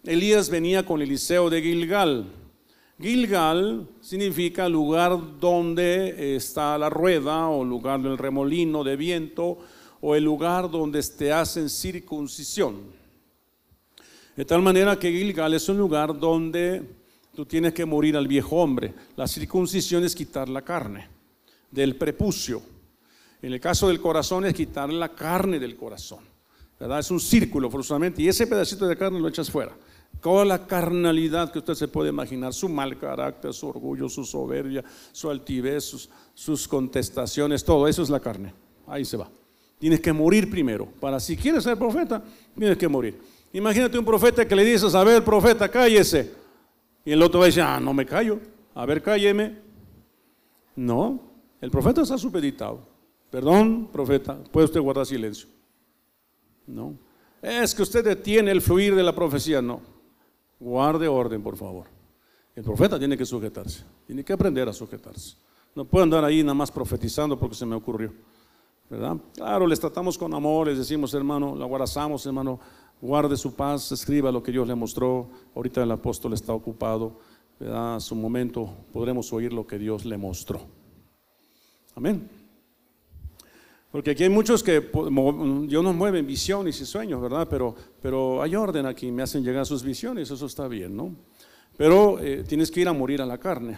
Elías 0.03 0.49
venía 0.49 0.84
con 0.84 0.99
Eliseo 0.99 1.51
de 1.51 1.61
Gilgal. 1.61 2.25
Gilgal 2.99 3.88
significa 3.99 4.67
lugar 4.67 5.15
donde 5.39 6.36
está 6.36 6.75
la 6.79 6.89
rueda 6.89 7.49
o 7.49 7.63
lugar 7.63 8.01
del 8.01 8.17
remolino 8.17 8.84
de 8.84 8.95
viento 8.95 9.59
o 10.01 10.15
el 10.15 10.23
lugar 10.23 10.71
donde 10.71 11.03
te 11.03 11.32
hacen 11.32 11.69
circuncisión. 11.69 12.99
De 14.36 14.45
tal 14.45 14.61
manera 14.61 14.97
que 14.97 15.11
Gilgal 15.11 15.53
es 15.53 15.67
un 15.69 15.77
lugar 15.77 16.17
donde 16.17 16.84
tú 17.36 17.45
tienes 17.45 17.73
que 17.73 17.86
morir 17.86 18.15
al 18.15 18.27
viejo 18.27 18.57
hombre. 18.57 18.93
La 19.15 19.27
circuncisión 19.27 20.03
es 20.03 20.15
quitar 20.15 20.47
la 20.47 20.61
carne 20.61 21.07
del 21.69 21.95
prepucio. 21.95 22.61
En 23.41 23.53
el 23.53 23.59
caso 23.59 23.88
del 23.88 23.99
corazón 23.99 24.45
es 24.45 24.53
quitar 24.53 24.91
la 24.91 25.09
carne 25.09 25.59
del 25.59 25.75
corazón. 25.75 26.19
¿verdad? 26.79 26.99
Es 26.99 27.11
un 27.11 27.19
círculo 27.19 27.69
forzosamente 27.69 28.21
y 28.21 28.27
ese 28.27 28.47
pedacito 28.47 28.88
de 28.88 28.97
carne 28.97 29.19
lo 29.19 29.27
echas 29.27 29.51
fuera. 29.51 29.71
Toda 30.21 30.45
la 30.45 30.65
carnalidad 30.65 31.51
que 31.51 31.59
usted 31.59 31.73
se 31.73 31.88
puede 31.88 32.09
imaginar, 32.09 32.53
su 32.53 32.69
mal 32.69 32.97
carácter, 32.97 33.53
su 33.53 33.67
orgullo, 33.67 34.07
su 34.09 34.23
soberbia, 34.23 34.84
su 35.11 35.29
altivez, 35.29 35.84
sus, 35.84 36.09
sus 36.34 36.67
contestaciones, 36.67 37.63
todo 37.63 37.88
eso 37.88 38.03
es 38.03 38.09
la 38.09 38.19
carne. 38.19 38.53
Ahí 38.88 39.05
se 39.05 39.17
va. 39.17 39.29
Tienes 39.79 39.99
que 39.99 40.13
morir 40.13 40.49
primero. 40.49 40.88
Para 40.99 41.19
si 41.19 41.36
quieres 41.36 41.63
ser 41.63 41.77
profeta, 41.77 42.23
tienes 42.55 42.77
que 42.77 42.88
morir. 42.88 43.19
Imagínate 43.54 43.97
un 43.97 44.06
profeta 44.06 44.47
que 44.47 44.56
le 44.56 44.64
dices, 44.64 44.95
a 44.95 45.04
ver, 45.04 45.24
profeta, 45.24 45.70
cállese. 45.70 46.32
Y 47.04 47.12
el 47.12 47.22
otro 47.22 47.39
va 47.39 47.45
a 47.45 47.47
decir, 47.47 47.64
ah, 47.64 47.80
no 47.80 47.93
me 47.93 48.06
callo. 48.06 48.39
A 48.74 48.86
ver, 48.86 49.02
cálleme. 49.02 49.58
No, 50.76 51.20
el 51.60 51.70
profeta 51.70 52.02
está 52.02 52.18
supeditado. 52.18 52.88
Perdón, 53.30 53.89
profeta, 53.91 54.38
puede 54.52 54.66
usted 54.66 54.80
guardar 54.80 55.06
silencio. 55.06 55.47
No. 56.68 56.95
Es 57.41 57.74
que 57.74 57.82
usted 57.82 58.04
detiene 58.04 58.52
el 58.52 58.62
fluir 58.62 58.95
de 58.95 59.04
la 59.04 59.14
profecía. 59.14 59.62
No. 59.62 59.82
Guarde 60.60 61.08
orden, 61.08 61.41
por 61.41 61.58
favor. 61.58 61.88
El 62.56 62.64
profeta 62.64 62.99
tiene 62.99 63.18
que 63.18 63.26
sujetarse. 63.26 63.84
Tiene 64.06 64.24
que 64.24 64.34
aprender 64.34 64.68
a 64.70 64.74
sujetarse. 64.74 65.36
No 65.74 65.86
puede 65.86 66.04
andar 66.04 66.24
ahí 66.24 66.43
nada 66.43 66.54
más 66.54 66.70
profetizando 66.72 67.39
porque 67.39 67.56
se 67.56 67.66
me 67.66 67.76
ocurrió. 67.76 68.14
¿Verdad? 68.89 69.16
Claro, 69.34 69.66
les 69.66 69.80
tratamos 69.80 70.18
con 70.18 70.34
amor, 70.34 70.68
les 70.68 70.78
decimos, 70.78 71.14
hermano, 71.14 71.56
lo 71.56 71.64
abrazamos, 71.64 72.26
hermano, 72.26 72.60
guarde 73.02 73.36
su 73.36 73.56
paz, 73.56 73.91
escriba 73.91 74.32
lo 74.32 74.43
que 74.43 74.52
Dios 74.52 74.68
le 74.68 74.76
mostró. 74.76 75.30
Ahorita 75.56 75.84
el 75.84 75.91
apóstol 75.91 76.34
está 76.34 76.54
ocupado, 76.54 77.20
a 77.60 77.97
su 77.99 78.16
momento 78.16 78.72
podremos 78.93 79.34
oír 79.34 79.52
lo 79.52 79.66
que 79.66 79.78
Dios 79.78 80.06
le 80.06 80.18
mostró. 80.18 80.62
Amén. 81.95 82.30
Porque 83.91 84.12
aquí 84.12 84.24
hay 84.24 84.30
muchos 84.30 84.64
que 84.64 84.80
Dios 84.80 85.84
nos 85.84 85.95
mueve 85.95 86.20
en 86.20 86.28
visiones 86.28 86.80
y 86.80 86.86
sueños, 86.86 87.22
¿verdad? 87.22 87.47
Pero, 87.49 87.76
pero 88.02 88.41
hay 88.41 88.56
orden 88.56 88.86
aquí, 88.86 89.12
me 89.12 89.24
hacen 89.24 89.43
llegar 89.43 89.66
sus 89.66 89.84
visiones, 89.84 90.32
eso 90.32 90.45
está 90.45 90.68
bien, 90.70 90.95
¿no? 90.95 91.14
Pero 91.76 92.20
eh, 92.20 92.43
tienes 92.47 92.72
que 92.72 92.80
ir 92.80 92.88
a 92.88 92.93
morir 92.93 93.22
a 93.22 93.26
la 93.26 93.38
carne. 93.38 93.78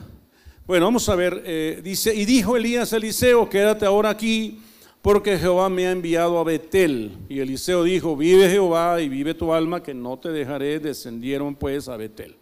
Bueno, 0.68 0.86
vamos 0.86 1.10
a 1.10 1.16
ver, 1.16 1.42
eh, 1.46 1.82
dice, 1.84 2.14
y 2.14 2.26
dijo 2.26 2.56
Elías 2.56 2.94
a 2.94 2.98
Eliseo, 2.98 3.50
quédate 3.50 3.86
ahora 3.86 4.12
aquí 4.12 4.60
porque 5.04 5.38
Jehová 5.38 5.68
me 5.68 5.86
ha 5.86 5.92
enviado 5.92 6.40
a 6.40 6.46
Betel. 6.46 7.12
Y 7.28 7.42
Eliseo 7.42 7.84
dijo, 7.84 8.16
vive 8.16 8.50
Jehová 8.50 9.02
y 9.02 9.10
vive 9.10 9.34
tu 9.34 9.54
alma, 9.54 9.84
que 9.84 9.94
no 9.94 10.18
te 10.18 10.30
dejaré. 10.30 10.80
Descendieron 10.80 11.56
pues 11.56 11.90
a 11.90 11.98
Betel. 11.98 12.38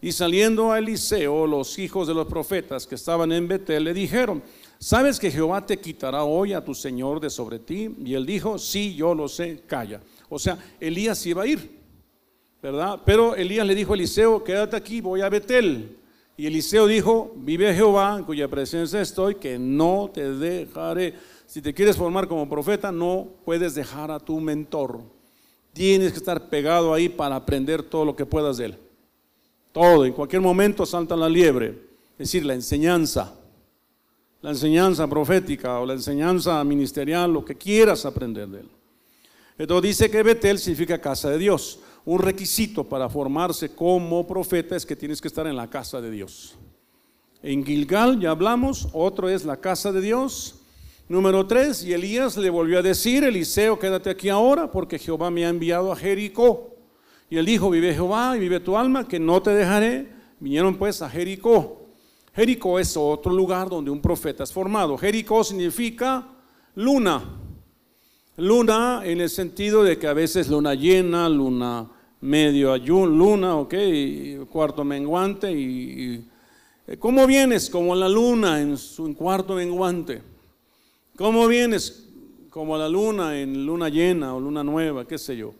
Y 0.00 0.12
saliendo 0.12 0.70
a 0.70 0.78
Eliseo, 0.78 1.44
los 1.44 1.76
hijos 1.76 2.06
de 2.06 2.14
los 2.14 2.28
profetas 2.28 2.86
que 2.86 2.94
estaban 2.94 3.32
en 3.32 3.48
Betel 3.48 3.82
le 3.82 3.92
dijeron, 3.92 4.44
¿sabes 4.78 5.18
que 5.18 5.28
Jehová 5.28 5.66
te 5.66 5.80
quitará 5.80 6.22
hoy 6.22 6.52
a 6.52 6.64
tu 6.64 6.72
Señor 6.72 7.18
de 7.18 7.30
sobre 7.30 7.58
ti? 7.58 7.96
Y 8.04 8.14
él 8.14 8.24
dijo, 8.24 8.58
sí, 8.60 8.94
yo 8.94 9.12
lo 9.12 9.26
sé, 9.26 9.62
calla. 9.66 10.00
O 10.28 10.38
sea, 10.38 10.56
Elías 10.78 11.26
iba 11.26 11.42
a 11.42 11.46
ir, 11.48 11.80
¿verdad? 12.62 13.00
Pero 13.04 13.34
Elías 13.34 13.66
le 13.66 13.74
dijo 13.74 13.92
a 13.92 13.96
Eliseo, 13.96 14.44
quédate 14.44 14.76
aquí, 14.76 15.00
voy 15.00 15.20
a 15.20 15.28
Betel. 15.28 15.98
Y 16.36 16.46
Eliseo 16.46 16.86
dijo, 16.86 17.32
vive 17.36 17.74
Jehová, 17.74 18.16
en 18.18 18.24
cuya 18.24 18.46
presencia 18.46 19.00
estoy, 19.00 19.34
que 19.34 19.58
no 19.58 20.10
te 20.14 20.32
dejaré. 20.32 21.14
Si 21.46 21.60
te 21.60 21.74
quieres 21.74 21.96
formar 21.96 22.26
como 22.26 22.48
profeta, 22.48 22.90
no 22.90 23.28
puedes 23.44 23.74
dejar 23.74 24.10
a 24.10 24.18
tu 24.18 24.40
mentor. 24.40 25.02
Tienes 25.72 26.12
que 26.12 26.18
estar 26.18 26.48
pegado 26.48 26.94
ahí 26.94 27.08
para 27.08 27.36
aprender 27.36 27.82
todo 27.82 28.04
lo 28.04 28.16
que 28.16 28.26
puedas 28.26 28.56
de 28.56 28.66
él. 28.66 28.78
Todo, 29.72 30.04
en 30.04 30.12
cualquier 30.12 30.40
momento 30.40 30.86
salta 30.86 31.16
la 31.16 31.28
liebre. 31.28 31.68
Es 32.12 32.30
decir, 32.30 32.44
la 32.44 32.54
enseñanza. 32.54 33.34
La 34.40 34.50
enseñanza 34.50 35.06
profética 35.08 35.80
o 35.80 35.86
la 35.86 35.94
enseñanza 35.94 36.62
ministerial, 36.64 37.32
lo 37.32 37.44
que 37.44 37.56
quieras 37.56 38.04
aprender 38.04 38.48
de 38.48 38.60
él. 38.60 38.68
Entonces 39.58 39.90
dice 39.90 40.10
que 40.10 40.22
Betel 40.22 40.58
significa 40.58 41.00
casa 41.00 41.30
de 41.30 41.38
Dios. 41.38 41.80
Un 42.04 42.18
requisito 42.18 42.84
para 42.84 43.08
formarse 43.08 43.74
como 43.74 44.26
profeta 44.26 44.76
es 44.76 44.84
que 44.84 44.96
tienes 44.96 45.20
que 45.20 45.28
estar 45.28 45.46
en 45.46 45.56
la 45.56 45.70
casa 45.70 46.00
de 46.00 46.10
Dios. 46.10 46.56
En 47.42 47.64
Gilgal 47.64 48.20
ya 48.20 48.30
hablamos, 48.30 48.88
otro 48.92 49.28
es 49.28 49.44
la 49.44 49.58
casa 49.58 49.92
de 49.92 50.00
Dios 50.00 50.60
Número 51.06 51.46
tres, 51.46 51.84
y 51.84 51.92
Elías 51.92 52.36
le 52.38 52.48
volvió 52.48 52.78
a 52.78 52.82
decir, 52.82 53.24
Eliseo, 53.24 53.78
quédate 53.78 54.08
aquí 54.08 54.30
ahora, 54.30 54.70
porque 54.70 54.98
Jehová 54.98 55.30
me 55.30 55.44
ha 55.44 55.50
enviado 55.50 55.92
a 55.92 55.96
Jericó. 55.96 56.74
Y 57.28 57.36
él 57.36 57.44
dijo, 57.44 57.68
vive 57.68 57.92
Jehová 57.92 58.36
y 58.36 58.40
vive 58.40 58.60
tu 58.60 58.76
alma, 58.76 59.06
que 59.06 59.20
no 59.20 59.42
te 59.42 59.50
dejaré. 59.50 60.08
Vinieron 60.40 60.76
pues 60.76 61.02
a 61.02 61.10
Jericó. 61.10 61.88
Jericó 62.34 62.78
es 62.78 62.96
otro 62.96 63.32
lugar 63.32 63.68
donde 63.68 63.90
un 63.90 64.00
profeta 64.00 64.44
es 64.44 64.52
formado. 64.52 64.96
Jericó 64.96 65.44
significa 65.44 66.26
luna. 66.74 67.22
Luna 68.36 69.02
en 69.04 69.20
el 69.20 69.30
sentido 69.30 69.84
de 69.84 69.98
que 69.98 70.06
a 70.06 70.12
veces 70.12 70.48
luna 70.48 70.74
llena, 70.74 71.28
luna 71.28 71.88
medio 72.20 72.72
ayun, 72.72 73.18
luna, 73.18 73.56
ok, 73.56 73.74
cuarto 74.50 74.82
menguante. 74.84 75.52
Y, 75.52 76.26
¿Cómo 76.98 77.26
vienes? 77.26 77.70
Como 77.70 77.94
la 77.94 78.08
luna 78.08 78.60
en 78.60 78.76
su 78.76 79.14
cuarto 79.14 79.54
menguante. 79.54 80.33
¿Cómo 81.16 81.46
vienes? 81.46 82.08
Como 82.50 82.76
la 82.76 82.88
luna 82.88 83.38
en 83.38 83.64
luna 83.64 83.88
llena 83.88 84.34
o 84.34 84.40
luna 84.40 84.64
nueva, 84.64 85.06
qué 85.06 85.16
sé 85.16 85.36
yo. 85.36 85.54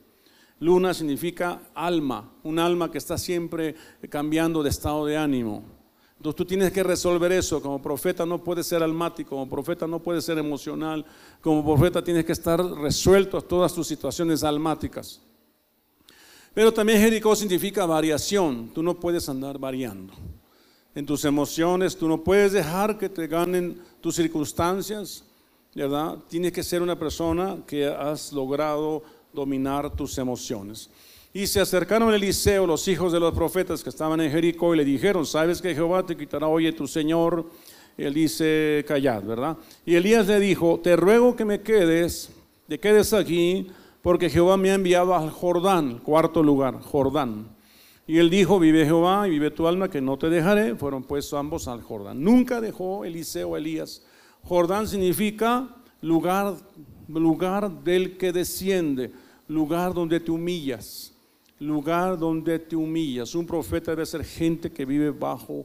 Luna 0.59 0.93
significa 0.95 1.71
alma, 1.75 2.33
un 2.43 2.59
alma 2.59 2.91
que 2.91 2.99
está 2.99 3.19
siempre 3.19 3.75
cambiando 4.09 4.63
de 4.63 4.71
estado 4.71 5.07
de 5.07 5.17
ánimo. 5.17 5.63
Entonces 6.17 6.37
tú 6.37 6.45
tienes 6.45 6.73
que 6.73 6.83
resolver 6.83 7.31
eso. 7.33 7.61
Como 7.63 7.81
profeta 7.81 8.27
no 8.27 8.43
puedes 8.43 8.67
ser 8.67 8.83
almático, 8.83 9.31
como 9.31 9.49
profeta 9.49 9.87
no 9.87 10.01
puedes 10.01 10.25
ser 10.25 10.39
emocional, 10.39 11.05
como 11.41 11.65
profeta 11.65 12.03
tienes 12.03 12.25
que 12.25 12.33
estar 12.33 12.61
resuelto 12.61 13.39
a 13.39 13.43
todas 13.43 13.73
tus 13.75 13.87
situaciones 13.87 14.43
almáticas. 14.43 15.21
Pero 16.53 16.73
también 16.73 17.01
Jericó 17.01 17.37
significa 17.37 17.87
variación. 17.87 18.71
Tú 18.75 18.83
no 18.83 18.99
puedes 18.99 19.29
andar 19.29 19.59
variando 19.59 20.15
en 20.95 21.07
tus 21.07 21.25
emociones, 21.25 21.97
tú 21.97 22.09
no 22.09 22.23
puedes 22.23 22.53
dejar 22.53 22.97
que 22.99 23.09
te 23.09 23.27
ganen 23.27 23.81
tus 24.01 24.15
circunstancias. 24.15 25.25
¿Verdad? 25.75 26.19
Tienes 26.29 26.53
que 26.53 26.63
ser 26.63 26.83
una 26.83 26.99
persona 26.99 27.59
que 27.67 27.87
has 27.87 28.33
logrado 28.33 29.03
dominar 29.33 29.95
tus 29.95 30.17
emociones. 30.19 30.89
Y 31.33 31.47
se 31.49 31.61
acercaron 31.61 32.13
a 32.13 32.17
Eliseo 32.17 32.67
los 32.67 32.87
hijos 32.87 33.13
de 33.13 33.19
los 33.19 33.35
profetas 33.35 33.83
que 33.83 33.91
estaban 33.91 34.21
en 34.21 34.31
Jericó 34.31 34.75
y 34.75 34.79
le 34.79 34.85
dijeron, 34.85 35.27
¿sabes 35.27 35.61
que 35.61 35.75
Jehová 35.75 36.07
te 36.07 36.17
quitará 36.17 36.47
hoy 36.47 36.71
tu 36.73 36.87
Señor? 36.87 37.47
él 37.97 38.15
dice, 38.15 38.85
callad, 38.89 39.23
¿verdad? 39.23 39.57
Y 39.87 39.95
Elías 39.95 40.27
le 40.27 40.41
dijo, 40.41 40.81
te 40.83 40.97
ruego 40.97 41.37
que 41.37 41.45
me 41.45 41.61
quedes, 41.61 42.31
te 42.69 42.81
quedes 42.81 43.13
aquí, 43.13 43.69
porque 44.03 44.31
Jehová 44.31 44.57
me 44.57 44.71
ha 44.71 44.75
enviado 44.75 45.15
al 45.15 45.31
Jordán, 45.31 45.99
cuarto 45.99 46.43
lugar, 46.43 46.81
Jordán. 46.81 47.55
Y 48.07 48.19
él 48.19 48.31
dijo, 48.31 48.59
vive 48.59 48.85
Jehová 48.85 49.27
y 49.27 49.31
vive 49.31 49.51
tu 49.51 49.67
alma, 49.67 49.89
que 49.89 50.01
no 50.01 50.19
te 50.19 50.29
dejaré. 50.29 50.75
Fueron 50.75 51.05
pues 51.05 51.33
ambos 51.33 51.69
al 51.69 51.83
Jordán. 51.83 52.23
Nunca 52.23 52.61
dejó 52.61 53.05
Eliseo 53.05 53.55
a 53.55 53.59
Elías 53.59 54.05
Jordán 54.45 54.87
significa 54.87 55.75
lugar, 56.03 56.57
lugar 57.09 57.83
del 57.83 58.17
que 58.19 58.33
desciende, 58.33 59.11
lugar 59.49 59.95
donde 59.95 60.21
te 60.21 60.31
humillas, 60.31 61.15
lugar 61.59 62.19
donde 62.19 62.59
te 62.59 62.77
humillas. 62.77 63.35
Un 63.35 63.47
profeta 63.47 63.93
debe 63.93 64.05
ser 64.05 64.25
gente 64.25 64.71
que 64.71 64.85
vive 64.85 65.11
bajo, 65.11 65.65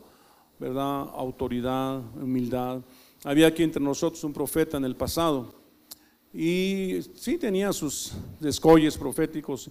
¿verdad? 0.58 1.10
Autoridad, 1.14 2.02
humildad. 2.16 2.82
Había 3.26 3.48
aquí 3.48 3.64
entre 3.64 3.84
nosotros 3.84 4.24
un 4.24 4.32
profeta 4.32 4.78
en 4.78 4.86
el 4.86 4.96
pasado 4.96 5.54
y 6.34 7.00
sí 7.16 7.38
tenía 7.38 7.74
sus 7.74 8.14
descolles 8.40 8.98
proféticos. 8.98 9.70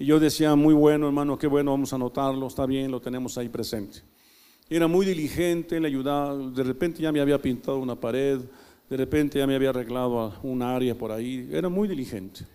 Y 0.00 0.06
yo 0.06 0.18
decía, 0.18 0.54
muy 0.56 0.74
bueno, 0.74 1.06
hermano, 1.06 1.38
qué 1.38 1.46
bueno, 1.46 1.72
vamos 1.72 1.92
a 1.92 1.96
anotarlo, 1.96 2.46
está 2.46 2.66
bien, 2.66 2.90
lo 2.90 3.00
tenemos 3.00 3.36
ahí 3.38 3.48
presente. 3.48 4.02
Era 4.70 4.86
muy 4.86 5.06
diligente, 5.06 5.80
le 5.80 5.88
ayudaba, 5.88 6.36
de 6.36 6.62
repente 6.62 7.00
ya 7.00 7.10
me 7.10 7.20
había 7.20 7.40
pintado 7.40 7.78
una 7.78 7.94
pared, 7.94 8.40
de 8.88 8.96
repente 8.96 9.38
ya 9.38 9.46
me 9.46 9.54
había 9.54 9.70
arreglado 9.70 10.34
un 10.42 10.62
área 10.62 10.94
por 10.96 11.10
ahí, 11.10 11.48
era 11.50 11.68
muy 11.68 11.88
diligente. 11.88 12.46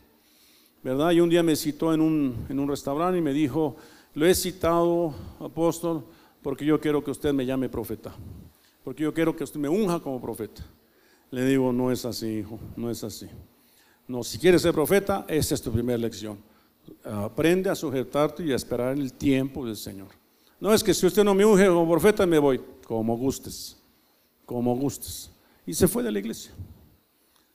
¿Verdad? 0.83 1.11
Y 1.11 1.21
un 1.21 1.29
día 1.29 1.41
me 1.41 1.55
citó 1.55 1.93
en 1.93 2.01
un, 2.01 2.45
en 2.49 2.59
un 2.59 2.69
restaurante 2.69 3.17
y 3.17 3.21
me 3.21 3.33
dijo, 3.33 3.77
lo 4.13 4.25
he 4.27 4.35
citado, 4.35 5.15
apóstol, 5.39 6.03
porque 6.41 6.65
yo 6.65 6.79
quiero 6.79 7.03
que 7.03 7.09
usted 7.09 7.33
me 7.33 7.45
llame 7.45 7.69
profeta, 7.69 8.13
porque 8.83 9.03
yo 9.03 9.13
quiero 9.13 9.35
que 9.35 9.43
usted 9.43 9.59
me 9.59 9.69
unja 9.69 9.99
como 9.99 10.21
profeta. 10.21 10.63
Le 11.31 11.45
digo, 11.45 11.73
no 11.73 11.91
es 11.91 12.05
así, 12.05 12.39
hijo, 12.39 12.59
no 12.75 12.91
es 12.91 13.03
así. 13.03 13.27
No, 14.07 14.23
si 14.23 14.37
quieres 14.37 14.61
ser 14.61 14.73
profeta, 14.73 15.25
esa 15.27 15.55
es 15.55 15.61
tu 15.61 15.71
primera 15.71 15.97
lección. 15.97 16.37
Aprende 17.03 17.69
a 17.69 17.75
sujetarte 17.75 18.43
y 18.45 18.51
a 18.51 18.55
esperar 18.55 18.93
el 18.93 19.13
tiempo 19.13 19.65
del 19.65 19.77
Señor. 19.77 20.09
No 20.63 20.73
es 20.73 20.81
que 20.81 20.93
si 20.93 21.05
usted 21.05 21.25
no 21.25 21.35
me 21.35 21.43
unge 21.43 21.67
como 21.67 21.91
profeta, 21.91 22.25
me 22.25 22.39
voy. 22.39 22.61
Como 22.87 23.17
gustes, 23.17 23.77
como 24.45 24.73
gustes. 24.77 25.29
Y 25.65 25.73
se 25.73 25.89
fue 25.89 26.01
de 26.03 26.11
la 26.11 26.19
iglesia. 26.19 26.53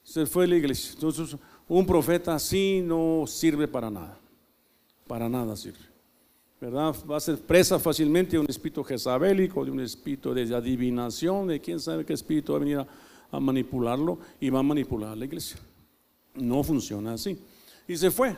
Se 0.03 0.27
fue 0.27 0.45
de 0.45 0.49
la 0.49 0.57
iglesia. 0.57 0.93
Entonces, 0.93 1.35
un 1.67 1.87
profeta 1.87 2.35
así 2.35 2.83
no 2.85 3.25
sirve 3.27 3.67
para 3.67 3.89
nada. 3.91 4.21
Para 5.07 5.27
nada 5.27 5.57
sirve. 5.57 5.79
¿Verdad? 6.61 6.95
Va 7.11 7.17
a 7.17 7.21
ser 7.21 7.39
presa 7.39 7.79
fácilmente 7.79 8.33
de 8.33 8.41
un 8.41 8.51
espíritu 8.51 8.85
jezabélico, 8.85 9.65
de 9.65 9.71
un 9.71 9.81
espíritu 9.81 10.35
de 10.35 10.55
adivinación, 10.55 11.49
de 11.49 11.61
quién 11.61 11.81
sabe 11.81 12.05
qué 12.05 12.13
espíritu 12.13 12.53
va 12.53 12.59
a 12.59 12.61
venir 12.61 12.79
a 12.79 12.87
a 13.31 13.41
manipularlo 13.41 14.19
y 14.41 14.51
va 14.51 14.61
a 14.61 14.63
manipular 14.63 15.13
a 15.13 15.17
la 15.17 15.25
iglesia. 15.25 15.59
No 16.35 16.63
funciona 16.63 17.15
así. 17.15 17.39
Y 17.87 17.97
se 17.97 18.11
fue, 18.11 18.35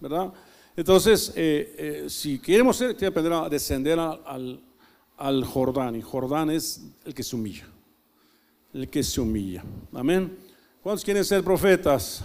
¿verdad? 0.00 0.32
Entonces, 0.78 1.32
eh, 1.34 1.74
eh, 1.76 2.04
si 2.08 2.38
queremos 2.38 2.76
ser, 2.76 2.90
tiene 2.90 3.12
que 3.12 3.18
aprender 3.18 3.32
a 3.32 3.48
descender 3.48 3.98
al, 3.98 4.60
al 5.16 5.44
Jordán. 5.44 5.96
Y 5.96 6.02
Jordán 6.02 6.50
es 6.50 6.80
el 7.04 7.12
que 7.14 7.24
se 7.24 7.34
humilla. 7.34 7.66
El 8.72 8.88
que 8.88 9.02
se 9.02 9.20
humilla. 9.20 9.64
Amén. 9.92 10.38
¿Cuántos 10.80 11.04
quieren 11.04 11.24
ser 11.24 11.42
profetas? 11.42 12.22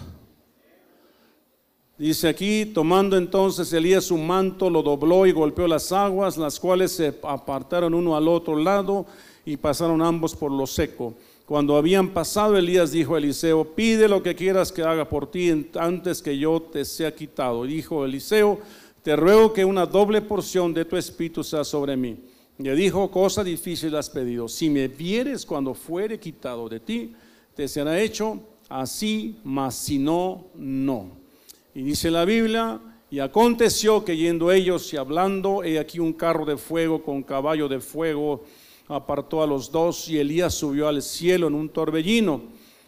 Dice 1.98 2.28
aquí, 2.28 2.66
tomando 2.66 3.16
entonces 3.16 3.72
Elías 3.72 4.04
su 4.04 4.16
manto, 4.16 4.70
lo 4.70 4.84
dobló 4.84 5.26
y 5.26 5.32
golpeó 5.32 5.66
las 5.66 5.90
aguas, 5.90 6.36
las 6.36 6.60
cuales 6.60 6.92
se 6.92 7.12
apartaron 7.24 7.92
uno 7.92 8.16
al 8.16 8.28
otro 8.28 8.54
lado 8.54 9.04
y 9.44 9.56
pasaron 9.56 10.00
ambos 10.00 10.32
por 10.36 10.52
lo 10.52 10.68
seco. 10.68 11.14
Cuando 11.46 11.76
habían 11.76 12.08
pasado, 12.08 12.56
Elías 12.56 12.92
dijo 12.92 13.14
a 13.14 13.18
Eliseo, 13.18 13.64
pide 13.74 14.08
lo 14.08 14.22
que 14.22 14.34
quieras 14.34 14.72
que 14.72 14.82
haga 14.82 15.06
por 15.06 15.30
ti 15.30 15.68
antes 15.74 16.22
que 16.22 16.38
yo 16.38 16.60
te 16.60 16.86
sea 16.86 17.14
quitado. 17.14 17.66
Y 17.66 17.74
dijo 17.74 18.04
Eliseo, 18.04 18.60
te 19.02 19.14
ruego 19.14 19.52
que 19.52 19.64
una 19.64 19.84
doble 19.84 20.22
porción 20.22 20.72
de 20.72 20.86
tu 20.86 20.96
espíritu 20.96 21.44
sea 21.44 21.62
sobre 21.62 21.96
mí. 21.96 22.16
Le 22.56 22.74
dijo, 22.74 23.10
cosa 23.10 23.44
difícil 23.44 23.94
has 23.94 24.08
pedido. 24.08 24.48
Si 24.48 24.70
me 24.70 24.88
vieres 24.88 25.44
cuando 25.44 25.74
fuere 25.74 26.18
quitado 26.18 26.66
de 26.66 26.80
ti, 26.80 27.12
te 27.54 27.68
será 27.68 28.00
hecho 28.00 28.40
así, 28.70 29.36
mas 29.44 29.74
si 29.74 29.98
no, 29.98 30.46
no. 30.54 31.10
Y 31.74 31.82
dice 31.82 32.10
la 32.10 32.24
Biblia, 32.24 32.80
y 33.10 33.18
aconteció 33.18 34.02
que 34.02 34.16
yendo 34.16 34.50
ellos 34.50 34.90
y 34.94 34.96
hablando, 34.96 35.62
he 35.62 35.78
aquí 35.78 35.98
un 35.98 36.14
carro 36.14 36.46
de 36.46 36.56
fuego 36.56 37.02
con 37.02 37.22
caballo 37.22 37.68
de 37.68 37.80
fuego 37.80 38.44
apartó 38.88 39.42
a 39.42 39.46
los 39.46 39.70
dos 39.70 40.08
y 40.08 40.18
Elías 40.18 40.54
subió 40.54 40.88
al 40.88 41.02
cielo 41.02 41.48
en 41.48 41.54
un 41.54 41.68
torbellino. 41.68 42.42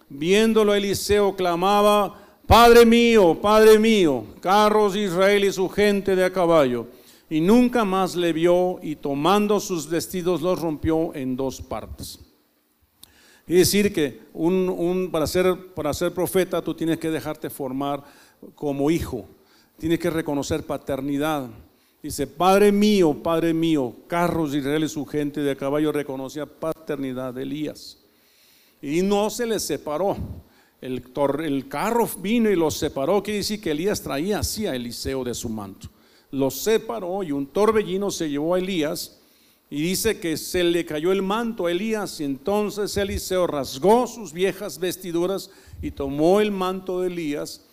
Viéndolo 0.09 0.75
Eliseo 0.75 1.35
clamaba, 1.35 2.41
Padre 2.47 2.87
mío, 2.87 3.39
Padre 3.41 3.79
mío, 3.79 4.25
carros 4.41 4.95
de 4.95 5.05
Israel 5.05 5.45
y 5.45 5.53
su 5.53 5.69
gente 5.69 6.15
de 6.15 6.25
a 6.25 6.33
caballo. 6.33 6.87
Y 7.29 7.41
nunca 7.41 7.85
más 7.85 8.15
le 8.15 8.33
vio 8.33 8.79
y 8.83 8.97
tomando 8.97 9.59
sus 9.59 9.89
vestidos 9.89 10.43
los 10.43 10.61
rompió 10.61 11.13
en 11.15 11.37
dos 11.37 11.61
partes. 11.61 12.21
Es 13.49 13.57
decir, 13.59 13.93
que 13.93 14.23
un, 14.33 15.09
para, 15.11 15.27
ser, 15.27 15.73
para 15.75 15.93
ser 15.95 16.13
profeta 16.13 16.63
tú 16.63 16.75
tienes 16.75 16.99
que 16.99 17.11
dejarte 17.11 17.51
formar 17.51 18.03
como 18.55 18.91
hijo, 18.91 19.27
tienes 19.79 19.99
que 19.99 20.11
reconocer 20.11 20.65
paternidad, 20.65 21.49
Dice, 22.07 22.29
Padre 22.29 22.71
mío, 22.71 23.21
Padre 23.21 23.53
mío, 23.53 23.93
carros 24.07 24.55
Israel 24.55 24.85
y 24.85 24.89
su 24.89 25.05
gente 25.05 25.41
de 25.41 25.57
caballo 25.57 25.91
reconocía 25.91 26.47
paternidad 26.47 27.35
de 27.35 27.43
Elías. 27.43 27.99
Y 28.81 29.03
no 29.03 29.29
se 29.29 29.45
les 29.45 29.65
separó. 29.65 30.17
El, 30.81 31.03
el 31.43 31.67
carro 31.67 32.09
vino 32.21 32.49
y 32.49 32.55
los 32.55 32.77
separó. 32.77 33.25
Quiere 33.25 33.39
decir 33.39 33.61
que 33.61 33.73
Elías 33.73 34.03
traía 34.03 34.39
así 34.39 34.69
a 34.69 34.77
Eliseo 34.77 35.25
de 35.25 35.35
su 35.35 35.49
manto. 35.49 35.89
Los 36.31 36.61
separó 36.61 37.25
y 37.25 37.33
un 37.33 37.49
torbellino 37.49 38.13
se 38.13 38.31
llevó 38.31 38.55
a 38.55 38.61
Elías. 38.61 39.19
Y 39.69 39.83
dice 39.83 40.21
que 40.21 40.37
se 40.37 40.63
le 40.63 40.87
cayó 40.87 41.11
el 41.11 41.23
manto 41.23 41.67
a 41.67 41.73
Elías. 41.73 42.21
Y 42.21 42.25
entonces 42.25 42.97
Eliseo 42.97 43.49
rasgó 43.49 44.07
sus 44.07 44.33
viejas 44.33 44.79
vestiduras 44.79 45.51
y 45.83 45.91
tomó 45.91 46.41
el 46.41 46.53
manto 46.53 47.01
de 47.01 47.09
Elías 47.09 47.66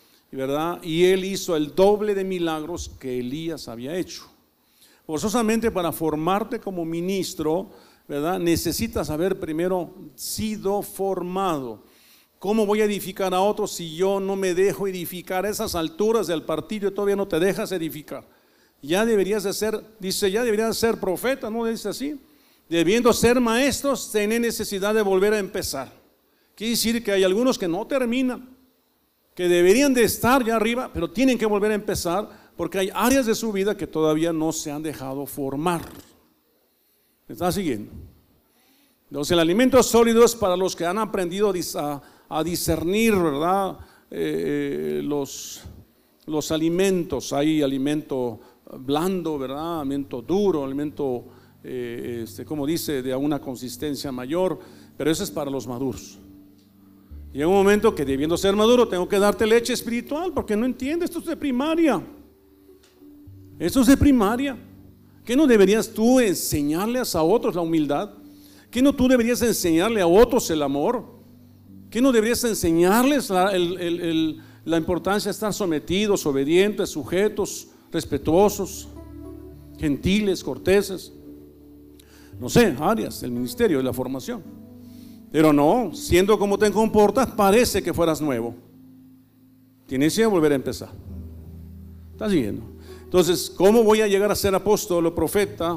Y 0.82 1.04
él 1.04 1.24
hizo 1.24 1.54
el 1.54 1.74
doble 1.74 2.14
de 2.14 2.24
milagros 2.24 2.90
que 2.98 3.20
Elías 3.20 3.68
había 3.68 3.96
hecho. 3.96 4.24
Forzosamente 5.06 5.70
para 5.70 5.92
formarte 5.92 6.58
como 6.58 6.84
ministro, 6.84 7.70
¿verdad? 8.08 8.40
Necesitas 8.40 9.10
haber 9.10 9.38
primero 9.38 9.94
sido 10.16 10.82
formado. 10.82 11.84
¿Cómo 12.40 12.66
voy 12.66 12.80
a 12.80 12.86
edificar 12.86 13.32
a 13.32 13.40
otros 13.40 13.72
si 13.72 13.94
yo 13.94 14.18
no 14.18 14.34
me 14.34 14.54
dejo 14.54 14.88
edificar? 14.88 15.46
A 15.46 15.50
esas 15.50 15.76
alturas 15.76 16.26
del 16.26 16.42
partido 16.42 16.92
todavía 16.92 17.16
no 17.16 17.28
te 17.28 17.38
dejas 17.38 17.70
edificar. 17.70 18.26
Ya 18.82 19.06
deberías 19.06 19.44
de 19.44 19.52
ser, 19.52 19.82
dice, 20.00 20.30
ya 20.30 20.42
deberías 20.42 20.68
de 20.68 20.74
ser 20.74 20.98
profeta, 20.98 21.48
¿no? 21.48 21.64
Dice 21.64 21.88
así. 21.88 22.20
Debiendo 22.68 23.12
ser 23.12 23.40
maestros, 23.40 24.10
tenés 24.10 24.40
necesidad 24.40 24.94
de 24.94 25.02
volver 25.02 25.32
a 25.32 25.38
empezar. 25.38 25.92
Quiere 26.56 26.72
decir 26.72 27.04
que 27.04 27.12
hay 27.12 27.22
algunos 27.22 27.56
que 27.56 27.68
no 27.68 27.86
terminan 27.86 28.53
que 29.34 29.48
deberían 29.48 29.92
de 29.92 30.04
estar 30.04 30.44
ya 30.44 30.56
arriba, 30.56 30.90
pero 30.92 31.10
tienen 31.10 31.38
que 31.38 31.46
volver 31.46 31.72
a 31.72 31.74
empezar 31.74 32.28
porque 32.56 32.78
hay 32.78 32.90
áreas 32.94 33.26
de 33.26 33.34
su 33.34 33.52
vida 33.52 33.76
que 33.76 33.86
todavía 33.86 34.32
no 34.32 34.52
se 34.52 34.70
han 34.70 34.82
dejado 34.82 35.26
formar. 35.26 35.82
¿Me 37.26 37.32
está 37.32 37.50
siguiendo? 37.50 37.90
Entonces 39.10 39.32
el 39.32 39.40
alimento 39.40 39.82
sólido 39.82 40.24
es 40.24 40.34
para 40.34 40.56
los 40.56 40.76
que 40.76 40.86
han 40.86 40.98
aprendido 40.98 41.52
a, 42.28 42.44
discernir, 42.44 43.14
¿verdad? 43.14 43.78
Eh, 44.10 44.98
eh, 44.98 45.02
los, 45.02 45.62
los 46.26 46.50
alimentos. 46.50 47.32
Hay 47.32 47.62
alimento 47.62 48.40
blando, 48.78 49.38
¿verdad? 49.38 49.80
Alimento 49.80 50.22
duro, 50.22 50.64
alimento, 50.64 51.26
eh, 51.62 52.22
este, 52.24 52.44
como 52.44 52.66
dice, 52.66 53.02
de 53.02 53.14
una 53.14 53.40
consistencia 53.40 54.10
mayor, 54.10 54.58
pero 54.96 55.10
eso 55.10 55.24
es 55.24 55.30
para 55.30 55.50
los 55.50 55.66
maduros. 55.66 56.18
Llega 57.34 57.48
un 57.48 57.54
momento 57.54 57.92
que 57.92 58.04
debiendo 58.04 58.36
ser 58.36 58.54
maduro 58.54 58.86
tengo 58.86 59.08
que 59.08 59.18
darte 59.18 59.44
leche 59.44 59.72
espiritual 59.72 60.32
porque 60.32 60.54
no 60.56 60.64
entiendes, 60.64 61.10
esto 61.10 61.18
es 61.18 61.26
de 61.26 61.36
primaria. 61.36 62.00
Esto 63.58 63.80
es 63.80 63.88
de 63.88 63.96
primaria. 63.96 64.56
¿Qué 65.24 65.34
no 65.34 65.44
deberías 65.44 65.92
tú 65.92 66.20
enseñarles 66.20 67.16
a 67.16 67.24
otros 67.24 67.56
la 67.56 67.60
humildad? 67.60 68.10
¿Qué 68.70 68.80
no 68.80 68.94
tú 68.94 69.08
deberías 69.08 69.42
enseñarle 69.42 70.00
a 70.00 70.06
otros 70.06 70.48
el 70.50 70.62
amor? 70.62 71.06
¿Qué 71.90 72.00
no 72.00 72.12
deberías 72.12 72.44
enseñarles 72.44 73.30
la, 73.30 74.76
importancia 74.76 75.28
de 75.28 75.32
estar 75.32 75.52
sometidos, 75.52 76.24
obedientes, 76.26 76.90
sujetos, 76.90 77.66
respetuosos, 77.90 78.86
gentiles, 79.76 80.44
corteses? 80.44 81.12
No 82.38 82.48
sé, 82.48 82.76
áreas 82.78 83.20
del 83.22 83.32
ministerio, 83.32 83.78
de 83.78 83.84
la 83.84 83.92
formación. 83.92 84.63
Pero 85.34 85.52
no, 85.52 85.92
siendo 85.92 86.38
como 86.38 86.56
te 86.56 86.70
comportas, 86.70 87.26
parece 87.26 87.82
que 87.82 87.92
fueras 87.92 88.20
nuevo. 88.20 88.54
Tienes 89.84 90.14
que 90.14 90.24
volver 90.26 90.52
a 90.52 90.54
empezar. 90.54 90.90
¿Estás 92.12 92.30
siguiendo? 92.30 92.62
Entonces, 93.02 93.50
¿cómo 93.50 93.82
voy 93.82 94.00
a 94.00 94.06
llegar 94.06 94.30
a 94.30 94.36
ser 94.36 94.54
apóstol 94.54 95.06
o 95.06 95.12
profeta 95.12 95.76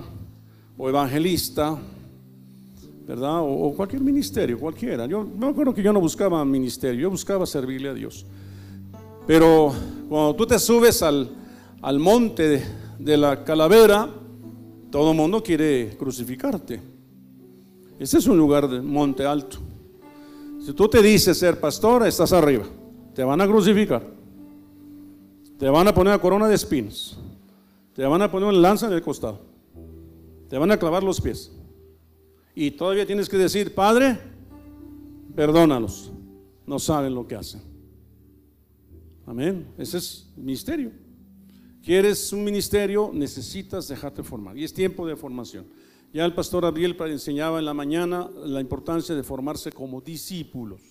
o 0.78 0.88
evangelista? 0.88 1.76
¿Verdad? 3.08 3.40
O, 3.42 3.74
cualquier 3.76 4.04
ministerio, 4.04 4.60
cualquiera. 4.60 5.08
Yo 5.08 5.24
me 5.24 5.48
acuerdo 5.48 5.74
que 5.74 5.82
yo 5.82 5.92
no 5.92 6.02
buscaba 6.02 6.46
ministerio, 6.46 7.02
yo 7.02 7.10
buscaba 7.10 7.48
servirle 7.48 7.90
a 7.90 7.96
Dios. 7.96 8.28
Pero 9.26 9.74
cuando 10.08 10.36
tú 10.36 10.46
te 10.46 10.60
subes 10.60 11.02
al, 11.02 11.32
monte 11.98 12.48
de, 12.48 12.64
de 13.00 13.18
la 13.18 13.44
calavera, 13.44 14.08
todo 14.92 15.10
el 15.10 15.18
mundo 15.18 15.42
quiere 15.42 15.98
crucificarte. 15.98 16.97
Ese 18.00 18.18
es 18.18 18.28
un 18.28 18.38
lugar 18.38 18.68
de 18.70 18.82
monte 18.82 19.26
alto. 19.26 19.58
Si 20.60 20.74
tú 20.74 20.88
te 20.88 21.02
dices 21.02 21.38
ser 21.38 21.60
pastor, 21.60 22.06
estás 22.06 22.34
arriba. 22.34 22.66
Te 23.14 23.24
van 23.24 23.42
a 23.42 23.48
crucificar. 23.48 24.04
Te 25.58 25.70
van 25.70 25.88
a 25.88 25.94
poner 25.94 26.14
la 26.14 26.20
corona 26.22 26.48
de 26.48 26.56
espinas. 26.56 27.18
Te 27.94 28.06
van 28.06 28.22
a 28.22 28.30
poner 28.30 28.50
una 28.50 28.60
lanza 28.60 28.88
en 28.88 28.94
el 28.94 29.02
costado. 29.02 29.42
Te 30.50 30.58
van 30.58 30.72
a 30.72 30.78
clavar 30.78 31.04
los 31.04 31.20
pies. 31.20 31.52
Y 32.54 32.72
todavía 32.72 33.06
tienes 33.06 33.28
que 33.28 33.38
decir, 33.38 33.74
Padre, 33.74 34.20
Perdónalos. 35.38 36.12
No 36.66 36.80
saben 36.80 37.14
lo 37.14 37.28
que 37.28 37.36
hacen. 37.36 37.62
Amén. 39.28 39.68
Ese 39.78 40.00
es 40.00 40.28
el 40.36 40.44
ministerio. 40.44 40.92
¿Quieres 41.84 42.34
un 42.34 42.44
ministerio? 42.44 43.12
Necesitas 43.14 43.88
dejarte 43.88 44.24
formar. 44.24 44.58
Y 44.58 44.64
es 44.64 44.74
tiempo 44.74 45.06
de 45.06 45.16
formación. 45.16 45.68
Ya 46.14 46.26
el 46.26 46.34
pastor 46.34 46.66
Abriel 46.66 46.96
enseñaba 47.00 47.60
en 47.60 47.66
la 47.66 47.74
mañana 47.74 48.30
la 48.46 48.62
importancia 48.62 49.14
de 49.14 49.24
formarse 49.24 49.72
como 49.72 50.00
discípulos. 50.02 50.82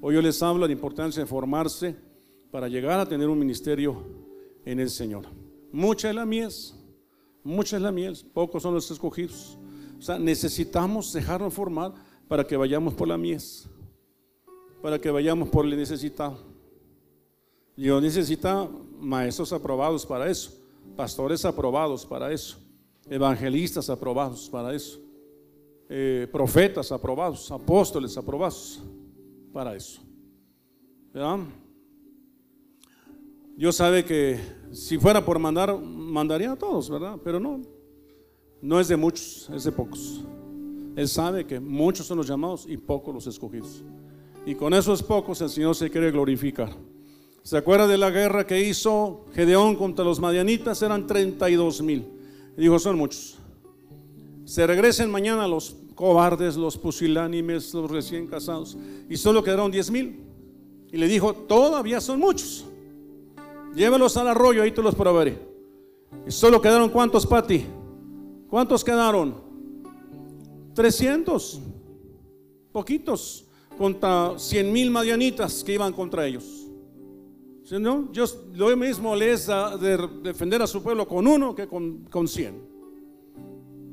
Hoy 0.00 0.14
yo 0.14 0.22
les 0.22 0.42
hablo 0.42 0.62
de 0.62 0.68
la 0.68 0.72
importancia 0.72 1.22
de 1.22 1.26
formarse 1.26 1.96
para 2.50 2.68
llegar 2.68 2.98
a 2.98 3.06
tener 3.06 3.28
un 3.28 3.38
ministerio 3.38 4.02
en 4.64 4.80
el 4.80 4.90
Señor. 4.90 5.26
Mucha 5.72 6.10
es 6.10 6.14
la 6.14 6.26
mies, 6.26 6.74
mucha 7.44 7.76
es 7.76 7.82
la 7.82 7.92
mies, 7.92 8.24
pocos 8.24 8.62
son 8.62 8.74
los 8.74 8.90
escogidos. 8.90 9.58
O 9.98 10.02
sea, 10.02 10.18
necesitamos 10.18 11.12
dejarnos 11.12 11.54
formar 11.54 11.94
para 12.28 12.44
que 12.44 12.56
vayamos 12.56 12.94
por 12.94 13.08
la 13.08 13.16
mies, 13.16 13.68
para 14.82 15.00
que 15.00 15.10
vayamos 15.10 15.48
por 15.48 15.64
el 15.64 15.76
necesitado. 15.76 16.38
Dios 17.76 18.02
necesita 18.02 18.68
maestros 18.98 19.52
aprobados 19.52 20.04
para 20.04 20.28
eso, 20.28 20.50
pastores 20.96 21.44
aprobados 21.44 22.04
para 22.04 22.32
eso, 22.32 22.58
evangelistas 23.08 23.88
aprobados 23.88 24.48
para 24.48 24.74
eso, 24.74 25.00
eh, 25.88 26.28
profetas 26.30 26.90
aprobados, 26.90 27.50
apóstoles 27.50 28.16
aprobados 28.16 28.82
para 29.52 29.74
eso. 29.74 30.00
Dios 33.56 33.76
sabe 33.76 34.04
que 34.04 34.38
si 34.70 34.98
fuera 34.98 35.24
por 35.24 35.38
mandar, 35.38 35.78
mandaría 35.78 36.52
a 36.52 36.56
todos, 36.56 36.90
¿verdad? 36.90 37.16
Pero 37.24 37.40
no, 37.40 37.62
no 38.60 38.80
es 38.80 38.88
de 38.88 38.96
muchos, 38.96 39.48
es 39.54 39.64
de 39.64 39.72
pocos. 39.72 40.24
Él 40.94 41.08
sabe 41.08 41.46
que 41.46 41.58
muchos 41.60 42.06
son 42.06 42.18
los 42.18 42.26
llamados 42.26 42.66
y 42.68 42.76
pocos 42.76 43.14
los 43.14 43.26
escogidos. 43.26 43.82
Y 44.44 44.54
con 44.54 44.74
esos 44.74 45.02
pocos 45.02 45.40
el 45.40 45.48
Señor 45.48 45.74
se 45.74 45.90
quiere 45.90 46.10
glorificar. 46.10 46.70
¿Se 47.42 47.56
acuerda 47.56 47.86
de 47.86 47.96
la 47.96 48.10
guerra 48.10 48.46
que 48.46 48.60
hizo 48.60 49.24
Gedeón 49.32 49.76
contra 49.76 50.04
los 50.04 50.20
madianitas? 50.20 50.82
Eran 50.82 51.06
32 51.06 51.80
mil. 51.82 52.15
Dijo, 52.56 52.78
son 52.78 52.96
muchos. 52.96 53.38
Se 54.44 54.66
regresen 54.66 55.10
mañana 55.10 55.46
los 55.46 55.76
cobardes, 55.94 56.56
los 56.56 56.78
pusilánimes, 56.78 57.74
los 57.74 57.90
recién 57.90 58.26
casados. 58.26 58.76
Y 59.08 59.16
solo 59.16 59.42
quedaron 59.42 59.70
10 59.70 59.90
mil. 59.90 60.20
Y 60.92 60.96
le 60.96 61.08
dijo, 61.08 61.34
todavía 61.34 62.00
son 62.00 62.20
muchos. 62.20 62.64
Llévelos 63.74 64.16
al 64.16 64.28
arroyo, 64.28 64.62
ahí 64.62 64.70
te 64.70 64.82
los 64.82 64.94
probaré. 64.94 65.38
Y 66.26 66.30
solo 66.30 66.60
quedaron 66.60 66.88
cuántos, 66.88 67.26
Pati? 67.26 67.66
¿Cuántos 68.48 68.84
quedaron? 68.84 69.34
300. 70.74 71.60
Poquitos. 72.72 73.44
Contra 73.76 74.38
100 74.38 74.72
mil 74.72 74.90
madianitas 74.90 75.62
que 75.62 75.74
iban 75.74 75.92
contra 75.92 76.26
ellos. 76.26 76.65
No, 77.72 78.12
yo 78.12 78.24
lo 78.54 78.76
mismo 78.76 79.16
les 79.16 79.46
da 79.46 79.76
de 79.76 79.96
defender 80.22 80.62
a 80.62 80.66
su 80.66 80.82
pueblo 80.82 81.06
con 81.06 81.26
uno 81.26 81.54
que 81.54 81.66
con, 81.66 82.04
con 82.10 82.28
100. 82.28 82.76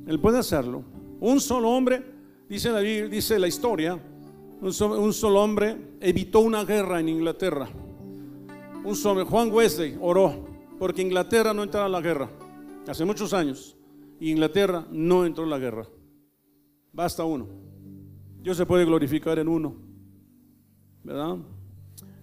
Él 0.07 0.19
puede 0.19 0.39
hacerlo. 0.39 0.83
Un 1.19 1.39
solo 1.39 1.69
hombre, 1.69 2.03
dice 2.47 2.71
la, 2.71 2.79
dice 2.79 3.39
la 3.39 3.47
historia, 3.47 3.99
un 4.61 5.13
solo 5.13 5.41
hombre 5.41 5.97
evitó 5.99 6.41
una 6.41 6.63
guerra 6.63 6.99
en 6.99 7.09
Inglaterra 7.09 7.67
un 8.83 8.95
sobre 8.95 9.23
Juan 9.23 9.49
Wesley 9.51 9.97
oró 10.01 10.45
porque 10.77 11.01
Inglaterra 11.01 11.53
no 11.53 11.63
entrara 11.63 11.85
a 11.85 11.89
la 11.89 12.01
guerra. 12.01 12.29
Hace 12.87 13.05
muchos 13.05 13.33
años. 13.33 13.77
Inglaterra 14.19 14.85
no 14.91 15.25
entró 15.25 15.45
en 15.45 15.49
la 15.49 15.59
guerra. 15.59 15.87
Basta 16.91 17.23
uno. 17.23 17.47
Dios 18.41 18.57
se 18.57 18.65
puede 18.65 18.83
glorificar 18.83 19.39
en 19.39 19.47
uno. 19.47 19.75
¿Verdad? 21.03 21.37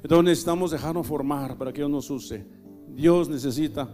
Entonces 0.03 0.25
necesitamos 0.25 0.71
dejarnos 0.71 1.07
formar 1.07 1.57
para 1.59 1.73
que 1.73 1.81
Dios 1.81 1.91
nos 1.91 2.11
use. 2.11 2.47
Dios 2.89 3.29
necesita, 3.29 3.89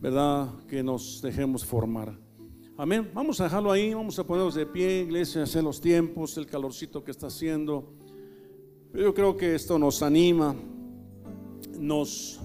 ¿verdad? 0.00 0.48
Que 0.66 0.82
nos 0.82 1.20
dejemos 1.22 1.64
formar. 1.64 2.18
Amén. 2.76 3.10
Vamos 3.12 3.40
a 3.40 3.44
dejarlo 3.44 3.72
ahí, 3.72 3.92
vamos 3.92 4.18
a 4.18 4.24
ponernos 4.24 4.54
de 4.54 4.64
pie, 4.66 5.02
iglesia, 5.02 5.42
hacer 5.42 5.64
los 5.64 5.80
tiempos, 5.80 6.36
el 6.36 6.46
calorcito 6.46 7.02
que 7.02 7.10
está 7.10 7.26
haciendo. 7.26 7.92
Pero 8.92 9.04
yo 9.04 9.14
creo 9.14 9.36
que 9.36 9.54
esto 9.54 9.78
nos 9.78 10.02
anima 10.02 10.54
nos, 11.78 12.40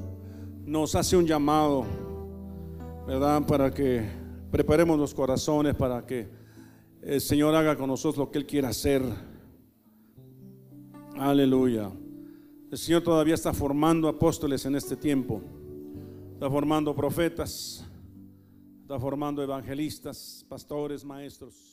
nos 0.66 0.96
hace 0.96 1.18
un 1.18 1.26
llamado, 1.26 1.86
¿verdad? 3.08 3.46
Para 3.46 3.72
que 3.72 4.08
preparemos 4.52 4.98
los 5.00 5.14
corazones, 5.14 5.76
para 5.76 6.06
que 6.06 6.30
el 7.02 7.20
Señor 7.20 7.56
haga 7.56 7.76
con 7.76 7.88
nosotros 7.88 8.18
lo 8.26 8.32
que 8.32 8.40
Él 8.40 8.46
quiera 8.46 8.70
hacer. 8.70 9.02
Aleluya. 11.18 11.92
El 12.74 12.80
Señor 12.80 13.04
todavía 13.04 13.36
está 13.36 13.54
formando 13.54 14.08
apóstoles 14.08 14.66
en 14.66 14.76
este 14.76 14.96
tiempo. 14.96 15.44
Está 16.34 16.50
formando 16.50 16.96
profetas. 16.96 17.86
Está 18.82 19.00
formando 19.00 19.44
evangelistas, 19.44 20.44
pastores, 20.50 21.06
maestros. 21.06 21.73